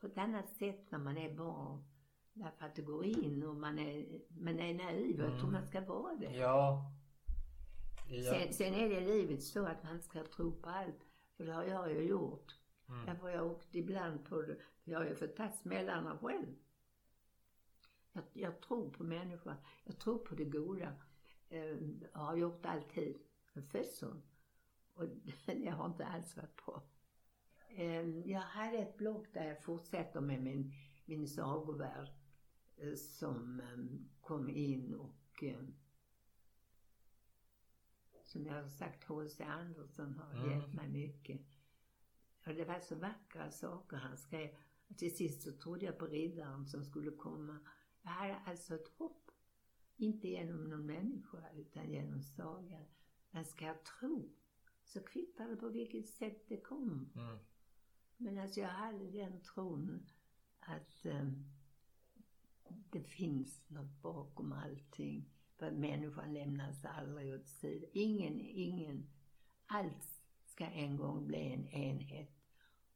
på 0.00 0.06
ett 0.06 0.18
annat 0.18 0.50
sätt 0.50 0.90
när 0.90 0.98
man 0.98 1.16
är 1.16 1.34
barn. 1.34 1.84
Därför 2.32 2.66
att 2.66 2.74
det 2.74 2.82
går 2.82 3.04
in 3.04 3.42
och 3.42 3.56
man 3.56 3.78
är, 3.78 4.20
man 4.28 4.58
är 4.60 4.74
naiv 4.74 5.20
och 5.20 5.30
jag 5.30 5.38
tror 5.38 5.50
man 5.50 5.66
ska 5.66 5.80
vara 5.80 6.14
det. 6.14 6.36
Ja. 6.36 6.92
ja. 8.08 8.32
Sen, 8.32 8.52
sen 8.52 8.74
är 8.74 8.88
det 8.88 9.00
livet 9.00 9.42
så 9.42 9.66
att 9.66 9.84
man 9.84 10.02
ska 10.02 10.24
tro 10.24 10.52
på 10.52 10.70
allt. 10.70 11.06
För 11.36 11.46
det 11.46 11.52
har 11.52 11.64
jag 11.64 11.92
ju 11.92 12.00
gjort. 12.00 12.54
Mm. 12.88 13.06
Därför 13.06 13.28
jag 13.28 13.46
åkt 13.46 13.74
ibland 13.74 14.24
på 14.24 14.42
det. 14.42 14.56
Jag 14.84 14.98
har 14.98 15.06
ju 15.06 15.14
fått 15.14 15.36
ta 15.36 15.48
smällarna 15.48 16.18
själv. 16.18 16.56
Jag, 18.16 18.24
jag 18.32 18.60
tror 18.60 18.90
på 18.90 19.04
människan. 19.04 19.56
Jag 19.84 19.98
tror 19.98 20.18
på 20.18 20.34
det 20.34 20.44
goda. 20.44 20.94
Eh, 21.48 21.76
jag 22.12 22.18
har 22.18 22.36
gjort 22.36 22.66
alltid. 22.66 23.18
Jag 23.52 23.86
sån. 23.86 24.22
Och 24.94 25.08
det 25.46 25.68
har 25.70 25.86
inte 25.86 26.06
alls 26.06 26.36
varit 26.36 26.56
bra. 26.64 26.82
Eh, 27.68 28.08
jag 28.30 28.40
hade 28.40 28.78
ett 28.78 28.96
blogg 28.96 29.26
där 29.32 29.44
jag 29.48 29.62
fortsätter 29.62 30.20
med 30.20 30.42
min, 30.42 30.72
min 31.04 31.28
sagovärld. 31.28 32.08
Eh, 32.76 32.94
som 32.94 33.60
eh, 33.60 34.08
kom 34.20 34.48
in 34.50 34.94
och 34.94 35.42
eh, 35.44 35.64
som 38.24 38.46
jag 38.46 38.54
har 38.54 38.68
sagt, 38.68 39.04
H.C. 39.04 39.44
Andersen 39.44 40.14
har 40.14 40.32
Mm. 40.38 40.50
hjälpt 40.50 40.74
mig 40.74 40.88
mycket. 40.88 41.40
Och 42.46 42.54
det 42.54 42.64
var 42.64 42.80
så 42.80 42.94
vackra 42.94 43.50
saker 43.50 43.96
han 43.96 44.16
skrev. 44.16 44.56
Till 44.96 45.16
sist 45.16 45.42
så 45.42 45.52
trodde 45.52 45.84
jag 45.86 45.98
på 45.98 46.06
riddaren 46.06 46.66
som 46.66 46.84
skulle 46.84 47.10
komma. 47.10 47.58
Jag 48.06 48.12
hade 48.12 48.36
alltså 48.36 48.74
ett 48.74 48.88
hopp. 48.88 49.30
Inte 49.96 50.28
genom 50.28 50.64
någon 50.64 50.86
människa 50.86 51.50
utan 51.54 51.90
genom 51.90 52.22
sagan. 52.22 52.84
Man 53.30 53.44
ska 53.44 53.74
tro 54.00 54.30
så 54.84 55.00
kvittar 55.00 55.48
det 55.48 55.56
på 55.56 55.68
vilket 55.68 56.08
sätt 56.08 56.48
det 56.48 56.60
kom. 56.60 57.10
Mm. 57.14 57.38
Men 58.16 58.38
alltså 58.38 58.60
jag 58.60 58.68
hade 58.68 59.10
den 59.10 59.40
tron 59.40 60.06
att 60.60 61.06
eh, 61.06 61.30
det 62.90 63.02
finns 63.02 63.70
något 63.70 64.02
bakom 64.02 64.52
allting. 64.52 65.30
För 65.56 65.70
människan 65.70 66.34
lämnas 66.34 66.84
aldrig 66.84 67.34
åt 67.34 67.48
sidan. 67.48 67.90
Ingen, 67.92 68.40
ingen. 68.40 69.10
Allt 69.66 70.22
ska 70.44 70.66
en 70.66 70.96
gång 70.96 71.26
bli 71.26 71.52
en 71.52 71.68
enhet. 71.68 72.30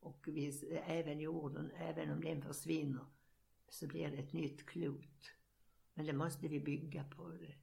Och 0.01 0.29
vi, 0.29 0.49
även 0.87 1.21
jorden, 1.21 1.71
även 1.71 2.11
om 2.11 2.21
den 2.21 2.43
försvinner, 2.43 3.07
så 3.71 3.87
blir 3.87 4.11
det 4.11 4.17
ett 4.17 4.33
nytt 4.33 4.67
klot. 4.67 5.31
Men 5.95 6.07
det 6.07 6.13
måste 6.13 6.49
vi 6.49 6.61
bygga 6.61 7.05
på 7.05 7.29
det. 7.29 7.55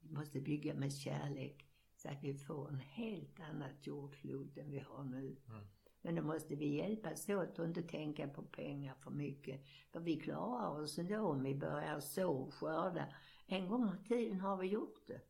Vi 0.00 0.08
måste 0.08 0.40
bygga 0.40 0.74
med 0.74 0.92
kärlek 0.92 1.66
så 1.96 2.08
att 2.08 2.22
vi 2.24 2.34
får 2.34 2.68
en 2.68 2.80
helt 2.80 3.40
annat 3.40 3.86
jordklot 3.86 4.58
än 4.58 4.70
vi 4.70 4.78
har 4.78 5.04
nu. 5.04 5.36
Mm. 5.48 5.66
Men 6.02 6.14
då 6.14 6.22
måste 6.22 6.56
vi 6.56 6.76
hjälpas 6.76 7.28
åt 7.28 7.58
och 7.58 7.64
inte 7.64 7.82
tänka 7.82 8.28
på 8.28 8.42
pengar 8.42 8.94
för 8.94 9.10
mycket. 9.10 9.60
För 9.92 10.00
vi 10.00 10.20
klarar 10.20 10.80
oss 10.80 10.98
ändå 10.98 11.20
om 11.20 11.42
vi 11.42 11.54
börjar 11.54 12.00
så 12.00 12.32
och 12.32 12.54
skörda. 12.54 13.14
En 13.46 13.68
gång 13.68 13.94
i 13.94 14.08
tiden 14.08 14.40
har 14.40 14.56
vi 14.56 14.66
gjort 14.66 15.06
det. 15.06 15.20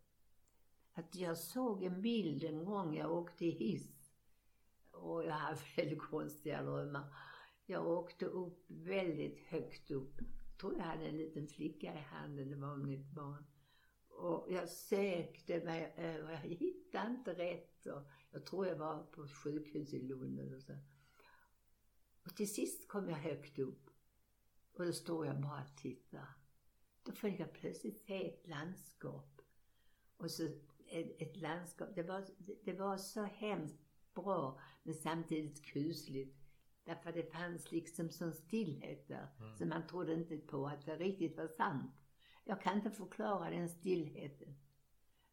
Att 0.93 1.15
jag 1.15 1.39
såg 1.39 1.83
en 1.83 2.03
bild 2.03 2.45
en 2.45 2.65
gång, 2.65 2.97
jag 2.97 3.13
åkte 3.13 3.47
i 3.47 3.51
hiss. 3.51 4.13
Och 4.91 5.25
jag 5.25 5.33
hade 5.33 5.61
väldigt 5.77 6.03
konstiga 6.03 6.63
drömmar. 6.63 7.05
Jag 7.71 7.87
åkte 7.87 8.27
upp 8.27 8.65
väldigt 8.69 9.39
högt 9.39 9.91
upp. 9.91 10.21
Jag 10.21 10.59
tror 10.61 10.77
jag 10.77 10.85
hade 10.85 11.07
en 11.07 11.17
liten 11.17 11.49
flicka 11.49 11.95
i 11.95 11.99
handen, 11.99 12.51
det 12.51 12.57
var 12.57 12.77
mitt 12.77 13.11
barn. 13.11 13.45
Och 14.09 14.47
jag 14.53 14.69
sökte 14.69 15.65
mig 15.65 15.95
över, 15.97 16.33
eh, 16.33 16.51
jag 16.51 16.57
hittade 16.57 17.11
inte 17.11 17.35
rätt. 17.35 17.87
Och 17.87 18.03
jag 18.31 18.47
tror 18.47 18.67
jag 18.67 18.77
var 18.77 19.03
på 19.03 19.29
sjukhus 19.29 19.95
i 19.95 19.99
Lund 20.03 20.41
eller 20.41 20.61
så. 20.61 20.73
Och 22.25 22.37
till 22.37 22.55
sist 22.55 22.89
kom 22.89 23.09
jag 23.09 23.17
högt 23.17 23.59
upp. 23.59 23.91
Och 24.73 24.85
då 24.85 24.93
står 24.93 25.27
jag 25.27 25.41
bara 25.41 25.63
och 25.63 25.77
tittar. 25.77 26.29
Då 27.03 27.13
fick 27.13 27.41
jag 27.41 27.53
plötsligt 27.53 27.99
se 27.99 28.29
ett 28.29 28.49
landskap. 28.49 29.43
Och 30.17 30.31
så 30.31 30.43
ett, 30.87 31.23
ett 31.23 31.37
landskap, 31.37 31.89
det 31.95 32.03
var, 32.03 32.27
det 32.65 32.73
var 32.73 32.97
så 32.97 33.23
hemskt 33.23 33.81
bra 34.15 34.61
men 34.83 34.95
samtidigt 34.95 35.65
kusligt. 35.65 36.40
Därför 36.91 37.13
det 37.13 37.33
fanns 37.33 37.73
liksom 37.73 38.11
sån 38.11 38.33
stillhet 38.33 39.09
där. 39.09 39.29
Mm. 39.41 39.57
Så 39.57 39.67
man 39.67 39.87
trodde 39.87 40.15
inte 40.15 40.37
på 40.37 40.67
att 40.67 40.87
det 40.87 40.97
riktigt 40.97 41.37
var 41.37 41.49
sant. 41.49 41.93
Jag 42.45 42.63
kan 42.63 42.77
inte 42.77 42.91
förklara 42.91 43.51
den 43.51 43.69
stillheten. 43.69 44.57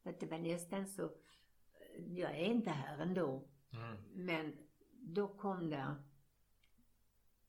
Att 0.04 0.20
det 0.20 0.26
var 0.26 0.38
nästan 0.38 0.88
så, 0.88 1.12
jag 1.98 2.32
är 2.32 2.46
inte 2.46 2.70
här 2.70 2.98
ändå. 2.98 3.48
Mm. 3.74 3.98
Men 4.14 4.58
då 4.92 5.28
kom 5.28 5.70
det 5.70 5.96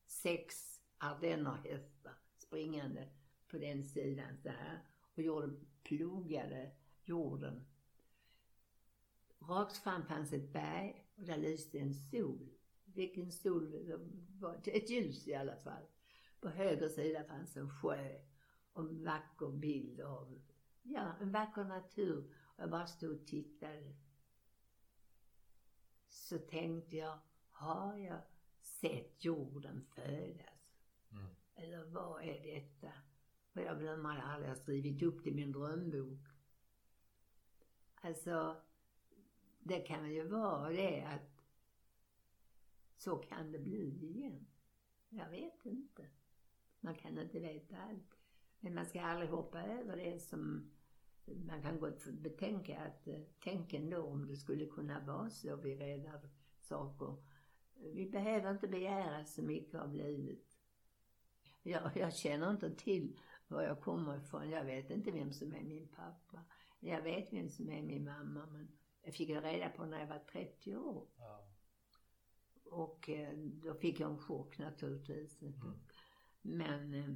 sex 0.07 0.81
ardennerhästar 0.99 2.15
springande 2.37 3.09
på 3.49 3.59
den 3.59 3.85
sidan 3.85 4.37
så 4.43 4.49
här 4.49 4.81
och 5.15 5.23
gjorde, 5.23 5.57
plogade 5.83 6.71
jorden. 7.05 7.67
Rakt 9.39 9.77
fram 9.77 10.07
fanns 10.07 10.33
ett 10.33 10.53
berg 10.53 11.07
och 11.17 11.25
där 11.25 11.37
lyste 11.37 11.79
en 11.79 11.95
sol. 11.95 12.58
Vilken 12.99 13.31
det 13.87 13.99
var, 14.41 14.61
ett 14.65 14.91
ljus 14.91 15.29
i 15.29 15.35
alla 15.35 15.57
fall. 15.57 15.83
På 16.41 16.49
höger 16.49 16.89
sida 16.89 17.25
fanns 17.25 17.57
en 17.57 17.71
sjö 17.71 18.21
och 18.73 18.83
en 18.83 19.05
vacker 19.05 19.49
bild 19.49 20.01
av, 20.01 20.41
ja, 20.83 21.13
en 21.21 21.33
vacker 21.33 21.65
natur. 21.65 22.35
Och 22.45 22.63
jag 22.63 22.71
bara 22.71 22.87
stod 22.87 23.21
och 23.21 23.27
tittade. 23.27 23.97
Så 26.09 26.39
tänkte 26.39 26.97
jag, 26.97 27.19
har 27.51 27.97
jag 27.97 28.21
sett 28.61 29.25
jorden 29.25 29.85
födas? 29.95 30.83
Mm. 31.11 31.27
Eller 31.55 31.85
vad 31.85 32.23
är 32.23 32.55
detta? 32.55 32.93
Och 33.53 33.61
jag 33.61 33.79
glömmer 33.79 34.19
aldrig, 34.19 34.51
jag 34.51 34.55
har 34.55 34.63
skrivit 34.63 35.03
upp 35.03 35.25
det 35.25 35.31
i 35.31 35.35
min 35.35 35.53
drömbok. 35.53 36.29
Alltså, 37.95 38.63
det 39.59 39.81
kan 39.81 40.13
ju 40.13 40.29
vara 40.29 40.71
det 40.71 41.03
att 41.03 41.28
så 42.99 43.17
kan 43.17 43.53
det 43.53 43.59
bli 43.59 44.11
igen. 44.11 44.47
Jag 45.09 45.31
vet 45.31 45.67
inte. 45.67 46.07
Man 46.81 46.95
kan 46.95 47.19
inte 47.19 47.41
veta 47.41 47.77
allt. 47.77 48.19
Men 48.61 48.75
man 48.75 48.87
ska 48.87 49.01
aldrig 49.01 49.31
hoppa 49.31 49.63
över 49.63 49.97
det 49.97 50.21
som 50.21 50.71
man 51.47 51.63
kan 51.63 51.81
gott 51.81 52.05
betänka 52.07 52.79
att 52.79 53.09
eh, 53.09 53.21
tänk 53.41 53.75
ändå 53.75 54.03
om 54.03 54.27
det 54.27 54.37
skulle 54.37 54.67
kunna 54.67 55.01
vara 55.01 55.31
så 55.31 55.57
vi 55.57 55.77
räddar 55.77 56.21
saker. 56.61 57.17
Vi 57.75 58.11
behöver 58.11 58.51
inte 58.51 58.69
begära 58.69 59.25
så 59.25 59.43
mycket 59.43 59.81
av 59.81 59.95
livet. 59.95 60.59
Jag, 61.63 61.97
jag 61.97 62.15
känner 62.15 62.51
inte 62.51 62.75
till 62.75 63.19
var 63.49 63.63
jag 63.63 63.81
kommer 63.81 64.17
ifrån. 64.17 64.51
Jag 64.51 64.65
vet 64.65 64.91
inte 64.91 65.11
vem 65.11 65.33
som 65.33 65.55
är 65.55 65.63
min 65.63 65.89
pappa. 65.89 66.45
Jag 66.81 67.03
vet 67.03 67.33
vem 67.33 67.49
som 67.49 67.71
är 67.71 67.83
min 67.83 68.05
mamma 68.05 68.47
men 68.47 68.69
jag 69.03 69.15
fick 69.15 69.31
reda 69.31 69.69
på 69.69 69.85
när 69.85 70.01
jag 70.01 70.07
var 70.07 70.19
30 70.19 70.77
år. 70.77 71.09
Ja. 71.17 71.48
Och 72.71 73.09
eh, 73.09 73.39
då 73.39 73.75
fick 73.75 74.01
jag 74.01 74.11
en 74.11 74.19
chock 74.19 74.59
naturligtvis. 74.59 75.43
Mm. 75.43 75.55
Men 76.43 76.95
eh, 76.95 77.15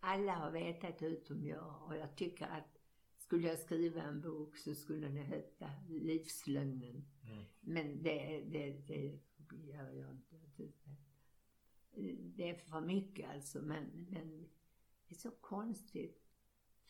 alla 0.00 0.32
har 0.32 0.50
vetat 0.50 1.02
utom 1.02 1.46
jag 1.46 1.82
och 1.86 1.96
jag 1.96 2.16
tycker 2.16 2.46
att 2.46 2.78
skulle 3.18 3.48
jag 3.48 3.58
skriva 3.58 4.02
en 4.02 4.20
bok 4.20 4.56
så 4.56 4.74
skulle 4.74 5.08
den 5.08 5.16
heta 5.16 5.70
Livslögnen. 5.88 7.04
Mm. 7.22 7.44
Men 7.60 8.02
det, 8.02 8.40
det, 8.40 8.70
det 8.70 9.18
gör 9.50 9.90
jag 9.90 10.10
inte. 10.10 10.36
Det 12.36 12.50
är 12.50 12.54
för 12.54 12.80
mycket 12.80 13.30
alltså 13.30 13.62
men, 13.62 14.06
men 14.10 14.48
det 15.08 15.14
är 15.14 15.18
så 15.18 15.30
konstigt 15.30 16.26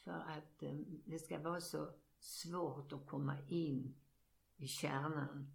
för 0.04 0.12
att 0.12 0.62
eh, 0.62 0.74
det 1.04 1.18
ska 1.18 1.38
vara 1.38 1.60
så 1.60 1.90
svårt 2.18 2.92
att 2.92 3.06
komma 3.06 3.36
in 3.48 3.94
i 4.56 4.66
kärnan. 4.66 5.52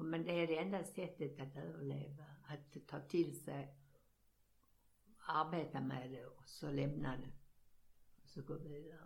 Men 0.00 0.24
det 0.24 0.32
är 0.32 0.46
det 0.46 0.58
enda 0.58 0.84
sättet 0.84 1.40
att 1.40 1.56
överleva, 1.56 2.24
att 2.46 2.86
ta 2.86 3.00
till 3.00 3.40
sig, 3.40 3.74
arbeta 5.18 5.80
med 5.80 6.10
det 6.10 6.26
och 6.26 6.48
så 6.48 6.70
lämna 6.70 7.16
det. 7.16 7.32
Och 8.22 8.28
så 8.28 8.42
gå 8.42 8.54
vidare. 8.54 8.98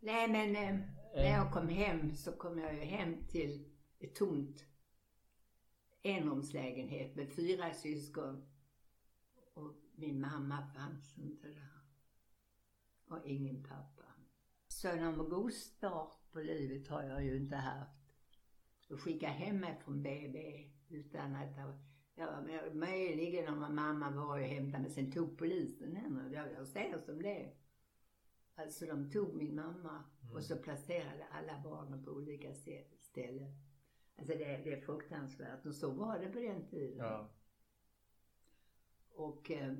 Nej 0.00 0.28
men 0.28 0.56
eh, 0.56 0.80
när 1.14 1.30
jag 1.30 1.52
kom 1.52 1.68
hem 1.68 2.14
så 2.14 2.32
kom 2.32 2.58
jag 2.58 2.74
ju 2.74 2.80
hem 2.80 3.26
till 3.26 3.64
ett 3.98 4.14
tomt 4.14 4.69
enrumslägenhet 6.02 7.16
med 7.16 7.32
fyra 7.32 7.74
syskon. 7.74 8.44
Och 9.54 9.74
min 9.94 10.20
mamma 10.20 10.66
fanns 10.74 11.18
inte 11.18 11.48
där. 11.48 11.80
Och 13.06 13.26
ingen 13.26 13.62
pappa. 13.62 14.04
Så 14.68 14.96
någon 14.96 15.28
god 15.28 15.52
start 15.52 16.32
på 16.32 16.40
livet 16.40 16.88
har 16.88 17.02
jag 17.02 17.24
ju 17.24 17.36
inte 17.36 17.56
haft. 17.56 18.12
Och 18.90 19.00
skicka 19.00 19.28
hem 19.28 19.60
mig 19.60 19.80
från 19.84 20.02
BB 20.02 20.70
utan 20.88 21.36
att 21.36 21.56
ha 21.56 21.78
Ja, 22.14 22.44
möjligen 22.72 23.48
om 23.54 23.74
mamma 23.74 24.10
var 24.10 24.38
och 24.38 24.46
hämtade 24.46 24.82
men 24.82 24.90
sen 24.90 25.12
tog 25.12 25.38
polisen 25.38 25.96
henne. 25.96 26.30
Jag, 26.32 26.52
jag 26.52 26.66
ser 26.66 26.98
som 26.98 27.22
det. 27.22 27.52
Alltså 28.54 28.86
de 28.86 29.10
tog 29.10 29.34
min 29.34 29.54
mamma 29.54 30.04
Mm. 30.22 30.36
och 30.36 30.44
så 30.44 30.56
placerade 30.56 31.24
alla 31.30 31.60
barnen 31.64 32.04
på 32.04 32.10
olika 32.10 32.54
ställen. 32.98 33.52
Alltså 34.16 34.34
det, 34.34 34.56
det 34.64 34.72
är 34.72 34.80
fruktansvärt 34.80 35.66
och 35.66 35.74
så 35.74 35.90
var 35.90 36.18
det 36.18 36.28
på 36.28 36.38
den 36.38 36.66
tiden. 36.66 36.98
Ja. 36.98 37.28
Och 39.14 39.50
eh, 39.50 39.74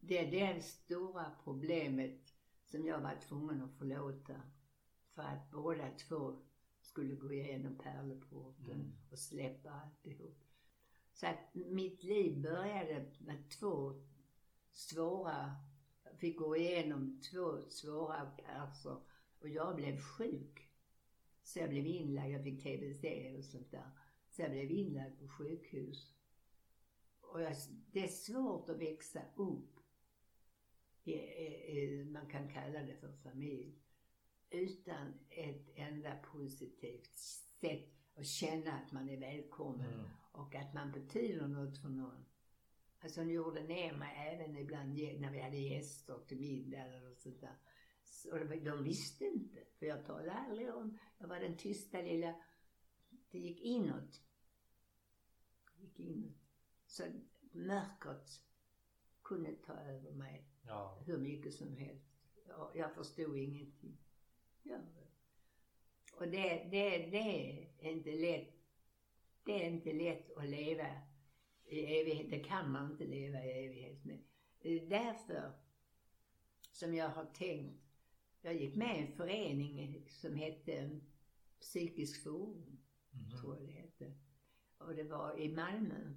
det 0.00 0.18
är 0.18 0.54
det 0.54 0.62
stora 0.62 1.32
problemet 1.44 2.34
som 2.64 2.86
jag 2.86 3.00
var 3.00 3.20
tvungen 3.28 3.62
att 3.62 3.78
förlåta. 3.78 4.42
För 5.14 5.22
att 5.22 5.50
båda 5.50 5.90
två 6.08 6.36
skulle 6.80 7.14
gå 7.14 7.32
igenom 7.32 7.78
pärleporten 7.78 8.70
Mm. 8.70 8.92
och 9.10 9.18
släppa 9.18 9.70
alltihop. 9.70 10.44
Så 11.12 11.26
att 11.26 11.54
mitt 11.54 12.02
liv 12.02 12.42
började 12.42 13.12
med 13.18 13.50
två 13.50 14.02
svåra, 14.72 15.56
fick 16.16 16.38
gå 16.38 16.56
igenom 16.56 17.20
två 17.30 17.62
svåra 17.70 18.30
perser 18.30 18.96
och 19.40 19.48
jag 19.48 19.76
blev 19.76 20.00
sjuk. 20.00 20.61
Så 21.42 21.58
jag 21.58 21.70
blev 21.70 21.86
inlagd, 21.86 22.32
jag 22.32 22.44
fick 22.44 22.62
tbc 22.62 23.34
och 23.38 23.44
sånt 23.44 23.70
där. 23.70 23.90
Så 24.30 24.42
jag 24.42 24.50
blev 24.50 24.70
inlagd 24.70 25.18
på 25.18 25.28
sjukhus. 25.28 26.14
Och 27.20 27.42
jag, 27.42 27.56
det 27.92 28.04
är 28.04 28.08
svårt 28.08 28.68
att 28.68 28.80
växa 28.80 29.20
upp 29.36 29.80
i, 31.04 31.12
i, 31.12 32.04
man 32.12 32.26
kan 32.26 32.48
kalla 32.48 32.82
det 32.82 32.96
för 32.96 33.12
familj, 33.12 33.78
utan 34.50 35.14
ett 35.30 35.68
enda 35.74 36.16
positivt 36.16 37.16
sätt 37.16 37.88
och 38.14 38.24
känna 38.24 38.72
att 38.72 38.92
man 38.92 39.08
är 39.08 39.16
välkommen 39.16 39.94
mm. 39.94 40.06
och 40.32 40.54
att 40.54 40.74
man 40.74 40.92
betyder 40.92 41.46
något 41.46 41.78
för 41.78 41.88
någon. 41.88 42.24
Alltså 43.00 43.20
hon 43.20 43.30
gjorde 43.30 43.62
ner 43.62 43.96
mig 43.96 44.34
även 44.34 44.56
ibland 44.56 44.94
när 44.94 45.30
vi 45.30 45.40
hade 45.40 45.56
gäster 45.56 46.18
till 46.28 46.40
middag 46.40 46.78
eller 46.78 47.14
sånt 47.14 47.40
där. 47.40 47.56
Så 48.22 48.38
de 48.38 48.84
visste 48.84 49.24
inte, 49.24 49.64
för 49.78 49.86
jag 49.86 50.04
talade 50.04 50.32
aldrig 50.32 50.74
om, 50.74 50.98
jag 51.18 51.28
var 51.28 51.40
den 51.40 51.56
tysta 51.56 52.02
lilla, 52.02 52.34
det 53.30 53.38
gick 53.38 53.60
inåt. 53.60 54.22
Det 55.74 55.82
gick 55.82 56.00
inåt. 56.00 56.36
Så 56.86 57.02
mörkret 57.52 58.28
kunde 59.22 59.52
ta 59.52 59.72
över 59.72 60.12
mig 60.12 60.46
ja. 60.62 61.02
hur 61.06 61.18
mycket 61.18 61.54
som 61.54 61.76
helst. 61.76 62.06
Jag, 62.46 62.70
jag 62.74 62.94
förstod 62.94 63.38
ingenting. 63.38 63.98
Ja. 64.62 64.78
Och 66.16 66.28
det, 66.28 66.68
det, 66.70 67.10
det 67.10 67.18
är 67.80 67.90
inte 67.90 68.12
lätt. 68.12 68.54
Det 69.44 69.64
är 69.64 69.70
inte 69.70 69.92
lätt 69.92 70.36
att 70.36 70.48
leva 70.48 70.86
i 71.64 72.00
evighet. 72.00 72.30
Det 72.30 72.40
kan 72.40 72.72
man 72.72 72.92
inte 72.92 73.04
leva 73.04 73.44
i 73.44 73.66
evighet 73.66 74.04
med. 74.04 74.22
Därför 74.88 75.52
som 76.72 76.94
jag 76.94 77.08
har 77.08 77.24
tänkt. 77.24 77.81
Jag 78.44 78.54
gick 78.54 78.76
med 78.76 78.98
i 78.98 79.02
en 79.02 79.16
förening 79.16 80.06
som 80.08 80.34
hette 80.34 81.00
Psykisk 81.60 82.22
forum, 82.22 82.78
mm. 83.12 83.30
tror 83.30 83.56
jag 83.56 83.66
det 83.66 83.72
hette. 83.72 84.14
Och 84.78 84.94
det 84.94 85.04
var 85.04 85.40
i 85.40 85.54
Malmö. 85.54 86.14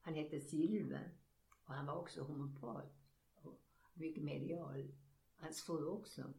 Han 0.00 0.14
hette 0.14 0.40
Silve 0.40 1.10
och 1.64 1.74
han 1.74 1.86
var 1.86 1.94
också 1.94 2.22
homopat 2.22 2.92
och 3.34 3.60
mycket 3.94 4.24
medial. 4.24 4.94
Hans 5.34 5.62
fru 5.62 5.86
också. 5.86 6.34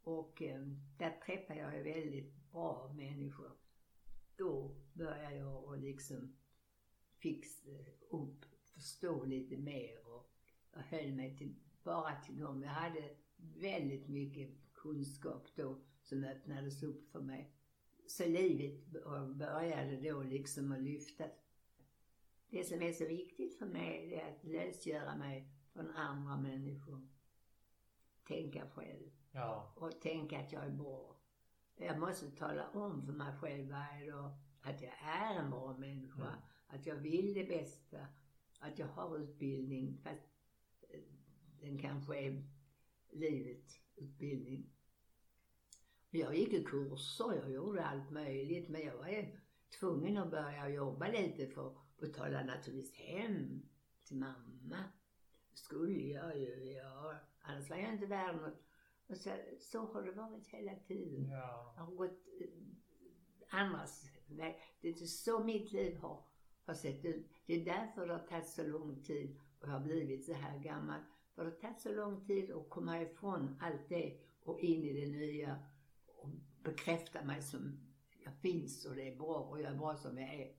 Och 0.00 0.42
eh, 0.42 0.66
där 0.98 1.20
träffade 1.26 1.60
jag 1.60 1.84
väldigt 1.84 2.34
bra 2.34 2.92
människor. 2.96 3.52
Då 4.36 4.76
började 4.92 5.36
jag 5.36 5.64
och 5.64 5.78
liksom 5.78 6.36
fixa 7.22 7.70
upp, 8.10 8.44
förstå 8.74 9.24
lite 9.24 9.56
mer 9.56 10.06
och 10.06 10.32
jag 10.72 10.80
höll 10.80 11.12
mig 11.12 11.36
till, 11.36 11.54
bara 11.82 12.20
till 12.20 12.38
dem. 12.38 12.62
Jag 12.62 12.70
hade 12.70 13.16
väldigt 13.38 14.08
mycket 14.08 14.50
kunskap 14.74 15.48
då 15.54 15.78
som 16.02 16.24
öppnades 16.24 16.82
upp 16.82 17.10
för 17.12 17.20
mig. 17.20 17.52
Så 18.06 18.26
livet 18.26 18.86
började 19.34 19.96
då 19.96 20.22
liksom 20.22 20.72
att 20.72 20.82
lyftas. 20.82 21.30
Det 22.50 22.64
som 22.64 22.82
är 22.82 22.92
så 22.92 23.06
viktigt 23.06 23.58
för 23.58 23.66
mig 23.66 24.14
är 24.14 24.32
att 24.32 24.44
lösgöra 24.44 25.16
mig 25.16 25.48
från 25.72 25.90
andra 25.90 26.36
människor. 26.36 27.08
Tänka 28.26 28.70
själv. 28.70 29.10
Ja. 29.30 29.72
Och 29.76 30.00
tänka 30.00 30.40
att 30.40 30.52
jag 30.52 30.64
är 30.64 30.70
bra. 30.70 31.16
Jag 31.76 31.98
måste 31.98 32.30
tala 32.30 32.68
om 32.68 33.06
för 33.06 33.12
mig 33.12 33.36
själv 33.36 33.70
varje 33.70 34.10
dag 34.10 34.30
att 34.60 34.82
jag 34.82 34.92
är 35.02 35.34
en 35.34 35.50
bra 35.50 35.76
människa. 35.78 36.22
Mm. 36.22 36.40
Att 36.66 36.86
jag 36.86 36.96
vill 36.96 37.34
det 37.34 37.44
bästa. 37.44 38.06
Att 38.58 38.78
jag 38.78 38.86
har 38.86 39.18
utbildning. 39.18 39.98
Fast 40.02 40.28
den 41.60 41.78
kanske 41.78 42.18
är 42.18 42.44
livet 43.12 43.80
utbildning. 43.96 44.70
Jag 46.10 46.36
gick 46.36 46.52
i 46.52 46.64
kurser, 46.64 47.34
jag 47.34 47.52
gjorde 47.52 47.84
allt 47.84 48.10
möjligt. 48.10 48.68
Men 48.68 48.80
jag 48.80 48.96
var 48.96 49.40
tvungen 49.78 50.16
att 50.16 50.30
börja 50.30 50.68
jobba 50.68 51.08
lite 51.08 51.46
för 51.46 51.68
att 51.68 51.98
betala 51.98 52.44
naturligtvis 52.44 52.94
hem 52.94 53.62
till 54.04 54.16
mamma. 54.16 54.84
Det 55.50 55.58
skulle 55.58 56.00
jag 56.00 56.38
ju 56.38 56.72
göra. 56.72 57.16
Annars 57.40 57.70
var 57.70 57.76
jag 57.76 57.92
inte 57.92 58.06
värd 58.06 58.36
något. 58.36 58.62
Och 59.06 59.16
så, 59.16 59.30
så 59.60 59.80
har 59.86 60.02
det 60.02 60.12
varit 60.12 60.46
hela 60.46 60.74
tiden. 60.74 61.28
Ja. 61.30 61.74
Jag 61.76 61.82
har 61.82 61.94
gått 61.94 62.26
eh, 62.40 62.48
andras 63.60 64.04
väg. 64.26 64.56
Det 64.80 64.88
är 64.88 64.94
så 64.94 65.44
mitt 65.44 65.72
liv 65.72 65.96
har, 65.96 66.24
har 66.64 66.74
sett 66.74 67.04
ut. 67.04 67.26
Det 67.46 67.54
är 67.60 67.64
därför 67.64 68.06
det 68.06 68.12
har 68.12 68.26
tagit 68.26 68.48
så 68.48 68.66
lång 68.66 69.02
tid 69.02 69.40
och 69.60 69.68
jag 69.68 69.72
har 69.72 69.80
blivit 69.80 70.24
så 70.24 70.32
här 70.32 70.58
gammal. 70.58 71.00
För 71.38 71.44
det 71.44 71.50
har 71.50 71.56
tagit 71.56 71.80
så 71.80 71.92
lång 71.92 72.26
tid 72.26 72.52
att 72.52 72.70
komma 72.70 73.02
ifrån 73.02 73.58
allt 73.60 73.88
det 73.88 74.16
och 74.44 74.60
in 74.60 74.84
i 74.84 74.92
det 75.00 75.06
nya 75.06 75.58
och 76.06 76.28
bekräfta 76.62 77.22
mig 77.22 77.42
som 77.42 77.80
jag 78.24 78.34
finns 78.34 78.86
och 78.86 78.94
det 78.94 79.12
är 79.12 79.16
bra 79.16 79.34
och 79.34 79.60
jag 79.60 79.72
är 79.72 79.76
bra 79.76 79.96
som 79.96 80.18
jag 80.18 80.34
är. 80.34 80.52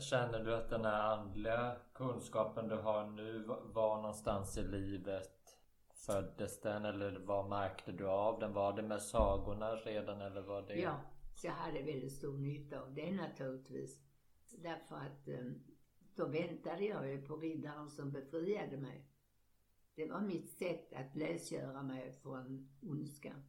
Känner 0.00 0.44
du 0.44 0.54
att 0.54 0.70
den 0.70 0.84
här 0.84 1.02
andliga 1.02 1.76
kunskapen 1.94 2.68
du 2.68 2.76
har 2.76 3.06
nu, 3.06 3.44
var 3.64 3.96
någonstans 3.96 4.58
i 4.58 4.62
livet 4.62 5.58
föddes 5.94 6.60
den 6.60 6.84
eller 6.84 7.18
vad 7.18 7.48
märkte 7.48 7.92
du 7.92 8.08
av 8.08 8.40
den? 8.40 8.52
Var 8.52 8.72
det 8.72 8.82
med 8.82 9.02
sagorna 9.02 9.76
redan 9.76 10.20
eller 10.20 10.42
var 10.42 10.62
det? 10.62 10.80
Ja, 10.80 11.00
så 11.34 11.46
jag 11.46 11.52
hade 11.52 11.82
väldigt 11.82 12.12
stor 12.12 12.38
nytta 12.38 12.80
av 12.80 12.94
det 12.94 13.12
naturligtvis. 13.12 14.00
Därför 14.62 14.96
att 14.96 15.28
eh, 15.28 15.44
då 16.16 16.26
väntade 16.26 16.84
jag 16.84 17.08
ju 17.10 17.22
på 17.22 17.36
riddaren 17.36 17.90
som 17.90 18.12
befriade 18.12 18.76
mig. 18.76 19.06
Det 19.94 20.06
var 20.06 20.20
mitt 20.20 20.50
sätt 20.50 20.92
att 20.92 21.16
lösgöra 21.16 21.82
mig 21.82 22.12
från 22.12 22.68
ondskan. 22.82 23.42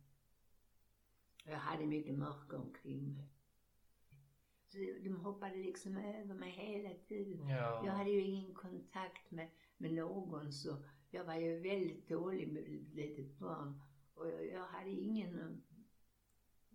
Jag 1.46 1.58
hade 1.58 1.86
mycket 1.86 2.16
mörker 2.16 2.58
omkring 2.58 3.14
mig. 3.14 3.30
Så 4.68 4.78
de 4.78 5.16
hoppade 5.16 5.56
liksom 5.56 5.98
över 5.98 6.34
mig 6.34 6.52
hela 6.52 6.90
tiden. 7.08 7.50
Ja. 7.50 7.86
Jag 7.86 7.92
hade 7.92 8.10
ju 8.10 8.22
ingen 8.22 8.54
kontakt 8.54 9.32
med, 9.32 9.50
med 9.78 9.94
någon 9.94 10.52
så 10.54 10.78
jag 11.12 11.24
var 11.24 11.36
ju 11.36 11.60
väldigt 11.60 12.10
dålig 12.10 12.48
med 12.48 12.64
ett 12.64 12.96
litet 12.96 13.40
barn. 13.40 13.82
Och 14.14 14.28
jag, 14.28 14.48
jag 14.48 14.66
hade 14.66 14.90
ingen... 14.90 15.64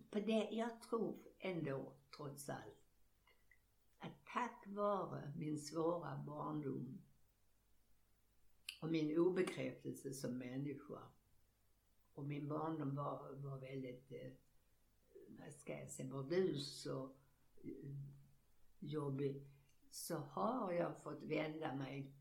På 0.09 0.19
det, 0.19 0.49
jag 0.51 0.81
tror 0.81 1.15
ändå, 1.39 1.93
trots 2.15 2.49
allt, 2.49 2.82
tack 4.33 4.67
vare 4.67 5.33
min 5.35 5.57
svåra 5.57 6.17
barndom 6.17 7.01
och 8.81 8.91
min 8.91 9.17
obekräftelse 9.17 10.13
som 10.13 10.37
människa 10.37 11.01
och 12.13 12.25
min 12.25 12.47
barndom 12.47 12.95
var, 12.95 13.35
var 13.35 13.57
väldigt, 13.57 14.11
eh, 14.11 14.31
vad 15.27 15.53
ska 15.53 15.79
jag 15.79 15.89
säga, 15.89 16.09
burdus 16.09 16.85
och 16.85 17.17
eh, 17.63 17.95
jobbig, 18.79 19.47
så 19.89 20.15
har 20.15 20.71
jag 20.71 21.01
fått 21.01 21.23
vända 21.23 21.75
mig 21.75 22.13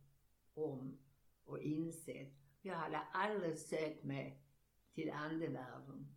om 0.54 0.98
och 1.44 1.58
insett. 1.58 2.32
Jag 2.60 2.74
hade 2.74 2.98
aldrig 2.98 3.58
sökt 3.58 4.04
mig 4.04 4.42
till 4.94 5.10
andevärlden 5.10 6.14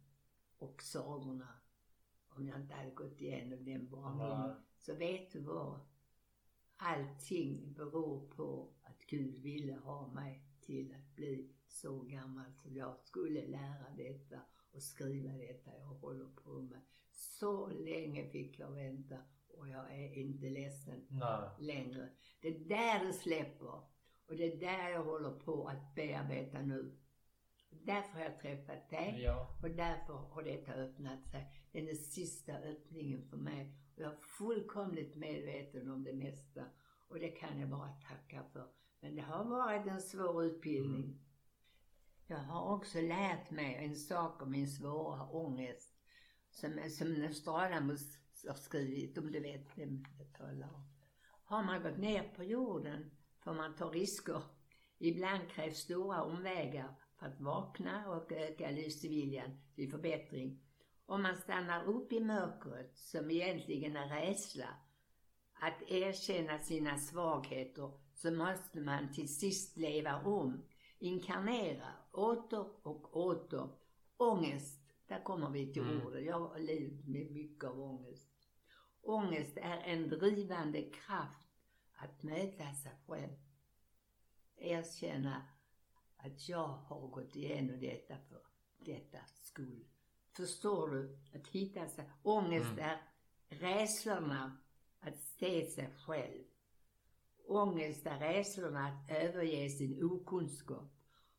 och 0.58 0.82
sagorna 0.84 1.60
om 2.30 2.48
jag 2.48 2.62
inte 2.62 2.74
hade 2.74 2.92
gått 2.92 3.22
igenom 3.22 3.66
den 3.66 3.90
barndomen. 3.90 4.65
Så 4.86 4.94
vet 4.94 5.32
du 5.32 5.40
vad? 5.40 5.80
Allting 6.78 7.74
beror 7.74 8.28
på 8.30 8.74
att 8.84 9.06
Gud 9.08 9.38
ville 9.38 9.74
ha 9.74 10.08
mig 10.08 10.44
till 10.62 10.96
att 10.96 11.16
bli 11.16 11.50
så 11.68 12.00
gammal 12.00 12.54
så 12.54 12.70
jag 12.70 12.98
skulle 13.00 13.48
lära 13.48 13.90
detta 13.98 14.40
och 14.72 14.84
skriva 14.84 15.34
detta 15.34 15.78
jag 15.78 15.86
håller 15.86 16.26
på 16.26 16.50
med. 16.50 16.82
Så 17.12 17.68
länge 17.68 18.30
fick 18.30 18.60
jag 18.60 18.72
vänta 18.72 19.18
och 19.48 19.70
jag 19.70 19.92
är 19.92 20.14
inte 20.14 20.50
ledsen 20.50 21.06
Nej. 21.10 21.50
längre. 21.60 22.10
Det 22.42 22.48
är 22.48 22.60
där 22.60 23.06
det 23.06 23.14
släpper. 23.14 23.82
Och 24.28 24.36
det 24.36 24.54
är 24.54 24.60
där 24.60 24.90
jag 24.90 25.04
håller 25.04 25.32
på 25.32 25.68
att 25.68 25.96
bearbeta 25.96 26.62
nu. 26.62 26.98
Därför 27.70 28.14
har 28.14 28.22
jag 28.22 28.40
träffat 28.40 28.90
dig 28.90 29.22
ja. 29.24 29.58
och 29.64 29.70
därför 29.70 30.14
har 30.14 30.44
detta 30.44 30.74
öppnat 30.74 31.28
sig. 31.28 31.62
Det 31.72 31.80
är 31.80 31.86
den 31.86 31.96
sista 31.96 32.54
öppningen 32.54 33.30
för 33.30 33.38
mig. 33.38 33.85
Jag 33.96 34.12
är 34.12 34.18
fullkomligt 34.18 35.16
medveten 35.16 35.92
om 35.92 36.04
det 36.04 36.14
mesta. 36.14 36.66
Och 37.08 37.20
det 37.20 37.30
kan 37.30 37.60
jag 37.60 37.70
bara 37.70 37.90
tacka 37.90 38.44
för. 38.54 38.68
Men 39.00 39.16
det 39.16 39.22
har 39.22 39.46
varit 39.46 39.88
en 39.88 40.02
svår 40.02 40.44
utbildning. 40.44 41.04
Mm. 41.04 41.20
Jag 42.28 42.38
har 42.38 42.76
också 42.76 43.02
lärt 43.02 43.52
mig 43.52 43.76
en 43.76 43.96
sak 43.96 44.42
om 44.42 44.52
min 44.52 44.68
svåra 44.68 45.30
ångest. 45.30 45.96
Som, 46.52 46.80
som 46.90 47.14
Nostradamus 47.14 48.18
har 48.48 48.56
skrivit, 48.56 49.18
om 49.18 49.32
du 49.32 49.40
vet 49.40 49.78
vem 49.78 50.04
jag 50.20 50.34
talar 50.34 50.74
om. 50.74 50.92
Har 51.44 51.64
man 51.64 51.84
gått 51.84 51.98
ner 51.98 52.34
på 52.36 52.44
jorden 52.44 53.12
får 53.40 53.54
man 53.54 53.76
ta 53.76 53.90
risker. 53.90 54.42
Ibland 54.98 55.50
krävs 55.50 55.78
stora 55.78 56.24
omvägar 56.24 56.96
för 57.20 57.26
att 57.26 57.42
vakna 57.42 58.10
och 58.10 58.32
öka 58.32 58.72
livsviljan 58.72 59.60
till 59.76 59.92
förbättring. 59.92 60.65
Om 61.06 61.22
man 61.22 61.36
stannar 61.36 61.86
upp 61.86 62.14
i 62.14 62.20
mörkret, 62.20 62.98
som 62.98 63.32
egentligen 63.32 63.96
är 63.96 64.10
rädsla, 64.10 64.70
att 65.54 65.82
erkänna 65.88 66.60
sina 66.60 66.98
svagheter, 66.98 67.92
så 68.14 68.32
måste 68.32 68.80
man 68.80 69.14
till 69.14 69.36
sist 69.36 69.78
leva 69.78 70.22
om, 70.22 70.64
inkarnera, 71.00 71.88
åter 72.12 72.88
och 72.88 73.18
åter. 73.18 73.70
Ångest, 74.18 74.82
där 75.08 75.24
kommer 75.24 75.50
vi 75.50 75.74
till 75.74 75.82
mm. 75.82 76.08
ordet. 76.08 76.26
Jag 76.26 76.40
har 76.40 76.60
levt 76.60 77.08
med 77.08 77.32
mycket 77.32 77.64
av 77.64 77.82
ångest. 77.82 78.30
Ångest 79.02 79.58
är 79.58 79.78
en 79.78 80.10
drivande 80.10 80.82
kraft 80.82 81.48
att 81.96 82.24
möta 82.24 82.74
sig 82.74 82.92
själv. 83.08 83.38
Erkänna 84.58 85.42
att 86.18 86.50
jag 86.50 86.68
har 86.68 87.08
gått 87.08 87.36
igenom 87.36 87.80
detta 87.80 88.18
för 88.30 88.42
detta 88.78 89.20
skull. 89.26 89.86
Förstår 90.36 90.88
du? 90.90 91.18
Att 91.34 91.48
hitta 91.48 91.88
sig. 91.88 92.10
Ångest 92.24 92.72
Mm. 92.72 92.80
är 92.86 93.02
rädslorna 93.48 94.58
att 95.00 95.20
se 95.20 95.66
sig 95.66 95.90
själv. 96.06 96.44
Ångest 97.48 98.06
är 98.06 98.20
rädslorna 98.20 98.88
att 98.88 99.12
överge 99.12 99.70
sin 99.70 100.04
okunskap 100.04 100.92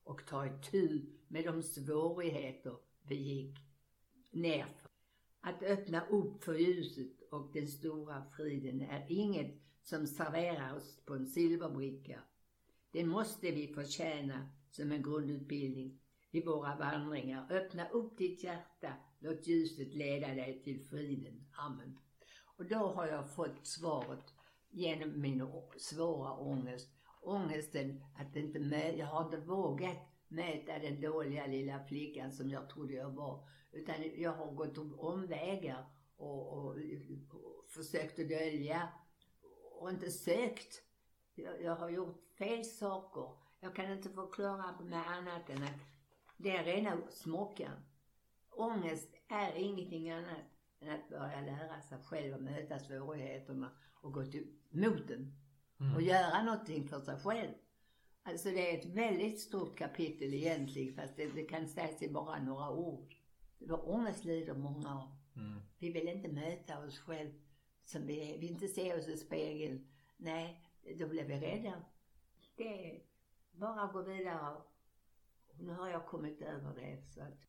och 0.05 0.27
ta 0.27 0.47
itu 0.47 1.07
med 1.29 1.45
de 1.45 1.63
svårigheter 1.63 2.77
vi 3.03 3.15
gick 3.15 3.59
nerför. 4.31 4.91
Att 5.41 5.63
öppna 5.63 6.07
upp 6.07 6.45
för 6.45 6.55
ljuset 6.55 7.23
och 7.31 7.51
den 7.53 7.69
stora 7.69 8.25
friden 8.37 8.81
är 8.81 9.07
inget 9.09 9.61
som 9.83 10.07
serverar 10.07 10.77
oss 10.77 11.01
på 11.05 11.15
en 11.15 11.27
silverbricka. 11.27 12.21
Det 12.91 13.05
måste 13.05 13.51
vi 13.51 13.75
förtjäna 13.75 14.49
som 14.71 14.93
en 14.93 15.03
grundutbildning 15.03 16.01
i 16.37 16.43
våra 16.43 16.77
vandringar. 16.77 17.47
Öppna 17.51 17.89
upp 17.89 18.19
ditt 18.19 18.45
hjärta, 18.45 18.93
låt 19.19 19.47
ljuset 19.47 19.95
leda 19.95 20.27
dig 20.29 20.63
till 20.65 20.85
friden. 20.85 21.47
Amen. 21.53 21.99
Och 22.57 22.67
då 22.67 22.77
har 22.77 23.07
jag 23.07 23.35
fått 23.35 23.67
svaret 23.67 24.35
genom 24.71 25.21
min 25.21 25.49
svåra 25.77 26.33
ångest. 26.33 26.91
Ångesten 27.23 28.05
att 28.17 28.37
inte 28.37 28.59
med, 28.59 28.99
jag 28.99 29.07
har 29.07 29.25
inte 29.25 29.37
vågat 29.37 29.97
möta 30.29 30.79
den 30.79 31.01
dåliga 31.01 31.47
lilla 31.47 31.85
flickan 31.85 32.33
som 32.33 32.51
jag 32.51 32.69
trodde 32.69 32.95
jag 32.95 33.11
var. 33.11 33.49
Utan 33.73 33.95
jag 34.17 34.33
har 34.33 34.53
gått 34.53 34.79
omvägar 34.99 35.87
och, 36.17 36.53
och, 36.53 36.77
och 37.31 37.65
försökt 37.69 38.19
att 38.19 38.29
dölja 38.29 38.89
och 39.79 39.91
inte 39.91 40.11
sökt. 40.11 40.83
Jag, 41.35 41.63
jag 41.63 41.77
har 41.77 41.91
gjort 41.91 42.23
fel 42.39 42.65
saker. 42.65 43.31
Jag 43.61 43.75
kan 43.75 43.93
inte 43.93 44.11
förklara 44.11 44.81
med 44.81 45.11
annat 45.11 45.51
än 45.51 45.63
att 45.63 45.96
det 46.37 46.57
är 46.57 46.65
rena 46.65 46.99
smockan. 47.11 47.83
Ångest 48.51 49.15
är 49.29 49.53
ingenting 49.53 50.11
annat 50.11 50.45
än 50.81 50.91
att 50.91 51.09
börja 51.09 51.41
lära 51.41 51.81
sig 51.81 51.99
själv 52.05 52.35
att 52.35 52.43
möta 52.43 52.79
svårigheterna 52.79 53.71
och 54.01 54.13
gå 54.13 54.25
till, 54.25 54.47
mot 54.71 55.09
dem. 55.09 55.33
Och 55.95 56.03
göra 56.03 56.43
någonting 56.43 56.89
för 56.89 57.01
sig 57.01 57.19
själv. 57.19 57.51
Alltså 58.23 58.49
det 58.49 58.71
är 58.71 58.79
ett 58.79 58.97
väldigt 58.97 59.41
stort 59.41 59.79
kapitel 59.79 60.35
egentligen 60.35 60.95
fast 60.95 61.17
det, 61.17 61.27
det 61.27 61.45
kan 61.45 61.69
sägas 61.69 62.03
i 62.03 62.09
bara 62.09 62.43
några 62.43 62.71
ord. 62.71 63.15
Var 63.59 63.89
ångest 63.91 64.25
lider 64.25 64.55
många 64.55 64.95
av. 64.95 65.17
Mm. 65.37 65.61
Vi 65.79 65.93
vill 65.93 66.09
inte 66.09 66.29
möta 66.29 66.85
oss 66.85 66.99
själv 66.99 67.31
som 67.85 68.07
vi 68.07 68.35
är. 68.35 68.39
Vi 68.39 68.47
inte 68.47 68.69
se 68.69 68.95
oss 68.95 69.09
i 69.09 69.17
spegeln. 69.17 69.89
Nej, 70.17 70.71
då 70.99 71.09
blir 71.09 71.25
vi 71.25 71.41
rädda. 71.41 71.83
Det 72.57 72.91
är 72.91 73.03
bara 73.51 73.81
att 73.81 73.93
gå 73.93 74.03
vidare. 74.03 74.57
Nu 75.59 75.73
har 75.73 75.89
jag 75.89 76.07
kommit 76.07 76.43
över 76.43 76.75
det 76.75 77.03
så 77.15 77.21
att 77.21 77.41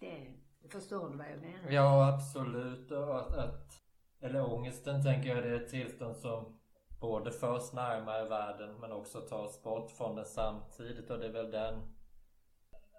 det, 0.00 0.34
förstår 0.68 1.10
du 1.10 1.16
vad 1.16 1.30
jag 1.30 1.40
menar? 1.40 1.70
Ja, 1.70 2.14
absolut. 2.14 2.90
Och 2.90 3.18
att, 3.18 3.36
att, 3.36 3.82
eller 4.20 4.52
ångesten 4.52 5.02
tänker 5.02 5.28
jag 5.28 5.44
det 5.44 5.48
är 5.48 5.60
ett 5.60 5.70
tillstånd 5.70 6.16
som 6.16 6.58
både 7.00 7.32
för 7.32 7.52
oss 7.52 7.72
närmare 7.72 8.28
världen 8.28 8.80
men 8.80 8.92
också 8.92 9.20
tar 9.20 9.42
oss 9.42 9.62
bort 9.62 9.90
från 9.90 10.16
den 10.16 10.24
samtidigt. 10.24 11.10
Och 11.10 11.18
det 11.18 11.26
är 11.26 11.32
väl 11.32 11.50
den 11.50 11.94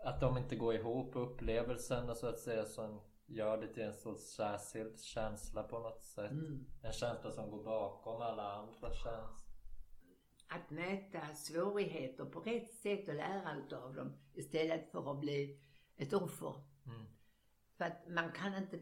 att 0.06 0.20
de 0.20 0.38
inte 0.38 0.56
går 0.56 0.76
ihop 0.76 1.16
upplevelsen 1.16 2.10
och 2.10 2.18
så 2.18 2.28
att 2.28 2.40
säga 2.40 2.66
som 2.66 3.02
gör 3.26 3.58
det 3.58 3.74
till 3.74 3.84
en 3.84 3.94
sorts 3.94 4.24
särskild 4.24 5.02
känsla 5.02 5.64
på 5.64 5.80
något 5.80 6.04
sätt. 6.04 6.32
Mm. 6.32 6.66
En 6.84 6.92
känsla 6.92 7.32
som 7.32 7.52
går 7.52 7.64
bakom 7.64 8.22
alla 8.22 8.52
andra 8.52 8.94
känslor. 8.94 9.49
Att 10.52 10.70
möta 10.70 11.36
svårigheter 11.36 12.26
på 12.26 12.40
rätt 12.40 12.74
sätt 12.74 13.08
och 13.08 13.16
lära 13.16 13.58
utav 13.58 13.96
dem 13.96 14.14
istället 14.34 14.92
för 14.92 15.12
att 15.12 15.20
bli 15.20 15.60
ett 15.96 16.14
offer. 16.14 16.54
Mm. 16.86 17.06
För 17.78 17.86
att 17.86 18.08
man 18.08 18.32
kan 18.32 18.56
inte 18.56 18.80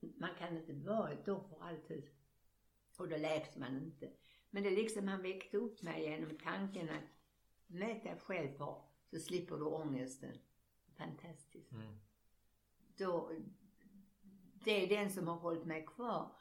man 0.00 0.30
kan 0.38 0.56
inte 0.56 0.72
vara 0.72 1.10
ett 1.10 1.28
offer 1.28 1.56
alltid. 1.60 2.10
Och 2.98 3.08
då 3.08 3.16
läks 3.16 3.56
man 3.56 3.76
inte. 3.76 4.12
Men 4.50 4.62
det 4.62 4.68
är 4.68 4.76
liksom 4.76 5.08
han 5.08 5.22
väckte 5.22 5.56
upp 5.56 5.82
mig 5.82 6.02
genom 6.02 6.38
tanken 6.38 6.88
att 6.88 7.04
möt 7.66 8.02
dig 8.02 8.18
själv 8.20 8.56
för 8.58 8.82
så 9.10 9.18
slipper 9.18 9.56
du 9.56 9.64
ångesten. 9.64 10.38
Fantastiskt. 10.96 11.72
Mm. 11.72 11.98
Då, 12.96 13.32
det 14.64 14.84
är 14.84 14.88
den 14.88 15.10
som 15.10 15.28
har 15.28 15.36
hållit 15.36 15.64
mig 15.64 15.86
kvar. 15.86 16.36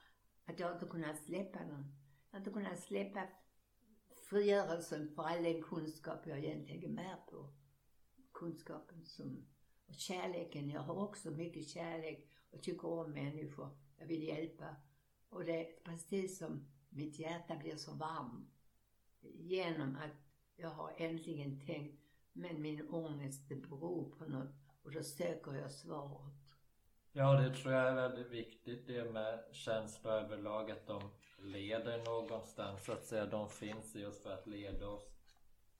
Att 0.46 0.60
jag 0.60 0.74
inte 0.74 0.86
kunnat 0.86 1.24
släppa 1.24 1.60
den. 1.60 1.96
Jag 2.30 2.40
har 2.40 2.40
inte 2.40 2.52
kunnat 2.52 2.80
släppa 2.80 3.28
frigörelsen 4.30 5.10
för 5.16 5.24
all 5.24 5.44
den 5.44 5.64
kunskap 5.64 6.28
jag 6.28 6.38
egentligen 6.38 6.96
bär 6.96 7.16
på. 7.32 7.50
Kunskapen 8.34 9.06
som, 9.06 9.46
och 9.88 9.96
kärleken. 9.96 10.70
Jag 10.70 10.82
har 10.82 10.96
också 10.96 11.32
mycket 11.32 11.68
kärlek 11.68 12.30
och 12.52 12.64
tycker 12.64 12.88
om 12.88 13.12
människor. 13.12 13.70
Jag 13.98 14.06
vill 14.06 14.24
hjälpa. 14.24 14.76
Och 15.30 15.46
det 15.46 15.68
är 15.68 15.84
precis 15.84 16.38
som 16.38 16.68
mitt 16.90 17.20
hjärta 17.20 17.56
blir 17.56 17.76
så 17.76 17.94
varmt. 17.94 18.50
Genom 19.22 19.96
att 19.96 20.18
jag 20.56 20.70
har 20.70 20.94
äntligen 20.98 21.60
tänkt, 21.66 22.04
men 22.34 22.62
min 22.62 22.90
ångest 22.90 23.50
det 23.50 23.56
beror 23.56 24.16
på 24.18 24.26
något. 24.26 24.56
Och 24.84 24.92
då 24.92 25.04
söker 25.04 25.54
jag 25.54 25.72
svaret. 25.72 26.34
Ja, 27.12 27.34
det 27.34 27.56
tror 27.56 27.74
jag 27.74 27.88
är 27.88 27.96
väldigt 27.96 28.32
viktigt 28.32 28.88
det 28.88 29.12
med 29.12 29.44
känslor 29.52 30.14
överlag 30.14 30.72
att 30.72 30.88
de 30.88 31.02
leder 31.42 31.98
någonstans 32.06 32.86
så 32.86 32.92
att 32.92 33.06
säga. 33.06 33.26
De 33.26 33.50
finns 33.50 33.96
i 33.96 34.06
oss 34.06 34.24
för 34.24 34.34
att 34.34 34.48
leda 34.48 34.88
oss 34.88 35.10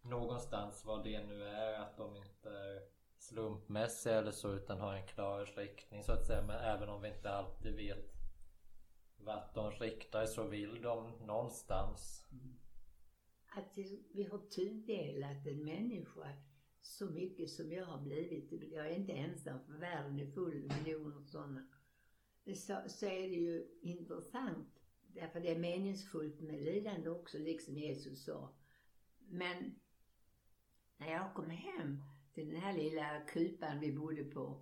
någonstans 0.02 0.86
vad 0.86 1.04
det 1.04 1.24
nu 1.24 1.44
är. 1.44 1.80
Att 1.80 1.98
de 1.98 2.16
inte 2.16 2.50
är 2.50 2.82
slumpmässiga 3.18 4.16
eller 4.16 4.32
så 4.32 4.54
utan 4.54 4.80
har 4.80 4.94
en 4.94 5.08
klar 5.08 5.46
riktning 5.46 6.04
så 6.04 6.12
att 6.12 6.26
säga. 6.26 6.42
Men 6.42 6.60
även 6.60 6.90
om 6.90 7.02
vi 7.02 7.10
inte 7.10 7.30
alltid 7.30 7.76
vet 7.76 8.20
vart 9.18 9.56
de 9.56 9.72
riktar 9.72 10.26
så 10.26 10.48
vill 10.48 10.82
de 10.82 11.12
någonstans. 11.26 12.28
Att 13.50 13.78
vi 14.14 14.28
har 14.32 14.38
tudelat 14.38 15.48
en 15.48 15.64
människa 15.64 16.34
så 16.82 17.06
mycket 17.06 17.50
som 17.50 17.72
jag 17.72 17.86
har 17.86 18.02
blivit. 18.02 18.72
Jag 18.72 18.88
är 18.88 18.96
inte 18.96 19.12
ensam 19.12 19.60
för 19.66 19.74
världen 19.74 20.20
är 20.20 20.32
full 20.32 20.72
av 20.72 20.78
miljoner 20.78 21.26
sådana. 21.26 21.68
Så, 22.56 22.82
så 22.88 23.06
är 23.06 23.30
det 23.30 23.36
ju 23.36 23.80
intressant. 23.82 24.79
Därför 25.20 25.40
det 25.40 25.52
är 25.52 25.60
meningsfullt 25.60 26.40
med 26.40 26.62
lidande 26.62 27.10
också, 27.10 27.38
liksom 27.38 27.78
Jesus 27.78 28.24
sa. 28.24 28.54
Men 29.18 29.76
när 30.98 31.12
jag 31.12 31.34
kom 31.34 31.50
hem 31.50 32.04
till 32.34 32.50
den 32.50 32.62
här 32.62 32.74
lilla 32.74 33.22
kupan 33.28 33.80
vi 33.80 33.92
bodde 33.92 34.24
på 34.24 34.62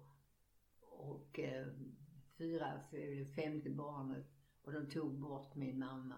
och 0.81 1.39
eh, 1.39 1.67
fyra, 2.37 2.81
femte 3.35 3.69
barnet 3.69 4.25
och 4.61 4.71
de 4.71 4.89
tog 4.89 5.19
bort 5.19 5.55
min 5.55 5.79
mamma. 5.79 6.15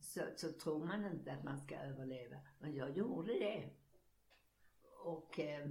Så, 0.00 0.20
så 0.36 0.52
tror 0.52 0.84
man 0.86 1.04
inte 1.04 1.32
att 1.32 1.44
man 1.44 1.58
ska 1.58 1.76
överleva. 1.76 2.36
Men 2.58 2.74
jag 2.74 2.96
gjorde 2.96 3.32
det. 3.32 3.70
Och 5.04 5.40
eh, 5.40 5.70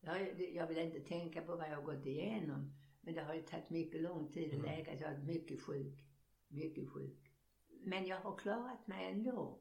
jag, 0.00 0.40
jag 0.40 0.66
vill 0.66 0.78
inte 0.78 1.00
tänka 1.00 1.42
på 1.42 1.56
vad 1.56 1.68
jag 1.70 1.76
har 1.76 1.82
gått 1.82 2.06
igenom. 2.06 2.72
Men 3.00 3.14
det 3.14 3.22
har 3.22 3.34
ju 3.34 3.42
tagit 3.42 3.70
mycket 3.70 4.02
lång 4.02 4.32
tid 4.32 4.54
att 4.54 4.62
läka. 4.62 4.94
Jag 4.94 5.08
har 5.08 5.14
varit 5.14 5.26
mycket 5.26 5.62
sjuk. 5.62 6.03
Mycket 6.54 6.90
sjuk. 6.90 7.32
Men 7.68 8.06
jag 8.06 8.20
har 8.20 8.36
klarat 8.36 8.86
mig 8.86 9.10
ändå. 9.10 9.60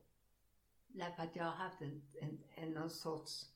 Därför 0.87 1.23
att 1.23 1.35
jag 1.35 1.43
har 1.43 1.51
haft 1.51 1.81
en, 1.81 2.01
en, 2.21 2.43
en 2.55 2.71
någon 2.71 2.89
sorts, 2.89 3.53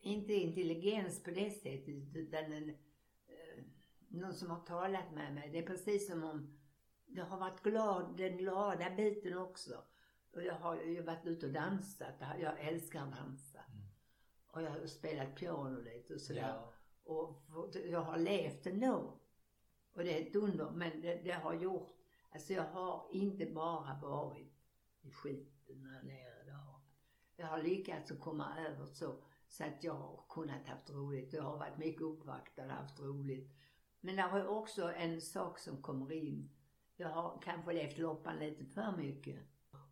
inte 0.00 0.32
intelligens 0.32 1.22
på 1.22 1.30
det 1.30 1.50
sättet, 1.50 2.16
utan 2.16 2.52
en, 2.52 2.68
eh, 2.68 3.64
någon 4.08 4.34
som 4.34 4.50
har 4.50 4.60
talat 4.60 5.12
med 5.12 5.34
mig. 5.34 5.50
Det 5.50 5.58
är 5.58 5.66
precis 5.66 6.06
som 6.06 6.24
om 6.24 6.58
det 7.06 7.22
har 7.22 7.38
varit 7.38 7.62
glad, 7.62 8.16
den 8.16 8.36
glada 8.36 8.90
biten 8.90 9.38
också. 9.38 9.84
Och 10.32 10.42
jag 10.42 10.54
har 10.54 10.82
ju 10.82 11.02
varit 11.02 11.26
ute 11.26 11.46
och 11.46 11.52
dansat. 11.52 12.14
Jag 12.40 12.60
älskar 12.60 13.02
att 13.02 13.16
dansa. 13.16 13.64
Och 14.46 14.62
jag 14.62 14.70
har 14.70 14.86
spelat 14.86 15.36
piano 15.36 15.80
lite 15.80 16.14
och 16.14 16.20
sådär. 16.20 16.48
Ja. 16.48 16.72
Och 17.04 17.44
jag 17.84 18.00
har 18.00 18.18
levt 18.18 18.66
ändå. 18.66 19.20
Och 19.92 20.04
det 20.04 20.18
är 20.18 20.26
ett 20.26 20.36
under. 20.36 20.70
Men 20.70 21.00
det, 21.00 21.14
det 21.14 21.32
har 21.32 21.54
gjort, 21.54 21.96
alltså 22.32 22.52
jag 22.52 22.64
har 22.64 23.08
inte 23.10 23.46
bara 23.46 23.98
varit 24.02 24.52
i 25.02 25.10
skiten 25.10 25.82
där 25.82 26.02
nere. 26.02 26.44
Det 26.44 26.52
har. 26.52 26.80
Jag 27.36 27.46
har 27.46 27.62
lyckats 27.62 28.10
att 28.10 28.20
komma 28.20 28.58
över 28.58 28.86
så, 28.86 29.16
så 29.48 29.64
att 29.64 29.84
jag 29.84 29.94
har 29.94 30.24
kunnat 30.28 30.66
haft 30.66 30.90
roligt. 30.90 31.32
Jag 31.32 31.42
har 31.42 31.58
varit 31.58 31.78
mycket 31.78 32.02
uppvaktad 32.02 32.64
och 32.64 32.70
haft 32.70 33.00
roligt. 33.00 33.52
Men 34.00 34.16
det 34.16 34.22
har 34.22 34.46
också 34.46 34.92
en 34.92 35.20
sak 35.20 35.58
som 35.58 35.82
kommer 35.82 36.12
in. 36.12 36.50
Jag 36.96 37.08
har 37.08 37.40
kanske 37.42 37.72
levt 37.72 37.98
loppan 37.98 38.36
lite 38.38 38.64
för 38.64 38.96
mycket. 38.96 39.38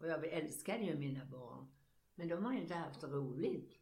Och 0.00 0.08
jag 0.08 0.24
älskade 0.24 0.84
ju 0.84 0.98
mina 0.98 1.24
barn. 1.24 1.72
Men 2.14 2.28
de 2.28 2.44
har 2.44 2.52
ju 2.52 2.60
inte 2.60 2.74
haft 2.74 3.04
roligt. 3.04 3.80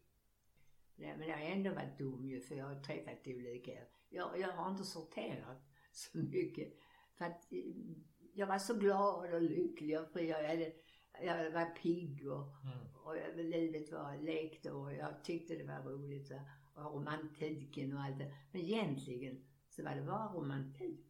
Men 0.96 1.28
jag 1.28 1.36
har 1.36 1.44
ändå 1.44 1.74
varit 1.74 1.98
dum 1.98 2.26
ju 2.26 2.40
för 2.40 2.54
jag 2.54 2.66
har 2.66 2.82
träffat 2.82 3.26
olika. 3.26 3.72
Jag, 4.08 4.38
jag 4.38 4.52
har 4.52 4.70
inte 4.70 4.84
sorterat 4.84 5.62
så 5.92 6.18
mycket. 6.18 6.72
För 7.14 7.24
att 7.24 7.52
jag 8.38 8.46
var 8.46 8.58
så 8.58 8.74
glad 8.74 9.34
och 9.34 9.42
lycklig 9.42 10.00
och 10.00 10.08
fri. 10.12 10.28
Jag, 10.28 10.48
hade, 10.48 10.72
jag 11.22 11.50
var 11.50 11.64
pigg 11.64 12.28
och, 12.32 12.44
Mm. 12.64 12.78
och 13.04 13.16
jag- 13.16 13.36
livet 13.36 13.92
var 13.92 14.16
lekte 14.16 14.72
och 14.72 14.92
jag 14.94 15.24
tyckte 15.24 15.54
det 15.56 15.64
var 15.64 15.82
roligt. 15.92 16.30
va. 16.30 16.40
Och 16.74 16.94
romantiken 16.94 17.92
och 17.92 18.00
allt 18.02 18.18
det. 18.18 18.34
Men 18.52 18.60
egentligen 18.62 19.44
så 19.68 19.82
var 19.82 19.94
det 19.94 20.02
bara 20.02 20.32
romantik. 20.32 21.06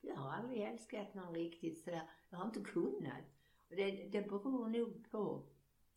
Jag 0.00 0.14
har 0.16 0.30
aldrig 0.30 0.62
älskat 0.62 1.14
någon 1.14 1.34
riktigt 1.34 1.78
sådär. 1.84 2.10
Jag 2.30 2.38
har 2.38 2.46
inte 2.46 2.60
kunnat. 2.60 3.24
Och 3.70 3.76
det, 3.76 4.08
det 4.12 4.22
beror 4.22 4.68
nog 4.68 5.10
på 5.10 5.46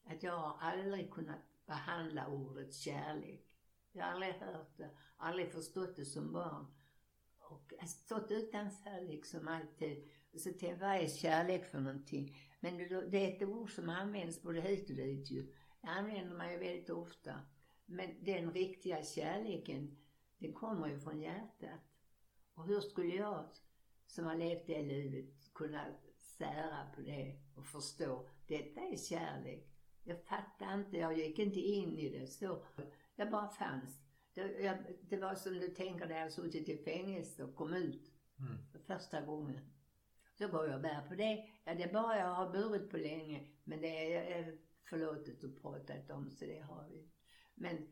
att 0.04 0.24
jag 0.24 0.38
har 0.38 0.58
aldrig 0.60 1.12
kunnat 1.12 1.40
behandla 1.66 2.28
ordet 2.28 2.74
kärlek. 2.74 3.46
Jag 3.92 4.06
har 4.06 4.12
aldrig 4.12 4.34
hört 4.34 4.78
det, 4.78 4.90
aldrig 5.18 5.52
förstått 5.52 5.96
det 5.96 6.06
som 6.06 6.32
barn. 6.34 6.66
Och 7.40 7.66
jag 7.72 7.80
har 7.80 7.88
stått 7.88 8.32
utanför 8.32 9.02
liksom 9.02 9.48
alltid. 9.48 10.10
Så 10.36 10.50
tänkte 10.50 10.76
vad 10.76 10.96
är 10.96 11.08
kärlek 11.08 11.66
för 11.66 11.80
någonting? 11.80 12.38
Men 12.60 12.78
det 13.12 13.18
är 13.18 13.36
ett 13.36 13.50
ord 13.50 13.72
som 13.72 13.90
används 13.90 14.42
både 14.42 14.62
hit 14.62 14.90
och 14.90 14.96
dit 14.96 15.32
ju. 15.32 15.54
Det 15.82 15.88
använder 15.88 16.36
man 16.36 16.52
ju 16.52 16.58
väldigt 16.58 16.90
ofta. 16.90 17.40
Men 17.86 18.24
den 18.24 18.52
riktiga 18.52 19.04
kärleken, 19.04 19.98
den 20.38 20.54
kommer 20.54 20.88
ju 20.88 21.00
från 21.00 21.22
hjärtat. 21.22 21.80
Och 22.54 22.68
hur 22.68 22.80
skulle 22.80 23.16
jag 23.16 23.46
som 24.08 24.26
har 24.26 24.36
levt 24.36 24.68
det 24.68 24.82
livet 24.82 25.54
kunna 25.54 25.86
sära 26.18 26.86
på 26.96 27.02
det 27.02 27.36
och 27.56 27.66
förstå, 27.66 28.28
detta 28.48 28.82
är 28.82 28.98
kärlek. 28.98 29.70
Jag 30.04 30.24
fattade 30.24 30.74
inte, 30.74 30.98
jag 30.98 31.18
gick 31.18 31.40
inte 31.40 31.60
in 31.60 32.00
i 32.00 32.10
det 32.10 32.28
så. 32.28 32.64
Jag 33.16 33.32
bara 33.32 33.50
fanns. 33.50 34.02
Det, 34.34 34.42
jag, 34.42 34.78
det 35.02 35.18
var 35.18 35.36
som 35.36 35.54
du 35.54 35.68
tänker 35.68 36.08
när 36.08 36.20
jag 36.20 36.32
suttit 36.32 36.70
i 36.70 36.78
fängelse 36.78 37.44
och 37.44 37.56
kom 37.56 37.74
ut 37.74 38.12
mm. 38.40 38.58
för 38.72 38.80
första 38.80 39.22
gången. 39.22 39.60
Så 40.40 40.48
går 40.48 40.66
jag 40.68 40.76
och 40.76 40.82
bär 40.82 41.02
på 41.08 41.16
det. 41.16 41.46
Ja, 41.64 41.76
det 41.76 41.84
är 41.84 41.94
bara 41.94 42.20
jag 42.20 42.36
har 42.36 42.50
burit 42.50 42.90
på 42.90 42.98
länge. 42.98 43.48
Men 43.64 43.82
det 43.82 44.14
är 44.14 44.40
eh, 44.40 44.54
förlåtet 44.84 45.44
att 45.44 45.62
prata 45.62 46.16
om, 46.16 46.30
så 46.32 46.46
det 46.46 46.60
har 46.60 46.86
vi. 46.90 47.10
Men 47.56 47.88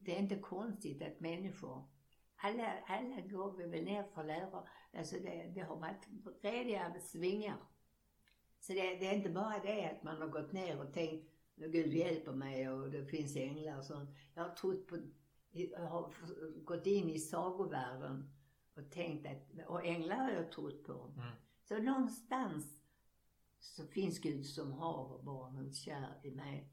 det 0.00 0.14
är 0.14 0.18
inte 0.18 0.38
konstigt 0.38 1.02
att 1.02 1.20
människor 1.20 1.88
alla, 2.36 2.78
alla 2.86 3.20
går 3.20 3.52
vi 3.52 3.66
väl 3.66 3.84
ner 3.84 4.04
för 4.14 4.24
lära. 4.24 4.68
Alltså 4.92 5.16
det, 5.16 5.52
det 5.54 5.60
har 5.60 5.76
varit 5.76 6.08
rediga 6.42 7.00
svingar. 7.00 7.56
Så 8.60 8.72
det, 8.72 8.96
det, 8.96 9.06
är 9.06 9.14
inte 9.14 9.30
bara 9.30 9.58
det 9.58 9.90
att 9.90 10.02
man 10.02 10.20
har 10.20 10.28
gått 10.28 10.52
ner 10.52 10.80
och 10.80 10.92
tänkt 10.92 11.32
Gud 11.56 11.92
hjälper 11.92 12.32
mig 12.32 12.70
och 12.70 12.90
det 12.90 13.06
finns 13.06 13.36
änglar 13.36 13.78
och 13.78 13.84
sånt. 13.84 14.10
Jag 14.34 14.42
har 14.42 14.54
trott 14.54 14.86
på, 14.86 14.98
jag 15.50 15.86
har 15.86 16.14
gått 16.64 16.86
in 16.86 17.10
i 17.10 17.18
sagovärlden 17.18 18.30
och 18.76 18.90
tänkt 18.90 19.26
att, 19.26 19.66
och 19.68 19.84
änglar 19.84 20.16
har 20.16 20.30
jag 20.30 20.52
trott 20.52 20.84
på. 20.84 21.12
Mm. 21.16 21.34
Så 21.62 21.78
någonstans 21.78 22.80
så 23.60 23.86
finns 23.86 24.18
Gud 24.18 24.46
som 24.46 24.72
haver 24.72 25.22
barnen 25.22 25.72
kär 25.72 26.20
i 26.22 26.30
mig. 26.30 26.68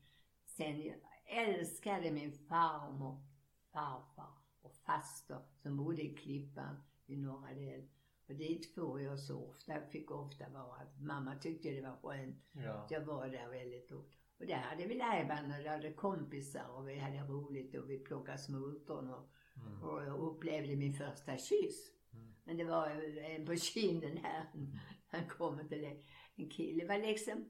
Sen 0.45 0.81
jag 0.81 0.95
älskade 1.25 2.11
min 2.11 2.31
farmor, 2.31 3.23
farfar 3.71 4.33
och 4.61 4.75
faster 4.75 5.39
som 5.61 5.77
bodde 5.77 6.01
i 6.01 6.15
Klippan 6.15 6.83
i 7.05 7.17
norra 7.17 7.53
del. 7.53 7.87
Och 8.27 8.35
dit 8.35 8.75
får 8.75 9.01
jag 9.01 9.19
så 9.19 9.49
ofta, 9.49 9.81
fick 9.91 10.11
ofta 10.11 10.49
vara. 10.49 10.81
Mamma 10.99 11.35
tyckte 11.35 11.69
det 11.69 11.81
var 11.81 11.97
skönt. 12.01 12.45
Ja. 12.51 12.87
Jag 12.89 13.05
var 13.05 13.27
där 13.27 13.49
väldigt 13.49 13.91
ofta. 13.91 14.17
Och 14.39 14.45
där 14.45 14.55
hade 14.55 14.85
vi 14.85 14.95
lajban 14.95 15.45
och 15.45 15.71
hade 15.71 15.93
kompisar 15.93 16.67
och 16.69 16.89
vi 16.89 16.99
hade 16.99 17.19
roligt 17.19 17.75
och 17.75 17.89
vi 17.89 17.99
plockade 17.99 18.37
smultron 18.37 19.13
och, 19.13 19.29
mm. 19.67 19.83
och 19.83 20.03
jag 20.03 20.19
upplevde 20.19 20.75
min 20.75 20.93
första 20.93 21.37
kyss. 21.37 21.91
Mm. 22.13 22.33
Men 22.43 22.57
det 22.57 22.63
var 22.63 22.87
en 23.19 23.45
på 23.45 23.55
kinden 23.55 24.17
här. 24.17 24.51
Mm. 24.53 24.77
Han 25.07 25.27
kom 25.27 25.59
inte 25.59 25.97
en 26.35 26.49
kille. 26.49 26.81
Det 26.81 26.87
var 26.87 27.07
liksom 27.07 27.45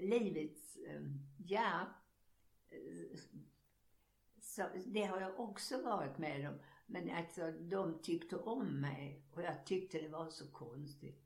livets, 0.00 0.78
ehm, 0.88 1.20
ja. 1.46 1.86
Så 4.40 4.62
det 4.86 5.04
har 5.04 5.20
jag 5.20 5.40
också 5.40 5.82
varit 5.82 6.18
med 6.18 6.48
om. 6.48 6.58
Men 6.86 7.10
alltså 7.10 7.52
de 7.52 8.02
tyckte 8.02 8.36
om 8.36 8.80
mig 8.80 9.22
och 9.32 9.42
jag 9.42 9.66
tyckte 9.66 10.00
det 10.00 10.08
var 10.08 10.30
så 10.30 10.50
konstigt. 10.52 11.22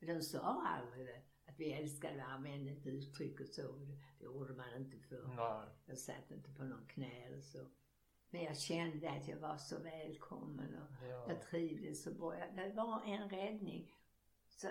De 0.00 0.22
sa 0.22 0.66
aldrig 0.66 1.06
det. 1.06 1.22
Att 1.46 1.60
vi 1.60 1.72
älskade 1.72 2.24
att 2.24 2.30
använda 2.30 2.72
ett 2.72 2.86
uttryck 2.86 3.40
och 3.40 3.46
så. 3.46 3.72
Det 4.18 4.24
gjorde 4.24 4.54
man 4.54 4.74
inte 4.76 4.98
förr. 4.98 5.30
Jag 5.86 5.98
satt 5.98 6.30
inte 6.30 6.50
på 6.50 6.64
någon 6.64 6.86
knä 6.86 7.26
eller 7.26 7.40
så. 7.40 7.66
Men 8.30 8.42
jag 8.42 8.58
kände 8.58 9.10
att 9.10 9.28
jag 9.28 9.38
var 9.38 9.56
så 9.56 9.78
välkommen 9.78 10.74
och 10.74 11.06
ja. 11.08 11.24
jag 11.28 11.42
trivdes 11.42 12.02
så 12.02 12.14
bra. 12.14 12.30
Det 12.30 12.72
var 12.76 13.02
en 13.06 13.28
räddning. 13.28 13.94
Så 14.48 14.68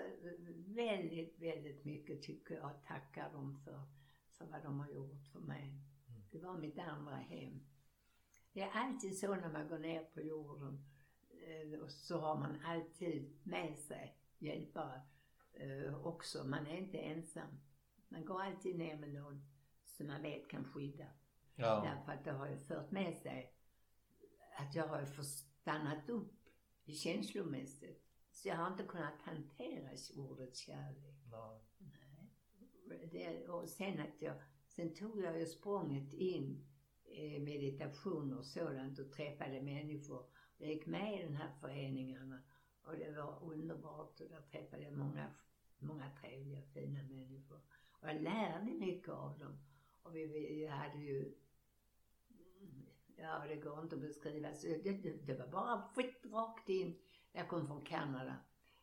väldigt, 0.66 1.38
väldigt 1.38 1.84
mycket 1.84 2.22
tycker 2.22 2.54
jag 2.54 2.84
tackar 2.86 3.32
dem 3.32 3.60
för, 3.64 3.82
för 4.32 4.46
vad 4.46 4.62
de 4.62 4.80
har 4.80 4.88
gjort 4.88 5.26
för 5.32 5.40
mig. 5.40 5.62
Mm. 6.08 6.22
Det 6.30 6.38
var 6.38 6.58
mitt 6.58 6.78
andra 6.78 7.16
hem. 7.16 7.60
Det 8.52 8.60
är 8.60 8.70
alltid 8.70 9.18
så 9.18 9.34
när 9.34 9.52
man 9.52 9.68
går 9.68 9.78
ner 9.78 10.04
på 10.04 10.20
jorden. 10.20 10.84
Eh, 11.30 11.88
så 11.88 12.18
har 12.18 12.38
man 12.38 12.60
alltid 12.64 13.38
med 13.42 13.78
sig 13.78 14.16
hjälpare 14.38 15.02
eh, 15.52 16.06
också. 16.06 16.44
Man 16.44 16.66
är 16.66 16.76
inte 16.76 16.98
ensam. 16.98 17.60
Man 18.08 18.24
går 18.24 18.42
alltid 18.42 18.78
ner 18.78 18.96
med 18.96 19.14
någon 19.14 19.42
som 19.84 20.06
man 20.06 20.22
vet 20.22 20.48
kan 20.48 20.64
skydda. 20.64 21.06
Ja. 21.60 21.84
Därför 21.84 22.12
att 22.12 22.24
det 22.24 22.32
har 22.32 22.48
ju 22.48 22.56
fört 22.56 22.90
med 22.90 23.16
sig 23.16 23.52
att 24.56 24.74
jag 24.74 24.88
har 24.88 25.04
fått 25.04 25.26
stannat 25.26 26.08
upp 26.08 26.32
känslomässigt. 26.86 28.04
Så 28.30 28.48
jag 28.48 28.56
har 28.56 28.66
inte 28.66 28.82
kunnat 28.82 29.22
hantera 29.22 29.90
ordet 30.16 30.56
kärlek. 30.56 31.14
Nej. 31.30 31.60
Nej. 31.78 33.08
Det, 33.12 33.48
och 33.48 33.68
sen 33.68 34.00
att 34.00 34.22
jag, 34.22 34.34
sen 34.68 34.94
tog 34.94 35.20
jag 35.20 35.38
ju 35.38 35.46
språnget 35.46 36.12
in 36.12 36.66
i 37.04 37.38
meditation 37.38 38.38
och 38.38 38.44
sådant 38.44 38.98
och 38.98 39.12
träffade 39.12 39.62
människor. 39.62 40.26
Jag 40.58 40.70
gick 40.70 40.86
med 40.86 41.20
i 41.20 41.22
den 41.22 41.36
här 41.36 41.52
föreningarna 41.60 42.42
och 42.82 42.96
det 42.96 43.10
var 43.10 43.42
underbart 43.42 44.20
och 44.20 44.28
där 44.28 44.40
träffade 44.40 44.82
jag 44.82 44.92
många, 44.92 45.34
många 45.78 46.10
trevliga, 46.20 46.62
fina 46.62 47.02
människor. 47.02 47.60
Och 48.00 48.08
jag 48.08 48.22
lärde 48.22 48.72
mycket 48.72 49.08
av 49.08 49.38
dem. 49.38 49.58
Och 50.02 50.16
vi, 50.16 50.26
vi 50.26 50.66
hade 50.66 50.98
ju 50.98 51.34
Ja, 53.20 53.44
det 53.48 53.56
går 53.56 53.80
inte 53.82 53.94
att 53.94 54.00
beskriva. 54.00 54.48
Det, 54.62 54.92
det, 54.92 55.26
det 55.26 55.34
var 55.34 55.46
bara 55.46 55.82
skit 55.94 56.26
rakt 56.32 56.68
in. 56.68 56.98
Jag 57.32 57.48
kom 57.48 57.66
från 57.66 57.84
Kanada. 57.84 58.36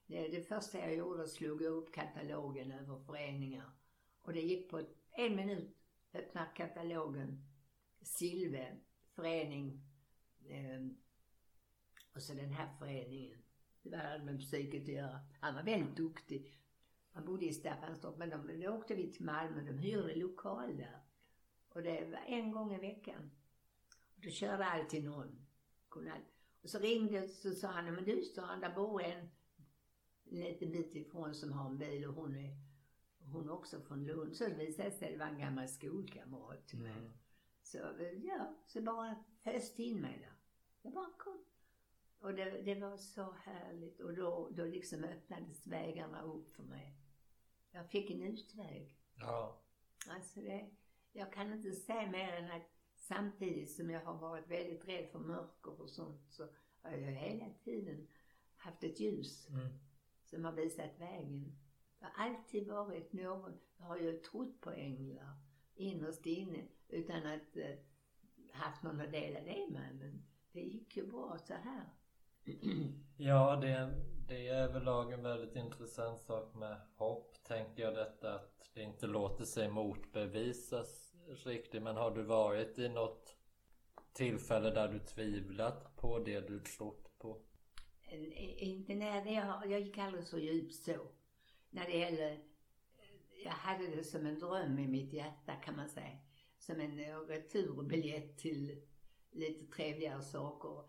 Det, 0.07 0.27
det 0.27 0.41
första 0.41 0.79
jag 0.79 0.95
gjorde 0.95 1.27
slog 1.27 1.61
jag 1.61 1.73
upp 1.73 1.93
katalogen 1.93 2.71
över 2.71 2.99
föreningar. 2.99 3.71
Och 4.21 4.33
det 4.33 4.41
gick 4.41 4.69
på 4.69 4.81
en 5.11 5.35
minut. 5.35 5.77
Öppna 6.13 6.45
katalogen. 6.45 7.45
Silve, 8.01 8.77
förening. 9.15 9.81
Eh, 10.49 10.85
och 12.15 12.21
så 12.21 12.33
den 12.33 12.53
här 12.53 12.69
föreningen. 12.79 13.37
Det 13.81 13.89
var 13.89 13.97
hade 13.97 14.23
med 14.23 14.39
psyket 14.39 14.83
att 14.83 14.87
göra. 14.87 15.19
Han 15.39 15.55
var 15.55 15.63
väldigt 15.63 15.97
duktig. 15.97 16.53
Han 17.11 17.25
bodde 17.25 17.45
i 17.45 17.53
Staffanstorp 17.53 18.17
men 18.17 18.29
de, 18.29 18.61
då 18.61 18.71
åkte 18.71 18.95
vi 18.95 19.11
till 19.11 19.25
Malmö. 19.25 19.61
De 19.61 19.77
hyrde 19.77 20.15
lokal 20.15 20.77
där. 20.77 20.99
Och 21.69 21.83
det 21.83 22.05
var 22.05 22.23
en 22.27 22.51
gång 22.51 22.75
i 22.75 22.79
veckan. 22.79 23.31
Då 24.25 24.31
körde 24.31 24.65
alltid 24.65 25.03
någon. 25.03 25.45
Och 26.61 26.69
så 26.69 26.79
ringde 26.79 27.27
så 27.27 27.51
sa 27.51 27.67
han, 27.67 27.95
men 27.95 28.03
du 28.03 28.21
sa 28.21 28.41
han, 28.41 28.59
där 28.59 28.75
bor 28.75 29.01
en 29.01 29.29
en 30.31 30.39
liten 30.39 30.71
bit 30.71 30.95
ifrån 30.95 31.35
som 31.35 31.51
har 31.51 31.69
en 31.69 31.77
bil 31.77 32.05
och 32.05 32.13
hon 32.13 32.35
är 32.35 32.57
hon 33.31 33.47
är 33.47 33.53
också 33.53 33.81
från 33.81 34.05
Lund. 34.05 34.35
Så 34.35 34.43
det 34.43 34.55
visade 34.55 34.91
sig 34.91 35.07
att 35.07 35.13
det 35.13 35.19
var 35.19 35.25
en 35.25 35.39
gammal 35.39 35.67
skolkamrat 35.67 36.67
till 36.67 36.79
mig. 36.79 36.97
Mm. 36.97 37.11
Så 37.63 37.77
ja, 38.23 38.55
så 38.67 38.81
bara 38.81 39.23
föste 39.43 39.83
in 39.83 40.01
mig 40.01 40.19
där. 40.19 40.33
Jag 40.81 40.93
bara 40.93 41.11
kom. 41.17 41.45
Och 42.19 42.33
det, 42.33 42.61
det 42.61 42.75
var 42.75 42.97
så 42.97 43.31
härligt 43.31 43.99
och 43.99 44.13
då, 44.13 44.49
då 44.51 44.65
liksom 44.65 45.03
öppnades 45.03 45.67
vägarna 45.67 46.21
upp 46.21 46.55
för 46.55 46.63
mig. 46.63 46.97
Jag 47.71 47.89
fick 47.89 48.11
en 48.11 48.21
utväg. 48.21 48.97
Ja. 49.15 49.61
Alltså 50.09 50.39
det, 50.39 50.69
jag 51.11 51.33
kan 51.33 51.53
inte 51.53 51.71
säga 51.71 52.11
mer 52.11 52.33
än 52.33 52.51
att 52.51 52.74
Samtidigt 53.07 53.71
som 53.71 53.89
jag 53.89 54.01
har 54.01 54.17
varit 54.17 54.47
väldigt 54.47 54.87
rädd 54.87 55.09
för 55.11 55.19
mörker 55.19 55.81
och 55.81 55.89
sånt 55.89 56.21
så 56.29 56.47
har 56.81 56.91
jag 56.91 57.11
hela 57.11 57.45
tiden 57.63 58.07
haft 58.55 58.83
ett 58.83 58.99
ljus 58.99 59.49
mm. 59.49 59.67
som 60.23 60.45
har 60.45 60.51
visat 60.51 60.99
vägen. 60.99 61.57
Det 61.99 62.05
har 62.05 62.25
alltid 62.25 62.67
varit 62.67 63.13
någon, 63.13 63.59
jag 63.77 63.85
har 63.85 63.97
ju 63.97 64.17
trott 64.17 64.61
på 64.61 64.71
änglar 64.71 65.37
innerst 65.75 66.25
inne 66.25 66.63
utan 66.87 67.25
att 67.25 67.57
eh, 67.57 67.75
haft 68.51 68.83
någon 68.83 69.01
att 69.01 69.11
dela 69.11 69.41
det 69.41 69.67
med. 69.69 69.95
Men 69.95 70.25
det 70.51 70.61
gick 70.61 70.97
ju 70.97 71.07
bra 71.07 71.37
så 71.37 71.53
här. 71.53 71.89
Ja, 73.17 73.55
det, 73.55 74.03
det 74.27 74.47
är 74.47 74.55
överlag 74.55 75.11
en 75.11 75.23
väldigt 75.23 75.55
intressant 75.55 76.21
sak 76.21 76.55
med 76.55 76.77
hopp, 76.95 77.43
tänker 77.43 77.83
jag 77.83 77.95
detta 77.95 78.35
att 78.35 78.69
det 78.73 78.81
inte 78.81 79.07
låter 79.07 79.45
sig 79.45 79.69
motbevisas 79.69 81.04
riktig, 81.27 81.81
Men 81.81 81.95
har 81.95 82.11
du 82.11 82.23
varit 82.23 82.79
i 82.79 82.89
något 82.89 83.35
tillfälle 84.13 84.69
där 84.69 84.87
du 84.87 84.99
tvivlat 84.99 85.95
på 85.95 86.19
det 86.19 86.39
du 86.39 86.59
trott 86.59 87.17
på? 87.17 87.41
Eh, 88.01 88.19
eh, 88.19 88.67
inte 88.67 88.95
när 88.95 89.25
det, 89.25 89.31
jag, 89.31 89.71
jag 89.71 89.81
gick 89.81 89.97
aldrig 89.97 90.23
så 90.23 90.39
djupt 90.39 90.75
så. 90.75 91.07
När 91.69 91.85
det 91.85 91.97
gäller, 91.97 92.31
eh, 92.31 92.37
jag 93.43 93.51
hade 93.51 93.87
det 93.87 94.03
som 94.03 94.25
en 94.25 94.39
dröm 94.39 94.79
i 94.79 94.87
mitt 94.87 95.13
hjärta 95.13 95.55
kan 95.55 95.75
man 95.75 95.89
säga. 95.89 96.17
Som 96.57 96.79
en 96.79 96.97
returbiljett 97.27 98.37
till 98.37 98.81
lite 99.31 99.75
trevligare 99.75 100.21
saker. 100.21 100.83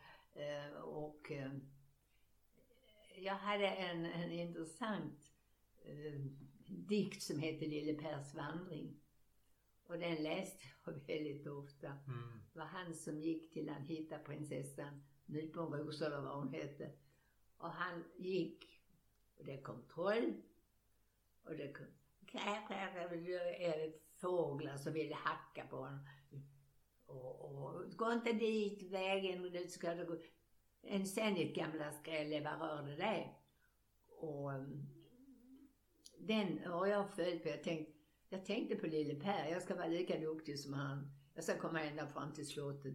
Och 0.83 1.33
jag 3.17 3.35
hade 3.35 3.67
en, 3.67 4.05
en 4.07 4.33
intressant 4.33 5.33
dikt 6.67 7.23
som 7.23 7.39
heter 7.39 7.67
Lille 7.67 7.95
Pers 7.95 8.35
vandring. 8.35 9.01
Och 9.87 9.99
den 9.99 10.23
läste 10.23 10.65
jag 10.85 10.95
väldigt 11.07 11.47
ofta. 11.47 11.87
Mm. 11.87 12.41
Det 12.53 12.59
var 12.59 12.67
han 12.67 12.95
som 12.95 13.21
gick 13.21 13.53
till 13.53 13.69
att 13.69 13.87
hitta 13.87 14.19
prinsessan 14.19 15.03
Nyponrosa 15.27 16.07
eller 16.07 16.21
vad 16.21 16.37
hon 16.37 16.55
hette. 16.55 16.93
Och 17.57 17.71
han 17.71 18.05
gick 18.17 18.83
och 19.39 19.45
det 19.45 19.63
kom 19.63 19.83
troll 19.95 20.43
och 21.45 21.57
det 21.57 21.73
kom 21.73 21.87
fåglar 24.21 24.77
som 24.77 24.93
ville 24.93 25.15
hacka 25.15 25.67
på 25.67 25.77
honom. 25.77 26.07
Och, 27.07 27.45
och 27.45 27.91
gå 27.97 28.13
inte 28.13 28.33
dit 28.33 28.83
vägen, 28.83 29.43
du 29.43 29.69
ska 29.69 29.95
gå. 29.95 30.17
En 30.83 31.07
ständigt 31.07 31.57
gamla 31.57 31.93
skrälle, 31.93 32.41
vad 32.41 32.61
rörde 32.61 32.97
det? 32.97 33.31
Och 34.07 34.51
um, 34.51 34.87
den 36.19 36.61
har 36.65 36.87
jag 36.87 37.15
följt 37.15 37.43
på. 37.43 37.49
Jag 37.49 37.63
tänkte, 37.63 37.93
jag 38.29 38.45
tänkte 38.45 38.77
på 38.77 38.87
lille 38.87 39.15
Per, 39.15 39.49
jag 39.49 39.63
ska 39.63 39.75
vara 39.75 39.87
lika 39.87 40.21
duktig 40.21 40.59
som 40.59 40.73
han. 40.73 41.11
Jag 41.35 41.45
ska 41.45 41.59
komma 41.59 41.83
ända 41.83 42.07
fram 42.07 42.33
till 42.33 42.47
slottet. 42.47 42.95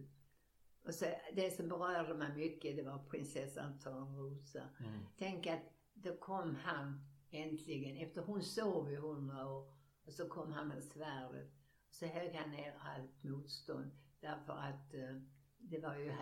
Och 0.84 0.94
så, 0.94 1.04
det 1.32 1.50
som 1.50 1.68
berörde 1.68 2.14
mig 2.14 2.36
mycket, 2.36 2.76
det 2.76 2.82
var 2.82 2.98
prinsessan 2.98 3.78
Törnrosa. 3.78 4.62
Mm. 4.80 5.00
Tänk 5.18 5.46
att 5.46 5.62
då 5.94 6.16
kom 6.16 6.54
han 6.54 7.00
äntligen, 7.30 7.96
efter 7.96 8.22
hon 8.22 8.42
sov 8.42 8.92
i 8.92 8.96
hundra 8.96 9.48
år, 9.48 9.74
och 10.04 10.12
så 10.12 10.28
kom 10.28 10.52
han 10.52 10.68
med 10.68 10.84
svärdet. 10.84 11.52
Och 11.88 11.94
så 11.94 12.06
högg 12.06 12.34
han 12.34 12.50
ner 12.50 12.74
allt 12.80 13.22
motstånd. 13.22 13.90
Därför 14.20 14.52
att 14.52 14.94
eh, 14.94 15.16
det 15.58 15.78
var 15.78 15.96
ju 15.96 16.12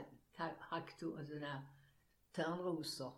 hacktorn, 0.58 1.26
sådana 1.26 1.66
törnrosor. 2.32 3.12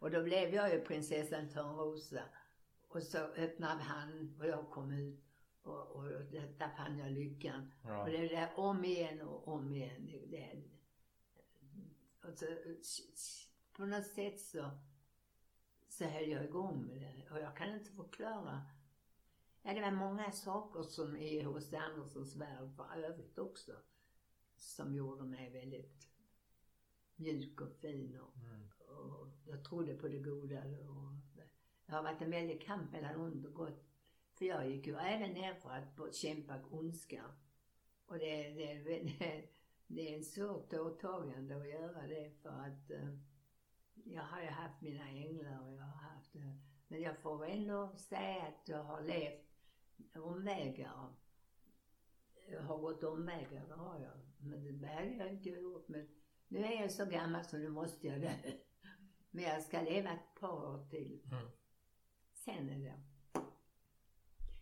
och 0.00 0.10
då 0.10 0.22
blev 0.22 0.54
jag 0.54 0.74
ju 0.74 0.80
prinsessan 0.80 1.48
Törnrosa. 1.48 2.22
Och 2.94 3.02
så 3.02 3.18
öppnade 3.18 3.82
han 3.82 4.36
och 4.40 4.46
jag 4.46 4.70
kom 4.70 4.92
ut. 4.92 5.24
Och, 5.62 5.90
och 5.96 6.04
där 6.32 6.76
fann 6.76 6.98
jag 6.98 7.12
lyckan. 7.12 7.72
Ja. 7.82 8.02
Och 8.02 8.10
det 8.10 8.28
där 8.28 8.50
om 8.56 8.84
igen 8.84 9.20
och 9.20 9.48
om 9.48 9.72
igen. 9.72 10.06
Det, 10.30 10.62
och 12.24 12.38
så, 12.38 12.46
på 13.72 13.84
något 13.86 14.06
sätt 14.06 14.40
så, 14.40 14.70
så 15.88 16.04
höll 16.04 16.28
jag 16.30 16.44
igång 16.44 16.86
med 16.86 16.96
det. 17.02 17.30
Och 17.30 17.40
jag 17.40 17.56
kan 17.56 17.74
inte 17.74 17.90
förklara. 17.92 18.62
Ja, 19.62 19.74
det 19.74 19.80
var 19.80 19.90
många 19.90 20.32
saker 20.32 20.82
som 20.82 21.16
i 21.16 21.42
H.C. 21.42 21.76
Andersens 21.76 22.36
värld 22.36 22.70
för 22.76 22.96
övrigt 23.04 23.38
också. 23.38 23.72
Som 24.56 24.94
gjorde 24.94 25.24
mig 25.24 25.50
väldigt 25.50 26.08
mjuk 27.16 27.60
och 27.60 27.72
fin 27.72 28.20
och, 28.20 28.36
Mm. 28.36 28.68
och 28.88 29.28
jag 29.46 29.64
trodde 29.64 29.94
på 29.94 30.08
det 30.08 30.18
goda. 30.18 30.62
Och 30.64 31.14
det 31.86 31.92
har 31.92 32.02
varit 32.02 32.22
en 32.22 32.30
väldig 32.30 32.62
kamp 32.62 32.92
mellan 32.92 33.20
ont 33.20 33.46
och 33.46 33.54
gott. 33.54 33.84
För 34.34 34.44
jag 34.44 34.70
gick 34.70 34.86
ju 34.86 34.96
även 34.96 35.32
ner 35.32 35.54
för 35.54 36.04
att 36.04 36.14
kämpa 36.14 36.60
ondska. 36.70 37.24
Och 38.06 38.18
det, 38.18 38.50
det, 38.50 38.74
det, 38.74 39.48
det 39.86 40.12
är 40.12 40.16
en 40.16 40.24
svårt 40.24 40.72
åtagande 40.72 41.56
att 41.56 41.68
göra 41.68 42.06
det 42.06 42.30
för 42.42 42.50
att 42.50 42.90
eh, 42.90 43.08
jag 44.04 44.22
har 44.22 44.42
ju 44.42 44.48
haft 44.48 44.80
mina 44.80 45.08
änglar 45.08 45.66
och 45.66 45.72
jag 45.72 45.82
har 45.82 46.10
haft 46.10 46.36
eh, 46.36 46.54
Men 46.88 47.00
jag 47.00 47.18
får 47.18 47.46
ändå 47.46 47.92
säga 47.96 48.42
att 48.42 48.68
jag 48.68 48.84
har 48.84 49.02
levt 49.02 49.52
omvägar. 50.14 51.12
Jag 52.50 52.62
har 52.62 52.78
gått 52.78 53.04
omvägar, 53.04 53.66
det 53.68 53.74
har 53.74 54.00
jag. 54.00 54.20
Men 54.38 54.80
det 54.80 54.88
hade 54.88 55.14
jag 55.14 55.32
inte 55.32 55.50
gjort. 55.50 55.88
Men 55.88 56.08
nu 56.48 56.64
är 56.64 56.80
jag 56.80 56.92
så 56.92 57.06
gammal 57.06 57.44
så 57.44 57.58
nu 57.58 57.68
måste 57.68 58.06
jag 58.06 58.20
dö. 58.20 58.32
Men 59.30 59.44
jag 59.44 59.62
ska 59.62 59.80
leva 59.80 60.10
ett 60.10 60.40
par 60.40 60.74
år 60.74 60.88
till. 60.90 61.22
Mm. 61.32 61.48
Sen 62.44 62.68
är 62.68 62.78
det. 62.78 63.00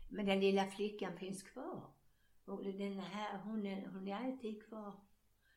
Men 0.08 0.26
den 0.26 0.40
lilla 0.40 0.66
flickan 0.66 1.16
finns 1.16 1.42
kvar. 1.42 1.90
Och 2.44 2.64
den 2.64 2.98
här, 2.98 3.38
hon 3.38 3.66
är, 3.66 3.86
hon 3.86 4.08
är 4.08 4.16
alltid 4.16 4.66
kvar. 4.66 5.00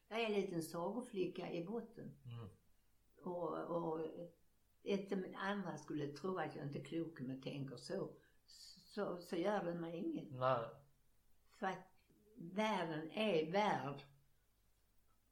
Jag 0.08 0.22
är 0.22 0.26
en 0.26 0.34
liten 0.34 0.64
sagoflicka 0.64 1.52
i 1.52 1.66
botten. 1.66 2.16
Mm. 2.26 2.50
Och, 3.24 3.58
och 3.58 4.08
ett 4.84 5.10
med 5.10 5.36
andra 5.38 5.78
skulle 5.78 6.08
tro 6.08 6.38
att 6.38 6.56
jag 6.56 6.66
inte 6.66 6.80
är 6.80 6.84
klok 6.84 7.20
om 7.20 7.30
jag 7.30 7.42
tänker 7.42 7.78
så. 7.78 8.10
Så, 8.46 9.18
så 9.18 9.36
gör 9.36 9.64
det 9.64 9.74
mig 9.74 9.98
inget. 9.98 10.32
Nej. 10.32 10.66
För 11.60 11.68
att 11.68 11.94
världen 12.36 13.12
är 13.12 13.52
värd 13.52 14.04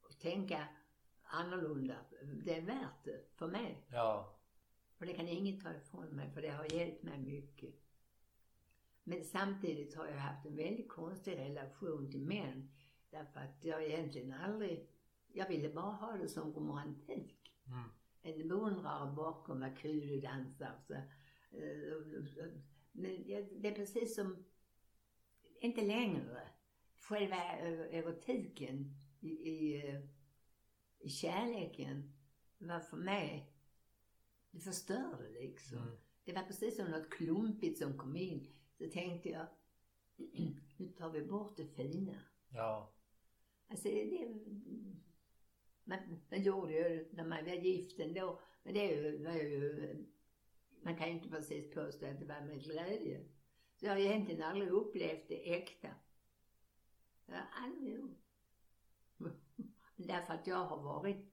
att 0.08 0.20
tänka 0.20 0.68
annorlunda. 1.22 1.96
Det 2.44 2.56
är 2.56 2.62
värt 2.62 3.04
det 3.04 3.36
för 3.36 3.46
mig. 3.46 3.86
Ja. 3.88 4.38
Och 5.02 5.08
det 5.08 5.14
kan 5.14 5.28
inget 5.28 5.60
ta 5.60 5.74
ifrån 5.74 6.06
mig 6.06 6.30
för 6.30 6.42
det 6.42 6.50
har 6.50 6.72
hjälpt 6.72 7.02
mig 7.02 7.18
mycket. 7.18 7.74
Men 9.04 9.24
samtidigt 9.24 9.96
har 9.96 10.06
jag 10.06 10.16
haft 10.16 10.46
en 10.46 10.56
väldigt 10.56 10.88
konstig 10.88 11.38
relation 11.38 12.10
till 12.10 12.26
män. 12.26 12.70
Därför 13.10 13.40
att 13.40 13.64
jag 13.64 13.84
egentligen 13.84 14.32
aldrig, 14.32 14.88
jag 15.32 15.48
ville 15.48 15.68
bara 15.68 15.92
ha 15.92 16.12
det 16.12 16.28
som 16.28 16.52
romantik. 16.52 17.52
Mm. 17.66 17.88
En 18.22 18.48
beundrare 18.48 19.12
bakom 19.12 19.60
vad 19.60 19.78
kul 19.78 20.08
du 20.08 20.20
dansar. 20.20 20.80
Så, 20.86 20.94
eh, 20.94 21.02
men 22.92 23.24
det 23.62 23.68
är 23.68 23.74
precis 23.74 24.14
som, 24.14 24.44
inte 25.60 25.82
längre, 25.82 26.48
själva 26.96 27.58
eh, 27.58 27.98
erotiken 27.98 28.94
i, 29.20 29.30
i, 29.30 29.88
eh, 29.88 30.00
i 30.98 31.08
kärleken 31.08 32.12
var 32.58 32.80
för 32.80 32.96
mig, 32.96 33.51
det 34.52 34.60
förstörde 34.60 35.28
liksom. 35.28 35.78
Mm. 35.78 35.96
Det 36.24 36.32
var 36.32 36.42
precis 36.42 36.76
som 36.76 36.90
något 36.90 37.10
klumpigt 37.10 37.78
som 37.78 37.98
kom 37.98 38.16
in. 38.16 38.46
Så 38.78 38.88
tänkte 38.88 39.28
jag, 39.28 39.46
nu 40.76 40.88
tar 40.88 41.10
vi 41.10 41.22
bort 41.22 41.56
det 41.56 41.66
fina. 41.66 42.14
Ja. 42.48 42.94
Alltså 43.68 43.88
det, 43.88 44.28
man, 45.84 45.98
man 46.30 46.42
gjorde 46.42 46.72
ju 46.72 47.08
när 47.12 47.24
man 47.24 47.44
var 47.44 47.52
gift 47.52 48.00
ändå. 48.00 48.40
Men 48.62 48.74
det 48.74 49.18
var 49.18 49.32
ju, 49.32 50.06
man 50.82 50.96
kan 50.96 51.08
ju 51.08 51.14
inte 51.14 51.28
precis 51.28 51.74
påstå 51.74 52.06
att 52.06 52.20
det 52.20 52.26
var 52.26 52.40
med 52.40 52.62
glädje. 52.62 53.24
Så 53.76 53.86
jag 53.86 53.92
har 53.92 53.98
egentligen 53.98 54.42
aldrig 54.42 54.70
upplevt 54.70 55.28
det 55.28 55.54
äkta. 55.54 55.88
Jag 57.26 57.34
har 57.34 57.48
aldrig 57.52 57.94
gjort. 57.94 58.18
Därför 59.96 60.34
att 60.34 60.46
jag 60.46 60.64
har 60.64 60.82
varit 60.82 61.31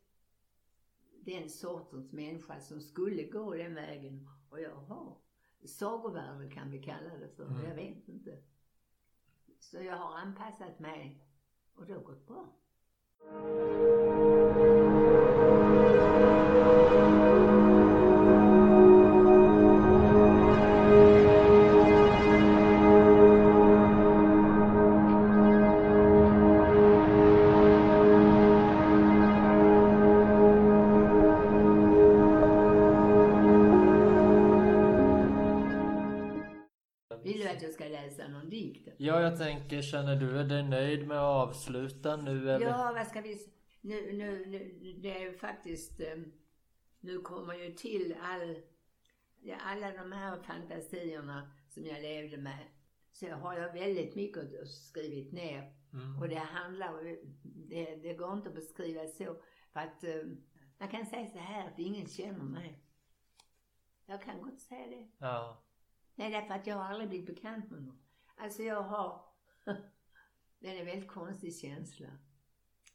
den 1.26 1.50
sortens 1.50 2.12
människa 2.12 2.60
som 2.60 2.82
skulle 2.82 3.24
gå 3.24 3.54
den 3.56 3.76
vägen 3.76 4.30
och 4.50 4.62
jag 4.62 4.76
har. 4.76 5.18
Sagovärld 5.66 6.54
kan 6.54 6.72
vi 6.72 6.84
kalla 6.84 7.18
det 7.18 7.30
för, 7.36 7.46
Mm. 7.46 7.64
jag 7.66 7.76
vet 7.76 8.08
inte. 8.08 8.38
Så 9.60 9.78
jag 9.78 9.98
har 9.98 10.18
anpassat 10.18 10.80
mig 10.80 11.24
och 11.76 11.86
det 11.86 11.94
har 11.94 12.02
gått 12.02 12.28
bra. 12.28 12.56
Känner 39.90 40.16
du 40.16 40.44
dig 40.44 40.64
nöjd 40.64 41.08
med 41.08 41.18
att 41.18 41.48
avsluta 41.50 42.16
nu 42.16 42.52
eller? 42.52 42.66
Ja, 42.68 42.92
vad 42.96 43.08
ska 43.08 43.22
vi... 43.22 43.34
s- 43.34 43.50
Nu, 43.82 44.14
nu, 44.14 44.46
nu, 44.46 44.94
det 45.02 45.12
är 45.18 45.20
ju 45.20 45.34
faktiskt... 45.38 46.00
eh, 46.00 46.18
Nu 47.00 47.20
kommer 47.20 47.54
ju 47.54 47.72
till 47.72 48.16
all... 48.22 48.56
Alla 49.60 49.92
de 49.92 50.12
här 50.12 50.42
fantasierna 50.42 51.52
som 51.70 51.86
jag 51.86 52.02
levde 52.02 52.38
med. 52.38 52.68
Så 53.12 53.26
jag 53.26 53.38
har 53.38 53.54
jag 53.58 53.74
väldigt 53.74 54.16
mycket 54.16 54.68
skrivit 54.68 55.34
ner. 55.34 55.74
Mm. 55.94 56.20
Och 56.20 56.30
det 56.30 56.36
handlar 56.40 57.04
det, 57.44 57.96
det 57.96 58.14
går 58.14 58.34
inte 58.34 58.50
att 58.50 58.56
beskriva 58.56 59.08
så. 59.08 59.38
För 59.74 59.80
att 59.80 60.04
eh, 60.04 60.22
man 60.78 60.88
kan 60.90 61.06
säga 61.06 61.28
så 61.28 61.38
här 61.38 61.68
att 61.68 61.80
ingen 61.80 62.08
känner 62.08 62.44
mig. 62.44 62.84
Jag 64.06 64.22
kan 64.22 64.42
gott 64.42 64.60
säga 64.60 64.88
det. 64.88 65.08
Ja. 65.18 65.64
Nej, 66.16 66.32
därför 66.32 66.54
att 66.54 66.68
jag 66.68 66.76
har 66.76 66.84
aldrig 66.84 67.10
blivit 67.10 67.28
bekant 67.36 67.72
med 67.72 67.82
någon. 67.84 68.00
Alltså 68.38 68.64
jag 68.64 68.82
har, 68.82 69.22
det 70.60 70.68
är 70.68 70.80
en 70.80 70.86
väldigt 70.86 71.10
konstig 71.10 71.55
känsla. 71.55 72.18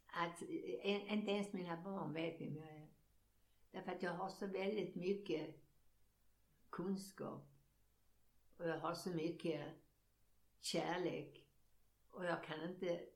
Att 0.06 0.42
en, 0.82 1.00
inte 1.00 1.30
ens 1.30 1.52
mina 1.52 1.82
barn 1.82 2.12
vet 2.12 2.40
vem 2.40 2.56
jag 2.56 2.68
är. 2.68 2.88
Därför 3.70 3.92
att 3.92 4.02
jag 4.02 4.14
har 4.14 4.28
så 4.28 4.46
väldigt 4.46 4.94
mycket 4.94 5.54
kunskap. 6.70 7.50
Och 8.56 8.68
jag 8.68 8.78
har 8.78 8.94
så 8.94 9.10
mycket 9.10 9.74
kärlek. 10.60 11.46
Och 12.10 12.24
jag 12.24 12.44
kan 12.44 12.64
inte, 12.70 13.06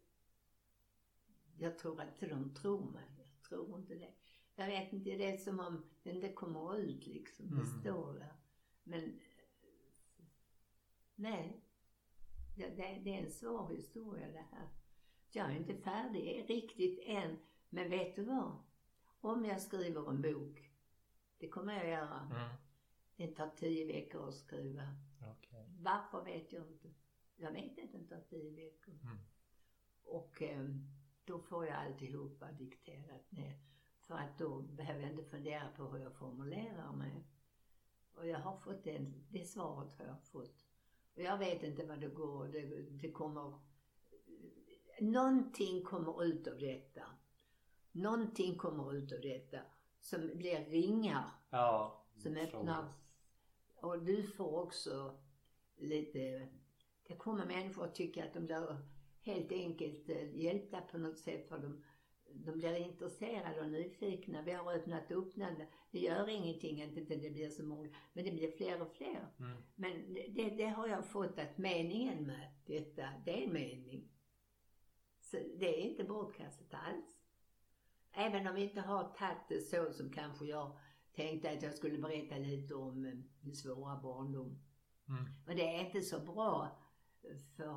jag 1.58 1.78
tror 1.78 2.02
inte 2.02 2.26
de 2.26 2.54
tror 2.54 2.90
mig. 2.90 3.04
Jag 3.18 3.42
tror 3.48 3.78
inte 3.80 3.94
det. 3.94 4.14
Jag 4.54 4.66
vet 4.66 4.92
inte, 4.92 5.10
det 5.10 5.32
är 5.32 5.38
som 5.38 5.60
om 5.60 5.90
det 6.02 6.10
inte 6.10 6.32
kommer 6.32 6.76
ut 6.78 7.06
liksom. 7.06 7.46
Det 7.50 7.52
Mm. 7.62 7.80
står 7.80 8.12
där. 8.14 8.36
Men 8.82 9.04
eh, 9.04 10.24
nej. 11.14 11.64
Det, 12.58 12.68
det, 12.68 13.00
det 13.04 13.14
är 13.14 13.22
en 13.22 13.30
svår 13.30 13.68
historia 13.68 14.28
det 14.28 14.46
här. 14.50 14.68
Jag 15.30 15.50
är 15.50 15.56
inte 15.56 15.74
färdig 15.74 16.44
riktigt 16.48 17.00
än. 17.06 17.38
Men 17.68 17.90
vet 17.90 18.16
du 18.16 18.24
vad? 18.24 18.52
Om 19.20 19.44
jag 19.44 19.60
skriver 19.60 20.10
en 20.10 20.22
bok, 20.22 20.72
det 21.38 21.48
kommer 21.48 21.74
jag 21.74 21.88
göra. 21.88 22.20
Mm. 22.20 22.56
Det 23.16 23.26
tar 23.26 23.50
tio 23.56 23.86
veckor 23.86 24.28
att 24.28 24.34
skriva. 24.34 24.82
Okej. 25.36 25.66
Varför 25.80 26.24
vet 26.24 26.52
jag 26.52 26.66
inte. 26.66 26.88
Jag 27.36 27.52
vet 27.52 27.84
att 27.84 27.92
det 27.92 28.04
tar 28.04 28.20
tio 28.20 28.50
veckor. 28.50 28.94
Mm. 29.02 29.18
Och 30.02 30.42
eh, 30.42 30.66
då 31.24 31.38
får 31.38 31.66
jag 31.66 31.76
alltihopa 31.76 32.52
dikterat 32.52 33.32
ner. 33.32 33.58
För 34.00 34.14
att 34.14 34.38
då 34.38 34.60
behöver 34.60 35.00
jag 35.00 35.10
inte 35.10 35.24
fundera 35.24 35.68
på 35.76 35.84
hur 35.84 35.98
jag 35.98 36.14
formulerar 36.14 36.92
mig. 36.92 37.24
Och 38.14 38.26
jag 38.26 38.38
har 38.38 38.56
fått 38.56 38.84
det, 38.84 39.12
det 39.30 39.44
svaret 39.44 39.98
har 39.98 40.04
jag 40.04 40.22
fått. 40.22 40.67
Jag 41.14 41.38
vet 41.38 41.62
inte 41.62 41.86
vad 41.86 42.00
det 42.00 42.08
går, 42.08 42.48
det, 42.48 42.82
det 42.82 43.12
kommer... 43.12 43.58
Någonting 45.00 45.84
kommer 45.84 46.24
ut 46.24 46.46
av 46.46 46.58
detta. 46.58 47.02
Någonting 47.92 48.56
kommer 48.56 48.94
ut 48.94 49.12
av 49.12 49.20
detta 49.20 49.58
som 50.00 50.30
blir 50.34 50.64
ringar 50.64 51.30
Ja. 51.50 52.04
som 52.16 52.36
öppnar. 52.36 52.92
Och 53.76 54.02
du 54.02 54.22
får 54.22 54.62
också 54.62 55.18
lite... 55.76 56.48
Det 57.06 57.16
kommer 57.16 57.46
människor 57.46 57.84
att 57.84 57.94
tycka 57.94 58.24
att 58.24 58.34
de 58.34 58.46
blir 58.46 58.76
helt 59.20 59.52
enkelt 59.52 60.08
eh, 60.08 60.36
hjälpta 60.36 60.80
på 60.80 60.98
något 60.98 61.18
sätt 61.18 61.48
för 61.48 61.58
de, 61.58 61.84
de 62.32 62.52
blir 62.52 62.76
intresserade 62.76 63.60
och 63.60 63.70
nyfikna. 63.70 64.42
Vi 64.42 64.52
har 64.52 64.72
öppnat 64.72 65.10
upp 65.10 65.34
den. 65.34 65.54
Det 65.90 65.98
gör 65.98 66.28
ingenting 66.28 66.82
att 66.82 66.96
inte 66.96 67.16
det 67.16 67.30
blir 67.30 67.50
så 67.50 67.64
många, 67.64 67.88
men 68.12 68.24
det 68.24 68.30
blir 68.30 68.56
fler 68.56 68.82
och 68.82 68.92
fler. 68.92 69.28
Mm. 69.38 69.62
Men 69.74 70.14
det, 70.14 70.50
det 70.56 70.66
har 70.66 70.88
jag 70.88 71.06
fått 71.06 71.38
att 71.38 71.58
meningen 71.58 72.26
med 72.26 72.52
detta, 72.66 73.08
det 73.24 73.42
är 73.42 73.46
en 73.46 73.52
mening. 73.52 74.08
Så 75.20 75.36
det 75.36 75.80
är 75.80 75.90
inte 75.90 76.04
bortkastat 76.04 76.74
alls. 76.74 77.18
Även 78.12 78.46
om 78.46 78.54
vi 78.54 78.62
inte 78.62 78.80
har 78.80 79.04
tagit 79.04 79.48
det 79.48 79.60
så 79.60 79.92
som 79.92 80.12
kanske 80.12 80.44
jag 80.44 80.78
tänkte 81.12 81.50
att 81.50 81.62
jag 81.62 81.74
skulle 81.74 81.98
berätta 81.98 82.36
lite 82.36 82.74
om 82.74 83.06
eh, 83.06 83.14
min 83.40 83.56
svåra 83.56 84.00
barndom. 84.02 84.58
Mm. 85.08 85.24
Men 85.46 85.56
det 85.56 85.74
är 85.74 85.84
inte 85.84 86.00
så 86.00 86.20
bra 86.20 86.78
för 87.56 87.68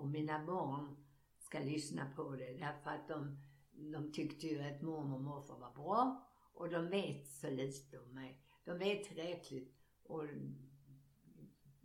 om 0.00 0.10
mina 0.10 0.46
barn 0.46 0.96
ska 1.38 1.58
lyssna 1.58 2.10
på 2.16 2.36
det. 2.36 2.52
Därför 2.52 2.90
att 2.90 3.08
de, 3.08 3.38
de 3.76 4.12
tyckte 4.12 4.46
ju 4.46 4.60
att 4.62 4.82
mormor 4.82 5.14
och 5.16 5.22
morfar 5.22 5.58
var 5.58 5.70
bra 5.74 6.26
och 6.54 6.70
de 6.70 6.88
vet 6.90 7.28
så 7.28 7.50
lite 7.50 7.98
om 7.98 8.14
mig. 8.14 8.40
De 8.64 8.78
vet 8.78 9.04
tillräckligt 9.04 9.74
och 10.02 10.24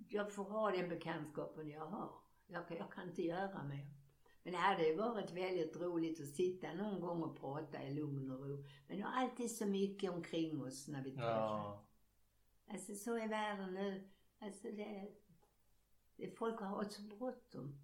jag 0.10 0.34
får 0.34 0.44
ha 0.44 0.72
den 0.72 0.90
bekantskapen 0.90 1.70
jag 1.70 1.86
har. 1.88 2.14
Jag, 2.48 2.68
kan- 2.68 2.78
jag 2.78 2.92
kan 2.92 3.10
inte 3.10 3.22
göra 3.24 3.64
mer. 3.64 3.88
Men 4.44 4.54
det 4.54 4.60
hade 4.60 4.88
ju 4.88 4.96
varit 4.96 5.32
väldigt 5.32 5.78
roligt 5.78 6.22
att 6.22 6.28
sitta 6.28 6.74
någon 6.74 7.02
gång 7.02 7.24
och 7.24 7.40
prata 7.40 7.84
i 7.84 7.94
lugn 7.94 8.32
och 8.32 8.50
ro. 8.50 8.64
Men 8.88 8.98
det 8.98 9.04
är 9.04 9.08
alltid 9.08 9.52
så 9.58 9.66
mycket 9.66 10.12
omkring 10.12 10.62
oss 10.64 10.88
när 10.88 11.04
vi 11.04 11.12
träffas. 11.12 11.28
Ja. 11.28 11.86
Alltså 12.68 12.96
så 12.96 13.18
är 13.18 13.28
världen 13.28 13.74
nu. 13.74 14.10
Alltså 14.40 14.68
det, 14.72 15.12
det 16.16 16.38
folk 16.38 16.60
har 16.60 16.84
så 16.84 17.02
bråttom. 17.02 17.76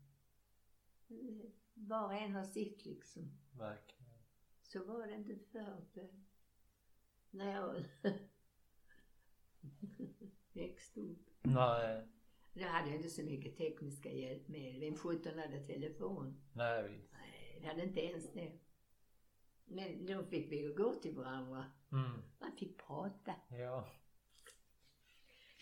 Var 1.74 2.06
och 2.06 2.14
en 2.14 2.36
har 2.36 2.44
sitt 2.44 2.86
liksom. 2.86 3.32
Verkligen. 3.52 3.97
Så 4.68 4.84
var 4.84 5.08
det 5.08 5.16
inte 5.16 5.36
förr. 5.52 6.10
När 7.32 7.54
jag 7.54 7.86
växte 10.54 11.02
upp. 11.02 11.30
Nej. 11.42 12.08
Då 12.54 12.66
hade 12.66 12.88
jag 12.88 12.96
inte 12.96 13.10
så 13.10 13.24
mycket 13.24 13.58
tekniska 13.58 14.12
hjälpmedel. 14.12 14.80
Vem 14.80 14.98
sjutton 14.98 15.40
hade 15.40 15.60
telefon? 15.60 16.42
Nej 16.54 16.90
visst. 16.90 17.14
Nej, 17.14 17.60
det 17.62 17.68
hade 17.68 17.84
inte 17.84 18.02
ens 18.02 18.34
det. 18.34 18.52
Men 19.66 20.06
då 20.06 20.24
fick 20.24 20.52
vi 20.52 20.62
ju 20.62 20.74
gå 20.74 20.94
till 20.94 21.16
varandra. 21.16 21.66
Mm. 21.92 22.22
Man 22.40 22.52
fick 22.58 22.78
prata. 22.88 23.36
Ja. 23.50 23.88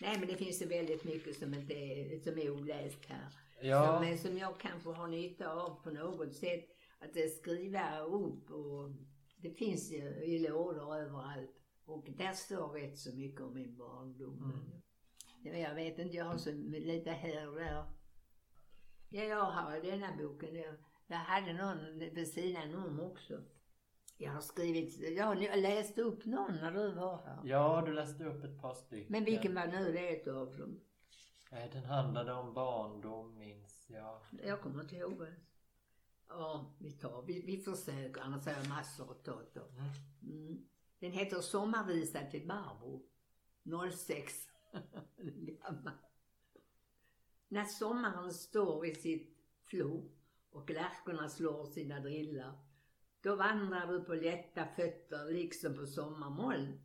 Nej 0.00 0.18
men 0.18 0.28
det 0.28 0.36
finns 0.36 0.62
ju 0.62 0.66
väldigt 0.66 1.04
mycket 1.04 1.36
som, 1.36 1.54
inte 1.54 1.74
är, 1.74 2.20
som 2.20 2.38
är 2.38 2.50
oläst 2.50 3.04
här. 3.06 3.28
Ja. 3.62 4.04
Som, 4.04 4.18
som 4.18 4.38
jag 4.38 4.60
kanske 4.60 4.90
har 4.90 5.08
nytta 5.08 5.52
av 5.52 5.82
på 5.82 5.90
något 5.90 6.34
sätt. 6.34 6.75
Att 7.10 7.16
eh, 7.16 7.28
skriva 7.40 8.00
upp 8.00 8.50
och 8.50 8.90
det 9.36 9.50
finns 9.50 9.92
ju 9.92 10.02
i 10.24 10.38
lådor 10.48 10.96
överallt. 10.96 11.50
Och 11.84 12.08
där 12.18 12.32
står 12.32 12.68
rätt 12.68 12.98
så 12.98 13.16
mycket 13.16 13.40
om 13.40 13.54
min 13.54 13.76
barndom. 13.76 14.44
Mm. 14.44 14.82
Ja, 15.42 15.68
jag 15.68 15.74
vet 15.74 15.98
inte, 15.98 16.16
jag 16.16 16.24
har 16.24 16.38
så 16.38 16.52
lite 16.52 17.10
här 17.10 17.48
och 17.48 17.56
där. 17.56 17.84
Ja, 19.08 19.22
jag 19.22 19.44
har 19.44 19.80
denna 19.80 20.16
boken. 20.16 20.54
Jag, 20.54 20.74
jag 21.06 21.16
hade 21.16 21.52
någon 21.52 21.98
vid 21.98 22.28
sidan 22.28 22.74
om 22.74 23.00
också. 23.00 23.42
Jag 24.18 24.32
har 24.32 24.40
skrivit, 24.40 25.16
jag 25.16 25.24
har 25.24 25.56
läst 25.56 25.98
upp 25.98 26.24
någon 26.24 26.54
när 26.54 26.72
du 26.72 26.92
var 26.92 27.16
här. 27.16 27.40
Ja, 27.44 27.82
du 27.86 27.92
läste 27.92 28.24
upp 28.24 28.44
ett 28.44 28.60
par 28.60 28.74
stycken. 28.74 29.12
Men 29.12 29.24
vilken 29.24 29.54
var 29.54 29.66
nu 29.66 29.92
det 29.92 30.30
av 30.30 30.56
dem? 30.56 30.80
Nej, 31.50 31.70
den 31.72 31.84
handlade 31.84 32.32
om 32.32 32.54
barndom, 32.54 33.38
minns 33.38 33.90
jag. 33.90 34.20
Jag 34.44 34.60
kommer 34.60 34.82
inte 34.82 34.96
ihåg 34.96 35.18
det. 35.18 35.34
Ja, 36.28 36.76
vi 36.78 36.92
tar, 36.92 37.22
vi, 37.22 37.42
vi 37.42 37.56
försöker, 37.56 38.20
annars 38.20 38.46
har 38.46 38.52
jag 38.52 38.68
massor 38.68 39.10
att 39.10 39.24
ta 39.24 39.42
då. 39.54 39.68
Mm. 40.22 40.66
Den 40.98 41.12
heter 41.12 41.40
Sommarvisa 41.40 42.20
till 42.30 42.46
Barbro. 42.46 43.06
06. 43.92 44.34
Den 45.16 45.48
är 45.48 45.62
gammal. 45.62 45.94
När 47.48 47.64
sommaren 47.64 48.32
står 48.32 48.86
i 48.86 48.94
sitt 48.94 49.38
flor 49.64 50.10
och 50.50 50.70
lärkorna 50.70 51.28
slår 51.28 51.66
sina 51.66 52.00
drillar, 52.00 52.58
då 53.20 53.36
vandrar 53.36 53.86
du 53.86 54.04
på 54.04 54.14
lätta 54.14 54.66
fötter 54.66 55.32
liksom 55.32 55.74
på 55.74 55.86
sommarmoln. 55.86 56.80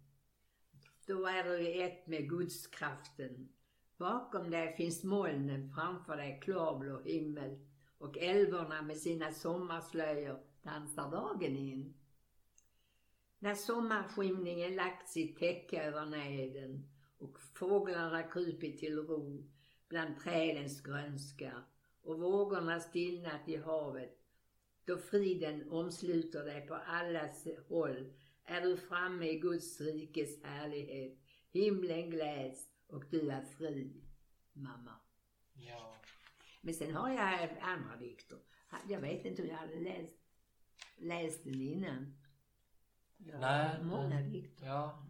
Då 1.07 1.25
är 1.25 1.43
du 1.43 1.83
ett 1.83 2.07
med 2.07 2.29
gudskraften. 2.29 3.49
Bakom 3.97 4.49
dig 4.49 4.75
finns 4.75 5.03
molnen, 5.03 5.71
framför 5.75 6.17
dig 6.17 6.39
klarblå 6.43 7.01
himmel 7.01 7.70
och 8.01 8.17
älvorna 8.17 8.81
med 8.81 8.97
sina 8.97 9.31
sommarslöjor 9.31 10.39
dansar 10.61 11.11
dagen 11.11 11.57
in. 11.57 11.93
När 13.39 13.55
sommarskymningen 13.55 14.75
lagt 14.75 15.09
sitt 15.09 15.39
täcke 15.39 15.83
över 15.83 16.05
nejden 16.05 16.89
och 17.17 17.39
fåglarna 17.39 18.23
krupit 18.23 18.79
till 18.79 18.97
ro 18.97 19.49
bland 19.89 20.19
trädens 20.19 20.81
grönska 20.81 21.63
och 22.01 22.19
vågorna 22.19 22.79
stillnat 22.79 23.47
i 23.47 23.55
havet, 23.55 24.17
då 24.85 24.97
friden 24.97 25.71
omsluter 25.71 26.45
dig 26.45 26.67
på 26.67 26.75
alla 26.75 27.29
håll, 27.67 28.13
är 28.43 28.61
du 28.61 28.77
framme 28.77 29.29
i 29.29 29.39
Guds 29.39 29.81
rikes 29.81 30.43
härlighet. 30.43 31.17
Himlen 31.51 32.09
gläds 32.09 32.69
och 32.87 33.03
du 33.09 33.29
är 33.29 33.41
fri, 33.41 34.03
mamma. 34.53 34.95
Ja. 35.53 36.00
Men 36.61 36.73
sen 36.73 36.95
har 36.95 37.09
jag 37.09 37.49
andra 37.61 37.95
dikter. 37.95 38.37
Jag 38.87 38.99
vet 38.99 39.25
inte 39.25 39.41
om 39.41 39.47
jag 39.47 39.55
hade 39.55 39.79
läst, 39.79 40.15
läst 40.97 41.43
den 41.43 41.61
innan. 41.61 42.17
Jag 43.17 43.39
Nej. 43.39 43.83
Många 43.83 44.09
men- 44.09 44.31
dikter. 44.31 44.65
Ja. 44.65 45.07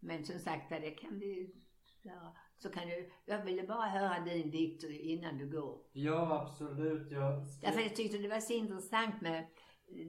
Men 0.00 0.24
som 0.24 0.38
sagt, 0.38 0.70
det 0.70 0.90
kan 0.90 1.18
vi 1.18 1.54
göra. 2.02 2.32
Så 2.58 2.70
kan 2.70 2.88
du, 2.88 3.10
jag 3.24 3.44
ville 3.44 3.62
bara 3.62 3.86
höra 3.88 4.24
din 4.24 4.50
dikt 4.50 4.84
innan 4.84 5.38
du 5.38 5.50
går. 5.50 5.82
Ja, 5.92 6.40
absolut. 6.40 7.10
Jag 7.12 7.46
Därför 7.60 7.80
jag 7.80 7.96
tyckte 7.96 8.18
det 8.18 8.28
var 8.28 8.40
så 8.40 8.52
intressant 8.52 9.20
med, 9.20 9.46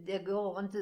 det 0.05 0.19
går 0.19 0.59
inte, 0.59 0.77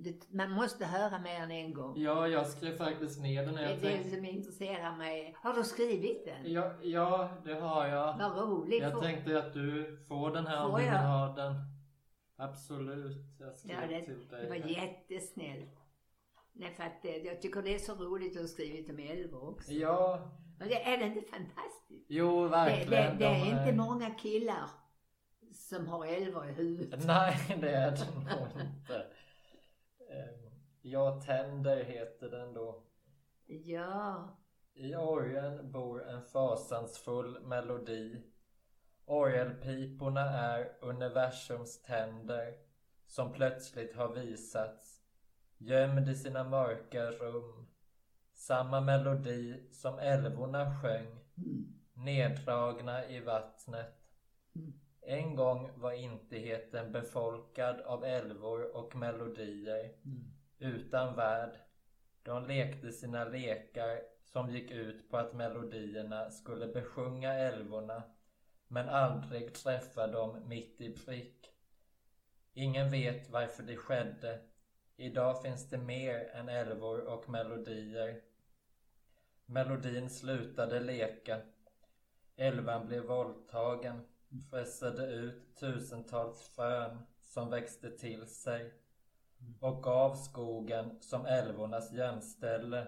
det, 0.00 0.32
man 0.32 0.50
måste 0.52 0.84
höra 0.86 1.18
mer 1.18 1.40
än 1.42 1.50
en 1.50 1.74
gång. 1.74 1.94
Ja, 1.96 2.28
jag 2.28 2.46
skrev 2.46 2.76
faktiskt 2.76 3.20
ner 3.22 3.46
den. 3.46 3.54
Det 3.54 3.60
är 3.64 3.74
det 3.74 3.80
tänkte... 3.80 4.10
som 4.16 4.24
intresserar 4.24 4.96
mig. 4.96 5.36
Har 5.42 5.54
du 5.54 5.64
skrivit 5.64 6.24
den? 6.24 6.52
ja, 6.52 6.72
ja, 6.82 7.30
det 7.44 7.54
har 7.54 7.86
jag. 7.86 8.18
Vad 8.18 8.38
roligt. 8.48 8.82
Jag 8.82 8.92
Får- 8.92 9.00
tänkte 9.00 9.38
att 9.38 9.54
du 9.54 9.98
får 10.08 10.30
den 10.30 10.46
här 10.46 10.64
om 10.64 10.70
Får 10.70 10.78
du 10.78 10.84
vill 10.84 10.92
ha 10.92 11.34
den. 11.36 11.54
Absolut. 12.36 13.16
Jag 13.40 13.56
skrev 13.56 13.76
Ja, 13.82 13.86
det, 13.98 14.04
till 14.04 14.28
dig. 14.28 14.42
det 14.42 14.48
var 14.48 14.56
jättesnällt. 14.70 15.78
Nej, 16.52 16.74
för 16.74 16.82
att 16.82 17.24
jag 17.24 17.42
tycker 17.42 17.62
det 17.62 17.74
är 17.74 17.78
så 17.78 17.94
roligt 17.94 18.36
att 18.36 18.40
ha 18.42 18.48
skrivit 18.48 18.90
om 18.90 18.98
älvor 18.98 19.48
också. 19.50 19.72
Ja, 19.72 20.30
Men 20.58 20.68
det, 20.68 20.82
är 20.84 20.98
det 20.98 21.04
inte 21.06 21.20
fantastiskt? 21.30 22.06
jo 22.08 22.42
Det, 22.42 22.48
verkligen. 22.48 23.18
det, 23.18 23.18
det 23.18 23.24
är 23.26 23.44
De 23.44 23.50
inte 23.68 23.72
många 23.76 24.10
killar 24.10 24.70
som 25.68 25.86
har 25.88 26.06
älvor 26.06 26.48
i 26.48 26.52
huvudet. 26.52 27.06
Nej, 27.06 27.56
det 27.60 27.70
är 27.70 27.90
det 27.90 28.06
nog 28.14 28.48
inte. 28.60 28.96
Eh, 30.10 30.52
Jag 30.82 31.20
tänder 31.26 31.84
heter 31.84 32.28
den 32.30 32.54
då. 32.54 32.82
Ja, 33.46 34.28
I 34.74 34.94
orgeln 34.94 35.72
bor 35.72 36.08
en 36.08 36.22
fasansfull 36.22 37.40
melodi. 37.40 38.22
Orgelpiporna 39.04 40.20
är 40.30 40.76
universums 40.80 41.82
tänder 41.82 42.54
som 43.06 43.32
plötsligt 43.32 43.96
har 43.96 44.14
visats 44.14 45.02
gömd 45.58 46.08
i 46.08 46.14
sina 46.14 46.44
mörka 46.44 47.10
rum. 47.10 47.66
Samma 48.34 48.80
melodi 48.80 49.68
som 49.72 49.98
älvorna 49.98 50.80
sjöng, 50.82 51.18
neddragna 51.94 53.08
i 53.08 53.20
vattnet. 53.20 53.94
En 55.10 55.36
gång 55.36 55.70
var 55.74 55.92
intigheten 55.92 56.92
befolkad 56.92 57.80
av 57.80 58.04
älvor 58.04 58.76
och 58.76 58.96
melodier, 58.96 59.90
utan 60.58 61.16
värld. 61.16 61.50
De 62.22 62.46
lekte 62.46 62.92
sina 62.92 63.24
lekar 63.24 64.00
som 64.24 64.50
gick 64.50 64.70
ut 64.70 65.10
på 65.10 65.16
att 65.16 65.34
melodierna 65.34 66.30
skulle 66.30 66.66
besjunga 66.66 67.34
älvorna, 67.34 68.02
men 68.66 68.88
aldrig 68.88 69.54
träffa 69.54 70.06
dem 70.06 70.48
mitt 70.48 70.80
i 70.80 70.92
prick. 70.92 71.46
Ingen 72.52 72.90
vet 72.90 73.30
varför 73.30 73.62
det 73.62 73.76
skedde. 73.76 74.40
Idag 74.96 75.42
finns 75.42 75.70
det 75.70 75.78
mer 75.78 76.30
än 76.34 76.48
älvor 76.48 77.00
och 77.00 77.28
melodier. 77.28 78.20
Melodin 79.46 80.10
slutade 80.10 80.80
leka. 80.80 81.40
Älvan 82.36 82.86
blev 82.86 83.04
våldtagen, 83.04 84.04
pressade 84.50 85.06
ut 85.06 85.56
tusentals 85.56 86.48
frön 86.48 86.98
som 87.22 87.50
växte 87.50 87.90
till 87.90 88.26
sig 88.26 88.72
och 89.60 89.82
gav 89.82 90.14
skogen 90.14 90.98
som 91.00 91.26
älvornas 91.26 91.92
gömställe. 91.92 92.86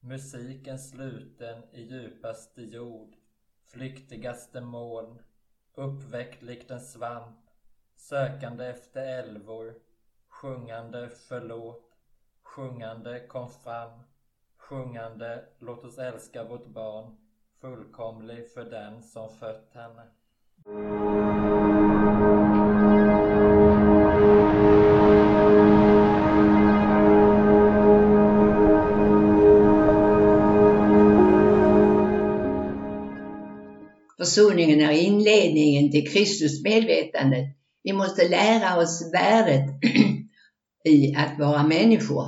Musiken 0.00 0.78
sluten 0.78 1.62
i 1.72 1.82
djupaste 1.82 2.62
jord, 2.62 3.16
flyktigaste 3.64 4.60
moln, 4.60 5.18
uppväckt 5.74 6.42
likt 6.42 6.70
en 6.70 6.80
svamp, 6.80 7.50
sökande 7.96 8.66
efter 8.66 9.06
älvor, 9.06 9.74
sjungande 10.28 11.08
förlåt, 11.08 11.96
sjungande 12.42 13.26
kom 13.26 13.50
fram, 13.50 14.00
sjungande 14.56 15.44
låt 15.58 15.84
oss 15.84 15.98
älska 15.98 16.44
vårt 16.44 16.66
barn, 16.66 17.16
fullkomlig 17.60 18.52
för 18.52 18.64
den 18.64 19.02
som 19.02 19.30
fött 19.30 19.70
henne. 19.72 20.10
Försoningen 20.66 20.80
är 34.80 34.90
inledningen 34.90 35.90
till 35.90 36.08
Kristus 36.08 36.62
medvetandet. 36.62 37.44
Vi 37.82 37.92
måste 37.92 38.28
lära 38.28 38.76
oss 38.82 39.10
värdet 39.12 39.64
i 40.84 41.14
att 41.14 41.38
vara 41.38 41.62
människor. 41.62 42.24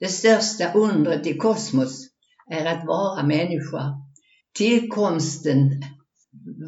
Det 0.00 0.08
största 0.08 0.72
undret 0.72 1.26
i 1.26 1.36
kosmos 1.36 2.08
är 2.50 2.64
att 2.64 2.86
vara 2.86 3.22
människa. 3.26 3.94
Tillkomsten, 4.58 5.82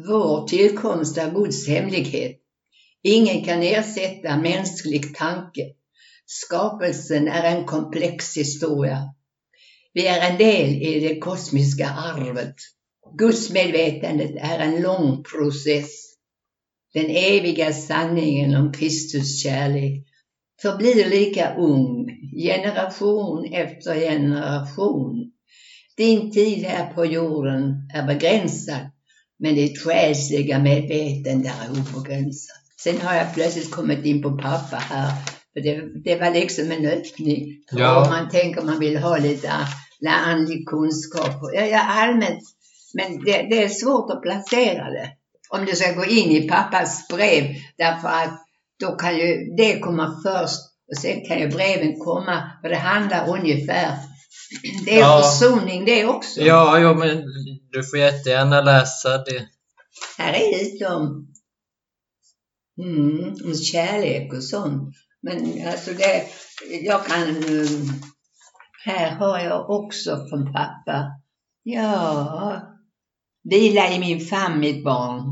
vår 0.05 0.47
tillkomst 0.47 1.17
är 1.17 1.31
Guds 1.31 1.67
hemlighet. 1.67 2.37
Ingen 3.03 3.43
kan 3.43 3.63
ersätta 3.63 4.37
mänsklig 4.37 5.15
tanke. 5.15 5.61
Skapelsen 6.25 7.27
är 7.27 7.55
en 7.55 7.65
komplex 7.65 8.37
historia. 8.37 8.99
Vi 9.93 10.07
är 10.07 10.31
en 10.31 10.37
del 10.37 10.69
i 10.69 10.99
det 10.99 11.19
kosmiska 11.19 11.89
arvet. 11.89 12.55
Gudsmedvetandet 13.17 14.31
är 14.37 14.59
en 14.59 14.81
lång 14.81 15.23
process. 15.23 15.89
Den 16.93 17.05
eviga 17.05 17.73
sanningen 17.73 18.55
om 18.55 18.71
Kristus 18.71 19.43
kärlek 19.43 20.03
förblir 20.61 21.09
lika 21.09 21.55
ung, 21.55 22.05
generation 22.37 23.53
efter 23.53 23.95
generation. 23.95 25.31
Din 25.97 26.31
tid 26.31 26.63
här 26.63 26.93
på 26.93 27.05
jorden 27.05 27.89
är 27.93 28.07
begränsad, 28.07 28.89
men 29.39 29.55
ditt 29.55 29.81
själsliga 29.81 30.59
medvetande 30.59 31.49
är 31.49 31.69
obegränsat. 31.71 32.57
Sen 32.79 33.01
har 33.01 33.15
jag 33.15 33.33
plötsligt 33.33 33.71
kommit 33.71 34.05
in 34.05 34.21
på 34.21 34.31
pappa 34.31 34.75
här, 34.75 35.11
för 35.53 35.61
det, 35.61 36.03
det 36.03 36.15
var 36.15 36.31
liksom 36.31 36.71
en 36.71 36.85
öppning. 36.85 37.47
Ja. 37.71 38.01
Och 38.01 38.09
man 38.09 38.29
tänker 38.29 38.61
man 38.61 38.79
vill 38.79 38.97
ha 38.97 39.17
lite 39.17 39.51
andlig 40.07 40.67
kunskap. 40.67 41.31
Ja, 41.53 41.65
ja, 41.65 41.81
allmänt 41.81 42.43
men 42.93 43.23
det, 43.25 43.47
det, 43.49 43.63
är 43.63 43.69
svårt 43.69 44.11
att 44.11 44.21
placera 44.21 44.89
det. 44.89 45.09
Om 45.49 45.65
du 45.65 45.75
ska 45.75 45.91
gå 45.91 46.05
in 46.05 46.31
i 46.31 46.49
pappas 46.49 47.07
brev, 47.07 47.55
därför 47.77 48.07
att 48.07 48.45
då 48.79 48.95
kan 48.95 49.17
ju 49.17 49.55
det 49.57 49.79
komma 49.79 50.21
först 50.23 50.59
och 50.91 50.97
sen 51.01 51.25
kan 51.27 51.39
ju 51.39 51.47
breven 51.47 51.99
komma, 51.99 52.51
för 52.61 52.69
det 52.69 52.75
handlar 52.75 53.29
ungefär 53.29 53.91
det 54.85 54.95
är 54.95 54.99
Ja. 54.99 55.21
försoning 55.23 55.85
det 55.85 56.05
också. 56.05 56.41
Ja, 56.41 56.79
jo, 56.79 56.93
men 56.93 57.23
du 57.71 57.83
får 57.83 57.99
jättegärna 57.99 58.61
läsa 58.61 59.17
det. 59.17 59.47
Här 60.17 60.33
är 60.33 60.63
lite 60.63 60.85
om, 60.87 61.27
mm, 62.81 63.35
om 63.45 63.55
kärlek 63.55 64.33
och 64.33 64.43
sånt. 64.43 64.95
Men 65.21 65.67
alltså 65.67 65.91
det, 65.93 66.23
jag 66.81 67.05
kan, 67.05 67.27
um, 67.29 67.93
här 68.85 69.15
har 69.15 69.39
jag 69.39 69.69
också 69.69 70.25
från 70.29 70.53
pappa. 70.53 71.05
Ja, 71.63 72.61
vila 73.43 73.91
i 73.93 73.99
min 73.99 74.19
famn 74.25 74.59
mitt 74.59 74.83
barn. 74.83 75.23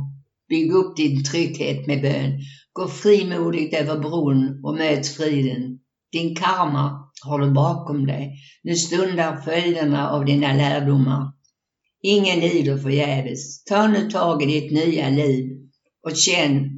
Bygg 0.49 0.73
upp 0.73 0.95
din 0.95 1.23
trygghet 1.23 1.87
med 1.87 2.01
bön. 2.01 2.39
Gå 2.73 2.87
frimodigt 2.87 3.73
över 3.73 3.99
bron 3.99 4.61
och 4.65 4.75
möt 4.75 5.07
friden. 5.07 5.79
Din 6.11 6.35
karma 6.35 7.04
har 7.23 7.39
du 7.39 7.51
bakom 7.51 8.05
dig. 8.05 8.37
Nu 8.63 8.75
stundar 8.75 9.41
följderna 9.41 10.09
av 10.09 10.25
dina 10.25 10.53
lärdomar. 10.53 11.31
Ingen 12.01 12.39
lider 12.39 12.77
förgäves. 12.77 13.63
Ta 13.63 13.87
nu 13.87 14.09
tag 14.09 14.43
i 14.43 14.45
ditt 14.45 14.71
nya 14.71 15.09
liv 15.09 15.49
och 16.03 16.15
känn 16.15 16.71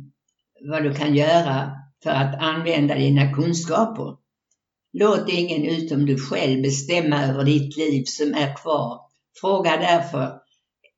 vad 0.70 0.84
du 0.84 0.94
kan 0.94 1.16
göra 1.16 1.72
för 2.04 2.10
att 2.10 2.36
använda 2.42 2.96
dina 2.96 3.34
kunskaper. 3.34 4.18
Låt 4.94 5.30
ingen 5.30 5.66
utom 5.66 6.06
du 6.06 6.18
själv 6.18 6.62
bestämma 6.62 7.24
över 7.24 7.44
ditt 7.44 7.78
liv 7.78 8.04
som 8.06 8.34
är 8.34 8.56
kvar. 8.56 9.00
Fråga 9.42 9.78
därför 9.78 10.34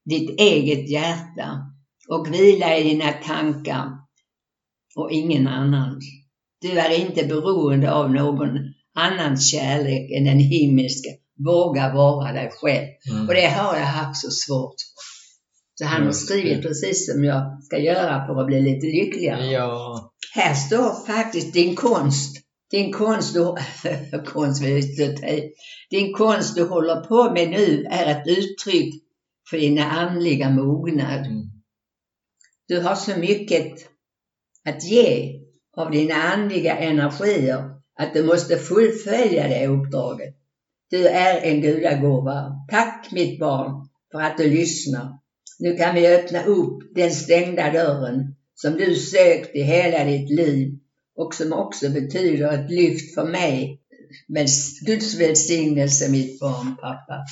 ditt 0.06 0.40
eget 0.40 0.90
hjärta 0.90 1.58
och 2.10 2.34
vila 2.34 2.78
i 2.78 2.84
dina 2.84 3.12
tankar 3.12 3.90
och 4.96 5.12
ingen 5.12 5.48
annans. 5.48 6.06
Du 6.62 6.80
är 6.80 7.02
inte 7.02 7.26
beroende 7.26 7.94
av 7.94 8.12
någon 8.12 8.58
annans 9.00 9.52
kärlek 9.52 10.12
än 10.12 10.24
den 10.24 10.40
himmelska. 10.40 11.10
Våga 11.46 11.94
vara 11.94 12.34
dig 12.34 12.50
själv. 12.52 12.88
Mm. 13.12 13.28
Och 13.28 13.34
det 13.34 13.48
har 13.48 13.76
jag 13.76 13.86
haft 13.86 14.22
så 14.22 14.32
svårt 14.32 14.76
för. 14.76 15.20
Så 15.80 15.86
han 15.86 16.02
har 16.02 16.08
Just 16.08 16.26
skrivit 16.26 16.62
precis 16.62 17.12
som 17.12 17.24
jag 17.24 17.64
ska 17.64 17.78
göra 17.78 18.26
för 18.26 18.42
att 18.42 18.48
bli 18.48 18.62
lite 18.62 18.88
lyckligare. 18.88 19.46
Ja, 19.46 20.12
Här 20.34 20.54
står 20.54 21.06
faktiskt 21.06 21.54
din 21.54 21.76
konst. 21.76 22.38
Din 22.72 22.94
konst 22.94 23.34
du, 23.34 23.56
konst. 24.26 24.62
Din 25.90 26.14
konst 26.14 26.56
du 26.56 26.64
håller 26.64 26.96
på 26.96 27.32
med 27.32 27.50
nu 27.50 27.86
är 27.92 28.06
ett 28.06 28.28
uttryck 28.28 29.04
för 29.50 29.58
din 29.58 29.80
andliga 29.80 30.50
mognad. 30.50 31.26
Mm. 31.26 31.44
Du 32.68 32.82
har 32.82 32.96
så 32.96 33.18
mycket 33.18 33.74
att 34.66 34.84
ge 34.84 35.40
av 35.78 35.92
dina 35.92 36.14
andliga 36.14 36.78
energier 36.78 37.79
att 38.00 38.14
du 38.14 38.24
måste 38.24 38.58
fullfölja 38.58 39.48
det 39.48 39.68
uppdraget. 39.68 40.36
Du 40.90 41.08
är 41.08 41.42
en 41.42 41.62
gudagåva. 41.62 42.52
Tack 42.72 43.12
mitt 43.12 43.40
barn 43.40 43.88
för 44.12 44.22
att 44.22 44.38
du 44.38 44.50
lyssnar. 44.50 45.20
Nu 45.60 45.78
kan 45.78 45.96
vi 45.96 46.16
öppna 46.16 46.44
upp 46.44 46.96
den 46.96 47.12
stängda 47.12 47.72
dörren 47.72 48.36
som 48.56 48.74
du 48.74 48.96
sökt 48.96 49.56
i 49.56 49.62
hela 49.62 50.04
ditt 50.04 50.30
liv 50.30 50.80
och 51.16 51.36
som 51.36 51.54
också 51.54 51.90
betyder 51.90 52.52
ett 52.54 52.72
lyft 52.72 53.14
för 53.14 53.26
mig 53.26 53.82
med 54.28 54.48
Guds 54.86 55.20
välsignelse 55.20 56.10
mitt 56.10 56.40
barn, 56.40 56.76
pappa. 56.82 57.26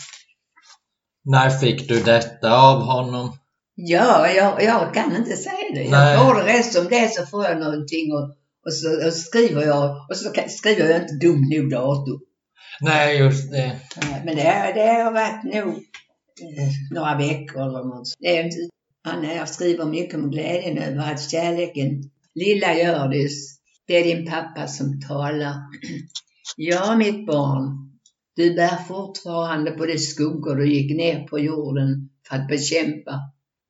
när 1.25 1.49
fick 1.49 1.87
du 1.87 2.03
detta 2.03 2.57
av 2.57 2.81
honom? 2.81 3.37
Ja, 3.75 4.27
jag, 4.31 4.63
jag 4.63 4.93
kan 4.93 5.15
inte 5.15 5.37
säga 5.37 5.73
det. 5.73 5.89
Nej. 5.89 6.13
Jag 6.13 6.25
får 6.25 6.35
det 6.35 6.53
rätt 6.53 6.73
som 6.73 6.87
det 6.87 7.13
så 7.13 7.25
får 7.25 7.45
jag 7.45 7.59
någonting 7.59 8.13
och, 8.13 8.36
och, 8.67 8.73
så, 8.73 9.07
och 9.07 9.13
skriver 9.13 9.65
jag 9.65 10.05
och 10.09 10.17
så 10.17 10.33
skriver 10.47 10.89
jag 10.89 11.01
inte 11.01 11.25
dumt 11.25 11.49
nog 11.49 11.69
datum. 11.71 12.19
Nej, 12.81 13.17
just 13.17 13.51
det. 13.51 13.79
Men 14.25 14.35
det, 14.35 14.71
det 14.75 15.03
har 15.03 15.11
varit 15.11 15.43
nog 15.43 15.73
eh, 16.41 16.69
några 16.91 17.17
veckor 17.17 17.61
eller 17.61 17.83
något. 17.83 18.07
Det 18.19 18.37
är 18.37 18.49
han, 19.03 19.23
jag 19.23 19.49
skriver 19.49 19.85
mycket 19.85 20.15
om 20.15 20.31
glädjen 20.31 20.77
över 20.77 21.13
att 21.13 21.29
kärleken, 21.29 22.03
lilla 22.35 22.73
Hjördis, 22.73 23.59
det 23.87 23.97
är 23.97 24.03
din 24.03 24.25
pappa 24.25 24.67
som 24.67 25.01
talar. 25.01 25.53
Ja, 26.57 26.95
mitt 26.95 27.25
barn, 27.25 27.91
du 28.35 28.55
bär 28.55 28.77
fortfarande 28.87 29.71
på 29.71 29.85
de 29.85 29.97
skuggor 29.97 30.55
du 30.55 30.73
gick 30.73 30.97
ner 30.97 31.27
på 31.27 31.39
jorden 31.39 32.09
för 32.27 32.35
att 32.35 32.47
bekämpa. 32.47 33.19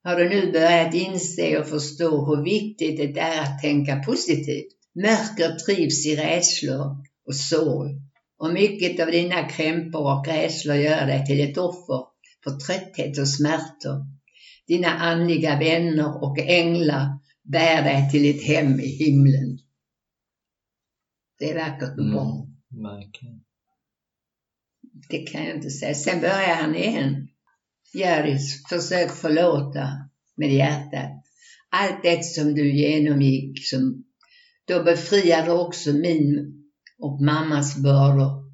Har 0.03 0.15
du 0.15 0.29
nu 0.29 0.51
börjat 0.51 0.93
inse 0.93 1.59
och 1.59 1.67
förstå 1.67 2.25
hur 2.25 2.43
viktigt 2.43 2.97
det 2.97 3.19
är 3.19 3.41
att 3.41 3.61
tänka 3.61 3.95
positivt? 3.95 4.76
Mörker 5.01 5.55
trivs 5.55 6.05
i 6.05 6.15
rädslor 6.15 7.05
och 7.25 7.35
sorg. 7.35 7.91
Och 8.37 8.53
mycket 8.53 8.99
av 8.99 9.11
dina 9.11 9.49
krämpor 9.49 10.19
och 10.19 10.27
rädslor 10.27 10.75
gör 10.75 11.05
dig 11.05 11.25
till 11.25 11.49
ett 11.49 11.57
offer 11.57 12.05
för 12.43 12.59
trötthet 12.59 13.17
och 13.17 13.29
smärtor. 13.29 14.05
Dina 14.67 14.87
andliga 14.87 15.59
vänner 15.59 16.23
och 16.23 16.39
änglar 16.39 17.19
bär 17.43 17.83
dig 17.83 18.09
till 18.11 18.35
ett 18.35 18.43
hem 18.43 18.79
i 18.79 18.87
himlen. 18.87 19.59
Det 21.39 21.49
är 21.49 21.55
vackert 21.55 21.99
och 21.99 22.09
bra. 22.11 22.47
Verkligen. 22.69 23.43
Det 25.09 25.17
kan 25.17 25.45
jag 25.45 25.55
inte 25.55 25.69
säga. 25.69 25.93
Sen 25.93 26.21
börjar 26.21 26.55
han 26.55 26.75
igen. 26.75 27.27
Hjördis, 27.93 28.67
försök 28.69 29.11
förlåta 29.11 30.09
med 30.35 30.53
hjärtat. 30.53 31.11
Allt 31.69 32.03
det 32.03 32.25
som 32.25 32.53
du 32.53 32.77
genomgick, 32.77 33.67
som, 33.67 34.03
då 34.67 34.83
befriar 34.83 35.45
du 35.45 35.51
också 35.51 35.93
min 35.93 36.53
och 36.99 37.21
mammas 37.21 37.77
bördor. 37.77 38.47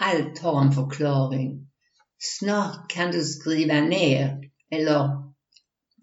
Allt 0.00 0.38
har 0.38 0.62
en 0.62 0.72
förklaring. 0.72 1.68
Snart 2.18 2.90
kan 2.90 3.10
du 3.10 3.22
skriva 3.22 3.80
ner 3.80 4.40
eller 4.70 5.08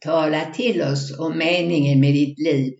tala 0.02 0.46
till 0.54 0.82
oss 0.82 1.20
om 1.20 1.38
meningen 1.38 2.00
med 2.00 2.14
ditt 2.14 2.40
liv. 2.40 2.74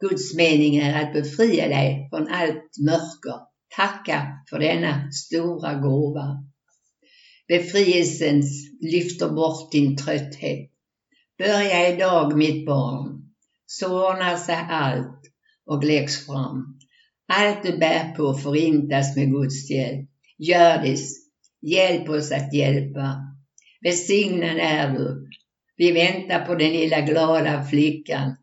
Guds 0.00 0.34
mening 0.34 0.76
är 0.76 1.04
att 1.04 1.12
befria 1.12 1.68
dig 1.68 2.08
från 2.10 2.28
allt 2.28 2.78
mörker. 2.80 3.48
Tacka 3.76 4.26
för 4.50 4.58
denna 4.58 5.12
stora 5.12 5.74
gåva. 5.74 6.44
Befrielsen 7.48 8.42
lyfter 8.80 9.28
bort 9.28 9.72
din 9.72 9.96
trötthet. 9.96 10.70
Börja 11.38 11.94
idag 11.94 12.36
mitt 12.36 12.66
barn. 12.66 13.34
Så 13.66 14.10
ordnar 14.10 14.36
sig 14.36 14.66
allt 14.68 15.18
och 15.68 15.84
läggs 15.84 16.26
fram. 16.26 16.78
Allt 17.28 17.62
du 17.62 17.78
bär 17.78 18.14
på 18.16 18.34
förintas 18.34 19.16
med 19.16 19.30
Guds 19.30 19.70
hjälp. 19.70 20.08
Gördis, 20.38 21.16
hjälp 21.62 22.08
oss 22.08 22.32
att 22.32 22.54
hjälpa. 22.54 23.16
Välsignad 23.80 24.56
är 24.60 24.92
du. 24.92 25.28
Vi 25.76 25.92
väntar 25.92 26.46
på 26.46 26.54
den 26.54 26.72
lilla 26.72 27.00
glada 27.00 27.64
flickan 27.64 28.36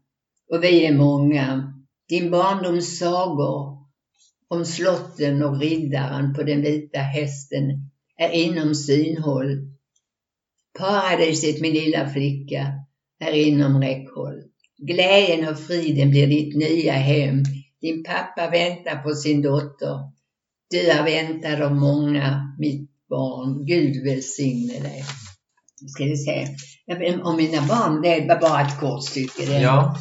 och 0.52 0.64
vi 0.64 0.86
är 0.86 0.94
många. 0.94 1.74
Din 2.10 2.32
barndoms 2.32 3.00
sagor 3.00 3.76
om 4.48 4.66
slotten 4.66 5.44
och 5.44 5.60
riddaren 5.60 6.34
på 6.34 6.44
den 6.44 6.62
vita 6.62 7.00
hästen 7.00 7.90
är 8.18 8.30
inom 8.30 8.76
synhåll. 8.76 9.76
Paradiset 10.80 11.62
min 11.62 11.74
lilla 11.74 12.10
flicka 12.10 12.74
är 13.20 13.32
inom 13.32 13.82
räckhåll. 13.82 14.44
Glädjen 14.78 15.48
och 15.48 15.60
friden 15.60 16.10
blir 16.10 16.28
ditt 16.28 16.56
nya 16.56 16.94
hem. 16.94 17.44
Din 17.82 18.04
pappa 18.04 18.50
väntar 18.50 19.04
på 19.04 19.14
sin 19.14 19.42
dotter. 19.42 20.00
Du 20.70 20.90
är 20.90 21.04
väntad 21.04 21.66
av 21.66 21.76
många, 21.76 22.56
mitt 22.60 22.90
barn. 23.10 23.66
Gud 23.66 24.04
välsigne 24.04 24.80
dig. 24.80 25.04
Ska 25.88 26.04
vi 26.04 26.18
se. 26.18 26.48
Om 27.24 27.38
mina 27.38 27.62
barn, 27.62 28.02
det 28.02 28.26
var 28.28 28.42
bara 28.42 28.62
ett 28.62 28.80
kort 28.80 29.04
stycke. 29.04 29.46
Det 29.46 29.62
Ja. 29.62 29.96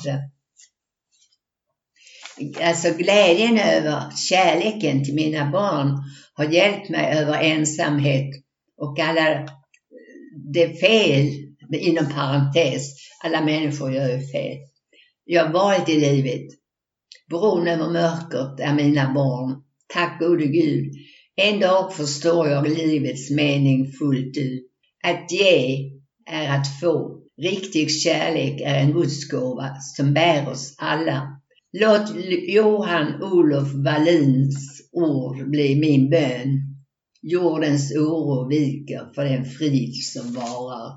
Alltså 2.62 2.90
glädjen 2.90 3.58
över 3.58 4.10
kärleken 4.28 5.04
till 5.04 5.14
mina 5.14 5.50
barn 5.50 6.02
har 6.34 6.44
hjälpt 6.44 6.88
mig 6.88 7.18
över 7.18 7.42
ensamhet 7.42 8.30
och 8.76 8.98
alla 8.98 9.48
det 10.52 10.80
fel, 10.80 11.43
inom 11.72 12.06
parentes, 12.06 12.90
alla 13.24 13.44
människor 13.44 13.92
gör 13.92 14.08
ju 14.08 14.26
fel. 14.26 14.58
Jag 15.24 15.44
har 15.44 15.52
varit 15.52 15.88
i 15.88 16.00
livet. 16.00 16.46
Bron 17.30 17.68
över 17.68 17.90
mörkret 17.90 18.60
är 18.60 18.74
mina 18.74 19.14
barn. 19.14 19.62
Tack 19.94 20.20
gode 20.20 20.46
Gud. 20.46 20.92
En 21.36 21.60
dag 21.60 21.94
förstår 21.94 22.48
jag 22.48 22.68
livets 22.68 23.30
mening 23.30 23.92
fullt 23.92 24.36
ut. 24.36 24.70
Att 25.04 25.32
ge 25.32 25.90
är 26.30 26.58
att 26.58 26.80
få. 26.80 27.20
Riktig 27.42 27.90
kärlek 27.90 28.60
är 28.60 28.78
en 28.78 28.92
gudsgåva 28.92 29.76
som 29.96 30.14
bär 30.14 30.48
oss 30.48 30.74
alla. 30.78 31.40
Låt 31.72 32.14
Johan 32.48 33.22
Olof 33.22 33.74
Wallins 33.74 34.88
ord 34.92 35.50
bli 35.50 35.80
min 35.80 36.10
bön. 36.10 36.60
Jordens 37.22 37.92
oro 37.96 38.48
viker 38.48 39.12
för 39.14 39.24
den 39.24 39.44
frid 39.44 39.94
som 39.94 40.34
varar. 40.34 40.92